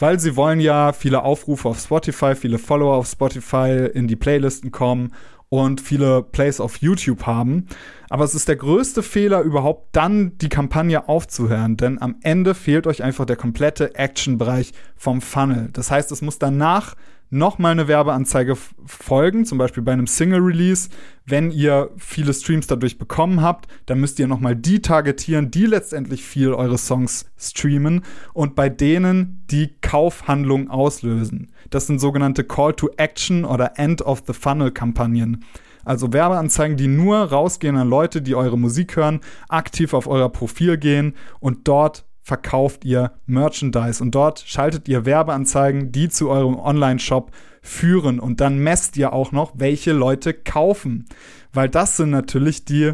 Weil 0.00 0.18
sie 0.18 0.34
wollen 0.34 0.60
ja 0.60 0.92
viele 0.92 1.22
Aufrufe 1.22 1.68
auf 1.68 1.78
Spotify, 1.78 2.34
viele 2.34 2.58
Follower 2.58 2.96
auf 2.96 3.06
Spotify 3.06 3.88
in 3.92 4.08
die 4.08 4.16
Playlisten 4.16 4.70
kommen 4.72 5.12
und 5.50 5.80
viele 5.80 6.22
Plays 6.22 6.60
auf 6.60 6.78
YouTube 6.78 7.26
haben. 7.26 7.66
Aber 8.08 8.24
es 8.24 8.34
ist 8.34 8.48
der 8.48 8.56
größte 8.56 9.02
Fehler 9.02 9.42
überhaupt, 9.42 9.88
dann 9.92 10.38
die 10.38 10.48
Kampagne 10.48 11.08
aufzuhören, 11.08 11.76
denn 11.76 12.00
am 12.00 12.16
Ende 12.22 12.54
fehlt 12.54 12.86
euch 12.86 13.02
einfach 13.02 13.26
der 13.26 13.36
komplette 13.36 13.94
Action-Bereich 13.94 14.72
vom 14.96 15.20
Funnel. 15.20 15.68
Das 15.72 15.90
heißt, 15.90 16.10
es 16.12 16.22
muss 16.22 16.38
danach 16.38 16.94
nochmal 17.30 17.72
eine 17.72 17.88
Werbeanzeige 17.88 18.56
folgen, 18.84 19.44
zum 19.44 19.56
Beispiel 19.58 19.82
bei 19.82 19.92
einem 19.92 20.06
Single-Release. 20.06 20.90
Wenn 21.24 21.50
ihr 21.50 21.90
viele 21.96 22.34
Streams 22.34 22.66
dadurch 22.66 22.98
bekommen 22.98 23.40
habt, 23.40 23.68
dann 23.86 24.00
müsst 24.00 24.18
ihr 24.18 24.26
nochmal 24.26 24.56
die 24.56 24.82
targetieren, 24.82 25.50
die 25.50 25.66
letztendlich 25.66 26.24
viel 26.24 26.52
eure 26.52 26.76
Songs 26.76 27.26
streamen 27.38 28.02
und 28.34 28.56
bei 28.56 28.68
denen 28.68 29.44
die 29.50 29.76
Kaufhandlung 29.80 30.68
auslösen. 30.68 31.52
Das 31.70 31.86
sind 31.86 32.00
sogenannte 32.00 32.44
Call 32.44 32.74
to 32.74 32.90
Action 32.96 33.44
oder 33.44 33.78
End 33.78 34.02
of 34.02 34.24
the 34.26 34.32
Funnel 34.32 34.72
Kampagnen. 34.72 35.44
Also 35.84 36.12
Werbeanzeigen, 36.12 36.76
die 36.76 36.88
nur 36.88 37.16
rausgehen 37.16 37.76
an 37.76 37.88
Leute, 37.88 38.20
die 38.20 38.34
eure 38.34 38.58
Musik 38.58 38.96
hören, 38.96 39.20
aktiv 39.48 39.94
auf 39.94 40.06
euer 40.06 40.30
Profil 40.30 40.76
gehen 40.76 41.14
und 41.38 41.68
dort 41.68 42.04
verkauft 42.22 42.84
ihr 42.84 43.12
Merchandise. 43.26 44.02
Und 44.02 44.14
dort 44.14 44.40
schaltet 44.46 44.88
ihr 44.88 45.04
Werbeanzeigen, 45.04 45.92
die 45.92 46.08
zu 46.08 46.30
eurem 46.30 46.56
Online-Shop 46.56 47.30
führen. 47.62 48.20
Und 48.20 48.40
dann 48.40 48.58
messt 48.58 48.96
ihr 48.96 49.12
auch 49.12 49.32
noch, 49.32 49.52
welche 49.56 49.92
Leute 49.92 50.34
kaufen, 50.34 51.06
weil 51.52 51.68
das 51.68 51.96
sind 51.96 52.10
natürlich 52.10 52.64
die 52.64 52.92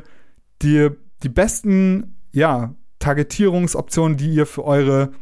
die 0.63 0.91
die 1.23 1.29
besten 1.29 2.17
ja 2.33 2.75
Targetierungsoptionen, 2.99 4.17
die 4.17 4.33
ihr 4.33 4.47
für 4.47 4.65
eure 4.65 5.13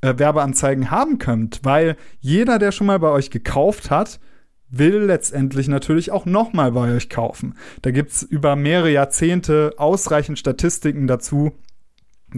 äh, 0.00 0.18
Werbeanzeigen 0.18 0.90
haben 0.90 1.18
könnt, 1.18 1.60
weil 1.62 1.96
jeder, 2.20 2.58
der 2.58 2.72
schon 2.72 2.86
mal 2.86 2.98
bei 2.98 3.10
euch 3.10 3.30
gekauft 3.30 3.90
hat, 3.90 4.20
will 4.68 5.04
letztendlich 5.04 5.68
natürlich 5.68 6.10
auch 6.10 6.26
nochmal 6.26 6.72
bei 6.72 6.94
euch 6.94 7.08
kaufen. 7.08 7.54
Da 7.82 7.90
gibt 7.90 8.10
es 8.10 8.22
über 8.22 8.56
mehrere 8.56 8.90
Jahrzehnte 8.90 9.74
ausreichend 9.76 10.38
Statistiken 10.38 11.06
dazu, 11.06 11.52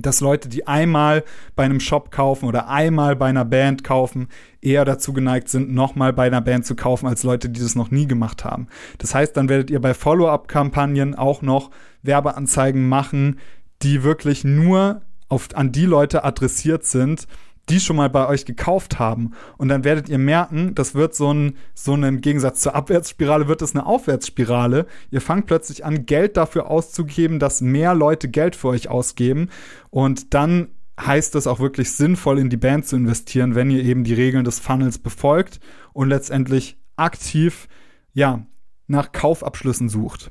dass 0.02 0.20
Leute, 0.20 0.48
die 0.48 0.66
einmal 0.66 1.24
bei 1.54 1.64
einem 1.64 1.80
Shop 1.80 2.10
kaufen 2.10 2.46
oder 2.46 2.68
einmal 2.68 3.16
bei 3.16 3.26
einer 3.26 3.44
Band 3.44 3.84
kaufen, 3.84 4.28
eher 4.60 4.84
dazu 4.84 5.12
geneigt 5.12 5.48
sind, 5.48 5.72
nochmal 5.72 6.12
bei 6.12 6.26
einer 6.26 6.40
Band 6.40 6.66
zu 6.66 6.74
kaufen, 6.74 7.06
als 7.06 7.22
Leute, 7.22 7.48
die 7.48 7.60
das 7.60 7.74
noch 7.74 7.90
nie 7.90 8.06
gemacht 8.06 8.44
haben. 8.44 8.68
Das 8.98 9.14
heißt, 9.14 9.36
dann 9.36 9.48
werdet 9.48 9.70
ihr 9.70 9.80
bei 9.80 9.94
Follow-up-Kampagnen 9.94 11.14
auch 11.14 11.42
noch 11.42 11.70
Werbeanzeigen 12.02 12.88
machen, 12.88 13.38
die 13.82 14.02
wirklich 14.02 14.44
nur 14.44 15.02
auf, 15.28 15.48
an 15.54 15.72
die 15.72 15.86
Leute 15.86 16.24
adressiert 16.24 16.84
sind, 16.84 17.26
die 17.68 17.80
schon 17.80 17.96
mal 17.96 18.10
bei 18.10 18.28
euch 18.28 18.44
gekauft 18.44 18.98
haben. 18.98 19.32
Und 19.58 19.68
dann 19.68 19.84
werdet 19.84 20.08
ihr 20.08 20.18
merken, 20.18 20.74
das 20.74 20.94
wird 20.94 21.14
so 21.14 21.32
ein, 21.32 21.56
so 21.74 21.94
ein 21.94 22.20
Gegensatz 22.20 22.60
zur 22.60 22.74
Abwärtsspirale, 22.74 23.48
wird 23.48 23.62
es 23.62 23.74
eine 23.74 23.86
Aufwärtsspirale. 23.86 24.86
Ihr 25.10 25.20
fangt 25.20 25.46
plötzlich 25.46 25.84
an, 25.84 26.06
Geld 26.06 26.36
dafür 26.36 26.70
auszugeben, 26.70 27.38
dass 27.38 27.60
mehr 27.60 27.94
Leute 27.94 28.28
Geld 28.28 28.56
für 28.56 28.68
euch 28.68 28.88
ausgeben. 28.88 29.50
Und 29.90 30.34
dann 30.34 30.68
heißt 31.00 31.34
es 31.34 31.46
auch 31.46 31.60
wirklich 31.60 31.92
sinnvoll 31.92 32.38
in 32.38 32.50
die 32.50 32.56
Band 32.56 32.86
zu 32.86 32.96
investieren, 32.96 33.54
wenn 33.54 33.70
ihr 33.70 33.82
eben 33.82 34.04
die 34.04 34.14
Regeln 34.14 34.44
des 34.44 34.60
Funnels 34.60 34.98
befolgt 34.98 35.60
und 35.92 36.08
letztendlich 36.08 36.78
aktiv, 36.96 37.68
ja, 38.12 38.46
nach 38.86 39.12
Kaufabschlüssen 39.12 39.88
sucht. 39.88 40.30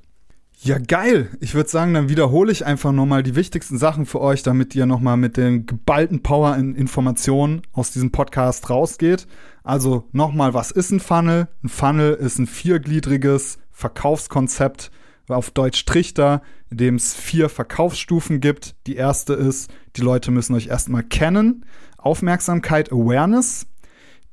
Ja, 0.62 0.80
geil. 0.80 1.30
Ich 1.42 1.54
würde 1.54 1.70
sagen, 1.70 1.94
dann 1.94 2.10
wiederhole 2.10 2.52
ich 2.52 2.66
einfach 2.66 2.92
nochmal 2.92 3.24
die 3.24 3.36
wichtigsten 3.36 3.78
Sachen 3.78 4.06
für 4.06 4.20
euch, 4.22 4.42
damit 4.42 4.74
ihr 4.74 4.86
nochmal 4.86 5.18
mit 5.18 5.38
den 5.38 5.66
geballten 5.66 6.24
Power 6.24 6.56
in 6.56 6.74
Informationen 6.76 7.62
aus 7.72 7.92
diesem 7.92 8.12
Podcast 8.12 8.70
rausgeht. 8.70 9.28
Also 9.64 10.08
nochmal, 10.12 10.54
was 10.54 10.72
ist 10.72 10.92
ein 10.92 11.00
Funnel? 11.00 11.48
Ein 11.64 11.70
Funnel 11.70 12.14
ist 12.14 12.40
ein 12.40 12.48
viergliedriges 12.48 13.60
Verkaufskonzept, 13.72 14.92
auf 15.28 15.52
Deutsch 15.52 15.86
Trichter, 15.86 16.42
in 16.70 16.78
dem 16.78 16.96
es 16.96 17.14
vier 17.14 17.50
Verkaufsstufen 17.50 18.40
gibt. 18.42 18.76
Die 18.88 18.96
erste 18.96 19.34
ist, 19.34 19.72
die 19.96 20.02
Leute 20.02 20.32
müssen 20.32 20.56
euch 20.56 20.68
erstmal 20.68 21.04
kennen. 21.04 21.66
Aufmerksamkeit, 21.98 22.92
Awareness. 22.92 23.66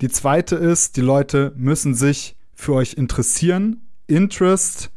Die 0.00 0.08
zweite 0.08 0.56
ist, 0.56 0.96
die 0.96 1.00
Leute 1.00 1.52
müssen 1.56 1.94
sich 1.94 2.36
für 2.54 2.74
euch 2.74 2.94
interessieren. 2.94 3.82
Interest. 4.06 4.90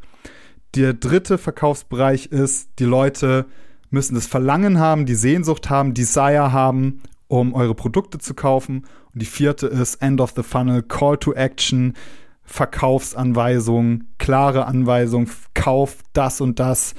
Der 0.76 0.93
dritte 0.93 1.38
Verkaufsbereich 1.38 2.26
ist, 2.28 2.69
die 2.80 2.86
Leute 2.86 3.45
müssen 3.89 4.15
das 4.15 4.28
Verlangen 4.28 4.78
haben, 4.78 5.05
die 5.05 5.15
Sehnsucht 5.15 5.69
haben, 5.69 5.93
Desire 5.93 6.51
haben, 6.51 7.01
um 7.28 7.53
eure 7.53 7.76
Produkte 7.76 8.17
zu 8.17 8.34
kaufen. 8.34 8.86
Und 9.13 9.21
die 9.21 9.26
vierte 9.26 9.67
ist 9.67 9.95
End 10.01 10.19
of 10.19 10.34
the 10.36 10.43
Funnel, 10.43 10.84
Call 10.84 11.17
to 11.17 11.32
Action, 11.32 11.93
Verkaufsanweisung, 12.43 14.03
klare 14.17 14.65
Anweisung, 14.65 15.30
kauf 15.53 15.99
das 16.11 16.41
und 16.41 16.59
das, 16.59 16.93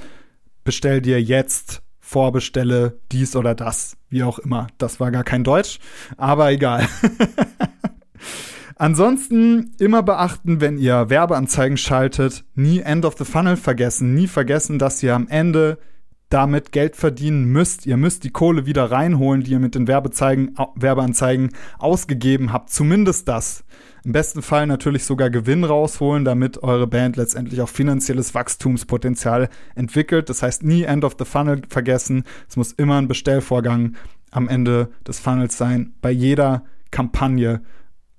bestell 0.63 0.99
dir 0.99 1.21
jetzt, 1.21 1.83
vorbestelle 1.99 2.99
dies 3.11 3.35
oder 3.35 3.53
das, 3.53 3.95
wie 4.09 4.23
auch 4.23 4.39
immer. 4.39 4.67
Das 4.79 4.99
war 4.99 5.11
gar 5.11 5.23
kein 5.23 5.43
Deutsch, 5.43 5.77
aber 6.17 6.51
egal. 6.51 6.87
Ansonsten 8.79 9.71
immer 9.79 10.03
beachten, 10.03 10.61
wenn 10.61 10.77
ihr 10.77 11.09
Werbeanzeigen 11.09 11.77
schaltet, 11.77 12.45
nie 12.53 12.79
End 12.79 13.05
of 13.05 13.17
the 13.17 13.25
Funnel 13.25 13.57
vergessen, 13.57 14.13
nie 14.13 14.27
vergessen, 14.27 14.77
dass 14.77 15.01
ihr 15.01 15.15
am 15.15 15.27
Ende 15.27 15.79
damit 16.29 16.71
Geld 16.71 16.95
verdienen 16.95 17.45
müsst. 17.45 17.87
Ihr 17.87 17.97
müsst 17.97 18.23
die 18.23 18.29
Kohle 18.29 18.67
wieder 18.67 18.91
reinholen, 18.91 19.43
die 19.43 19.51
ihr 19.51 19.59
mit 19.59 19.73
den 19.73 19.87
Werbeanzeigen 19.87 21.49
ausgegeben 21.79 22.53
habt. 22.53 22.69
Zumindest 22.69 23.27
das. 23.27 23.63
Im 24.03 24.11
besten 24.11 24.43
Fall 24.43 24.67
natürlich 24.67 25.05
sogar 25.05 25.31
Gewinn 25.31 25.63
rausholen, 25.63 26.23
damit 26.23 26.61
eure 26.61 26.85
Band 26.85 27.15
letztendlich 27.15 27.61
auch 27.61 27.69
finanzielles 27.69 28.35
Wachstumspotenzial 28.35 29.49
entwickelt. 29.73 30.29
Das 30.29 30.43
heißt, 30.43 30.63
nie 30.63 30.83
End 30.83 31.03
of 31.03 31.15
the 31.17 31.25
Funnel 31.25 31.61
vergessen. 31.67 32.25
Es 32.47 32.57
muss 32.57 32.73
immer 32.73 32.97
ein 32.97 33.07
Bestellvorgang 33.07 33.95
am 34.29 34.47
Ende 34.47 34.89
des 35.07 35.19
Funnels 35.19 35.57
sein. 35.57 35.93
Bei 36.01 36.11
jeder 36.11 36.63
Kampagne 36.91 37.61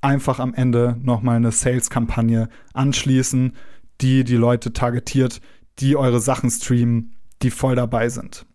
einfach 0.00 0.40
am 0.40 0.54
Ende 0.54 0.96
nochmal 1.02 1.36
eine 1.36 1.52
Sales-Kampagne 1.52 2.48
anschließen, 2.74 3.54
die 4.00 4.24
die 4.24 4.36
Leute 4.36 4.72
targetiert, 4.72 5.40
die 5.78 5.96
eure 5.96 6.20
Sachen 6.20 6.50
streamen, 6.50 7.14
die 7.42 7.50
voll 7.50 7.76
dabei 7.76 8.08
sind. 8.08 8.46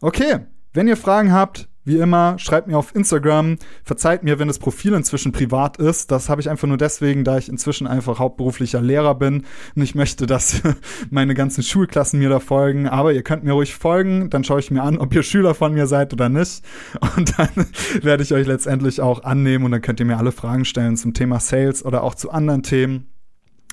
Okay, 0.00 0.40
wenn 0.72 0.88
ihr 0.88 0.96
Fragen 0.96 1.32
habt, 1.32 1.68
wie 1.84 1.98
immer, 1.98 2.38
schreibt 2.38 2.68
mir 2.68 2.76
auf 2.76 2.94
Instagram. 2.94 3.56
Verzeiht 3.82 4.22
mir, 4.22 4.38
wenn 4.38 4.48
das 4.48 4.58
Profil 4.58 4.94
inzwischen 4.94 5.32
privat 5.32 5.78
ist. 5.78 6.10
Das 6.10 6.28
habe 6.28 6.40
ich 6.40 6.50
einfach 6.50 6.68
nur 6.68 6.76
deswegen, 6.76 7.24
da 7.24 7.38
ich 7.38 7.48
inzwischen 7.48 7.86
einfach 7.86 8.18
hauptberuflicher 8.18 8.80
Lehrer 8.80 9.14
bin 9.14 9.44
und 9.74 9.82
ich 9.82 9.94
möchte, 9.94 10.26
dass 10.26 10.62
meine 11.10 11.34
ganzen 11.34 11.62
Schulklassen 11.62 12.18
mir 12.18 12.28
da 12.28 12.38
folgen. 12.40 12.88
Aber 12.88 13.12
ihr 13.12 13.22
könnt 13.22 13.44
mir 13.44 13.52
ruhig 13.52 13.74
folgen, 13.74 14.30
dann 14.30 14.44
schaue 14.44 14.60
ich 14.60 14.70
mir 14.70 14.82
an, 14.82 14.98
ob 14.98 15.14
ihr 15.14 15.22
Schüler 15.22 15.54
von 15.54 15.72
mir 15.72 15.86
seid 15.86 16.12
oder 16.12 16.28
nicht. 16.28 16.62
Und 17.16 17.38
dann 17.38 17.48
werde 18.02 18.22
ich 18.22 18.34
euch 18.34 18.46
letztendlich 18.46 19.00
auch 19.00 19.24
annehmen 19.24 19.64
und 19.64 19.72
dann 19.72 19.82
könnt 19.82 20.00
ihr 20.00 20.06
mir 20.06 20.18
alle 20.18 20.32
Fragen 20.32 20.64
stellen 20.64 20.96
zum 20.96 21.14
Thema 21.14 21.40
Sales 21.40 21.84
oder 21.84 22.02
auch 22.02 22.14
zu 22.14 22.30
anderen 22.30 22.62
Themen 22.62 23.10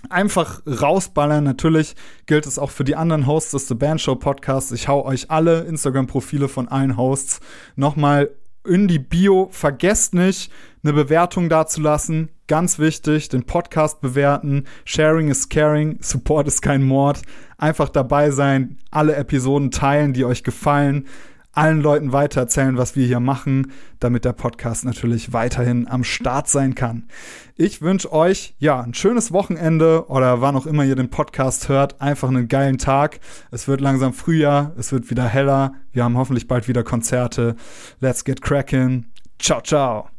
einfach 0.10 0.62
rausballern. 0.66 1.44
Natürlich 1.44 1.96
gilt 2.26 2.46
es 2.46 2.60
auch 2.60 2.72
für 2.72 2.84
die 2.84 2.96
anderen 2.96 3.28
Hosts 3.28 3.52
des 3.52 3.68
The 3.68 3.76
Band 3.76 4.02
Show 4.02 4.16
Podcasts. 4.16 4.72
Ich 4.72 4.88
hau 4.88 5.06
euch 5.06 5.30
alle 5.32 5.62
Instagram-Profile 5.62 6.48
von 6.48 6.68
allen 6.68 6.98
Hosts 6.98 7.40
nochmal 7.76 8.30
in 8.66 8.88
die 8.88 9.00
Bio. 9.00 9.50
Vergesst 9.52 10.14
nicht, 10.14 10.52
eine 10.84 10.94
Bewertung 10.94 11.50
dazulassen. 11.50 12.30
Ganz 12.48 12.80
wichtig, 12.80 13.30
den 13.30 13.44
Podcast 13.44 14.00
bewerten. 14.02 14.66
Sharing 14.86 15.30
is 15.30 15.50
caring. 15.50 15.98
Support 16.02 16.48
ist 16.48 16.62
kein 16.62 16.84
Mord. 16.84 17.22
Einfach 17.58 17.90
dabei 17.90 18.32
sein, 18.32 18.78
alle 18.92 19.16
Episoden 19.16 19.72
teilen, 19.72 20.14
die 20.14 20.26
euch 20.26 20.44
gefallen 20.44 21.08
allen 21.58 21.82
Leuten 21.82 22.14
weitererzählen, 22.14 22.78
was 22.78 22.96
wir 22.96 23.06
hier 23.06 23.20
machen, 23.20 23.72
damit 24.00 24.26
der 24.26 24.34
Podcast 24.34 24.86
natürlich 24.86 25.34
weiterhin 25.34 25.88
am 25.88 26.04
Start 26.04 26.48
sein 26.48 26.76
kann. 26.76 27.08
Ich 27.56 27.82
wünsche 27.82 28.14
euch 28.14 28.54
ja 28.60 28.82
ein 28.82 28.94
schönes 28.94 29.32
Wochenende 29.32 30.08
oder 30.08 30.42
wann 30.42 30.56
auch 30.56 30.68
immer 30.68 30.86
ihr 30.86 30.96
den 30.96 31.10
Podcast 31.10 31.68
hört, 31.68 32.00
einfach 32.00 32.30
einen 32.30 32.48
geilen 32.48 32.78
Tag. 32.78 33.20
Es 33.52 33.68
wird 33.68 33.82
langsam 33.82 34.14
Frühjahr, 34.14 34.74
es 34.78 34.92
wird 34.92 35.10
wieder 35.10 35.28
heller. 35.28 35.74
Wir 35.92 36.04
haben 36.04 36.18
hoffentlich 36.18 36.48
bald 36.48 36.68
wieder 36.68 36.84
Konzerte. 36.84 37.56
Let's 38.00 38.24
get 38.24 38.42
cracking. 38.42 39.06
Ciao, 39.40 39.62
ciao. 39.62 40.17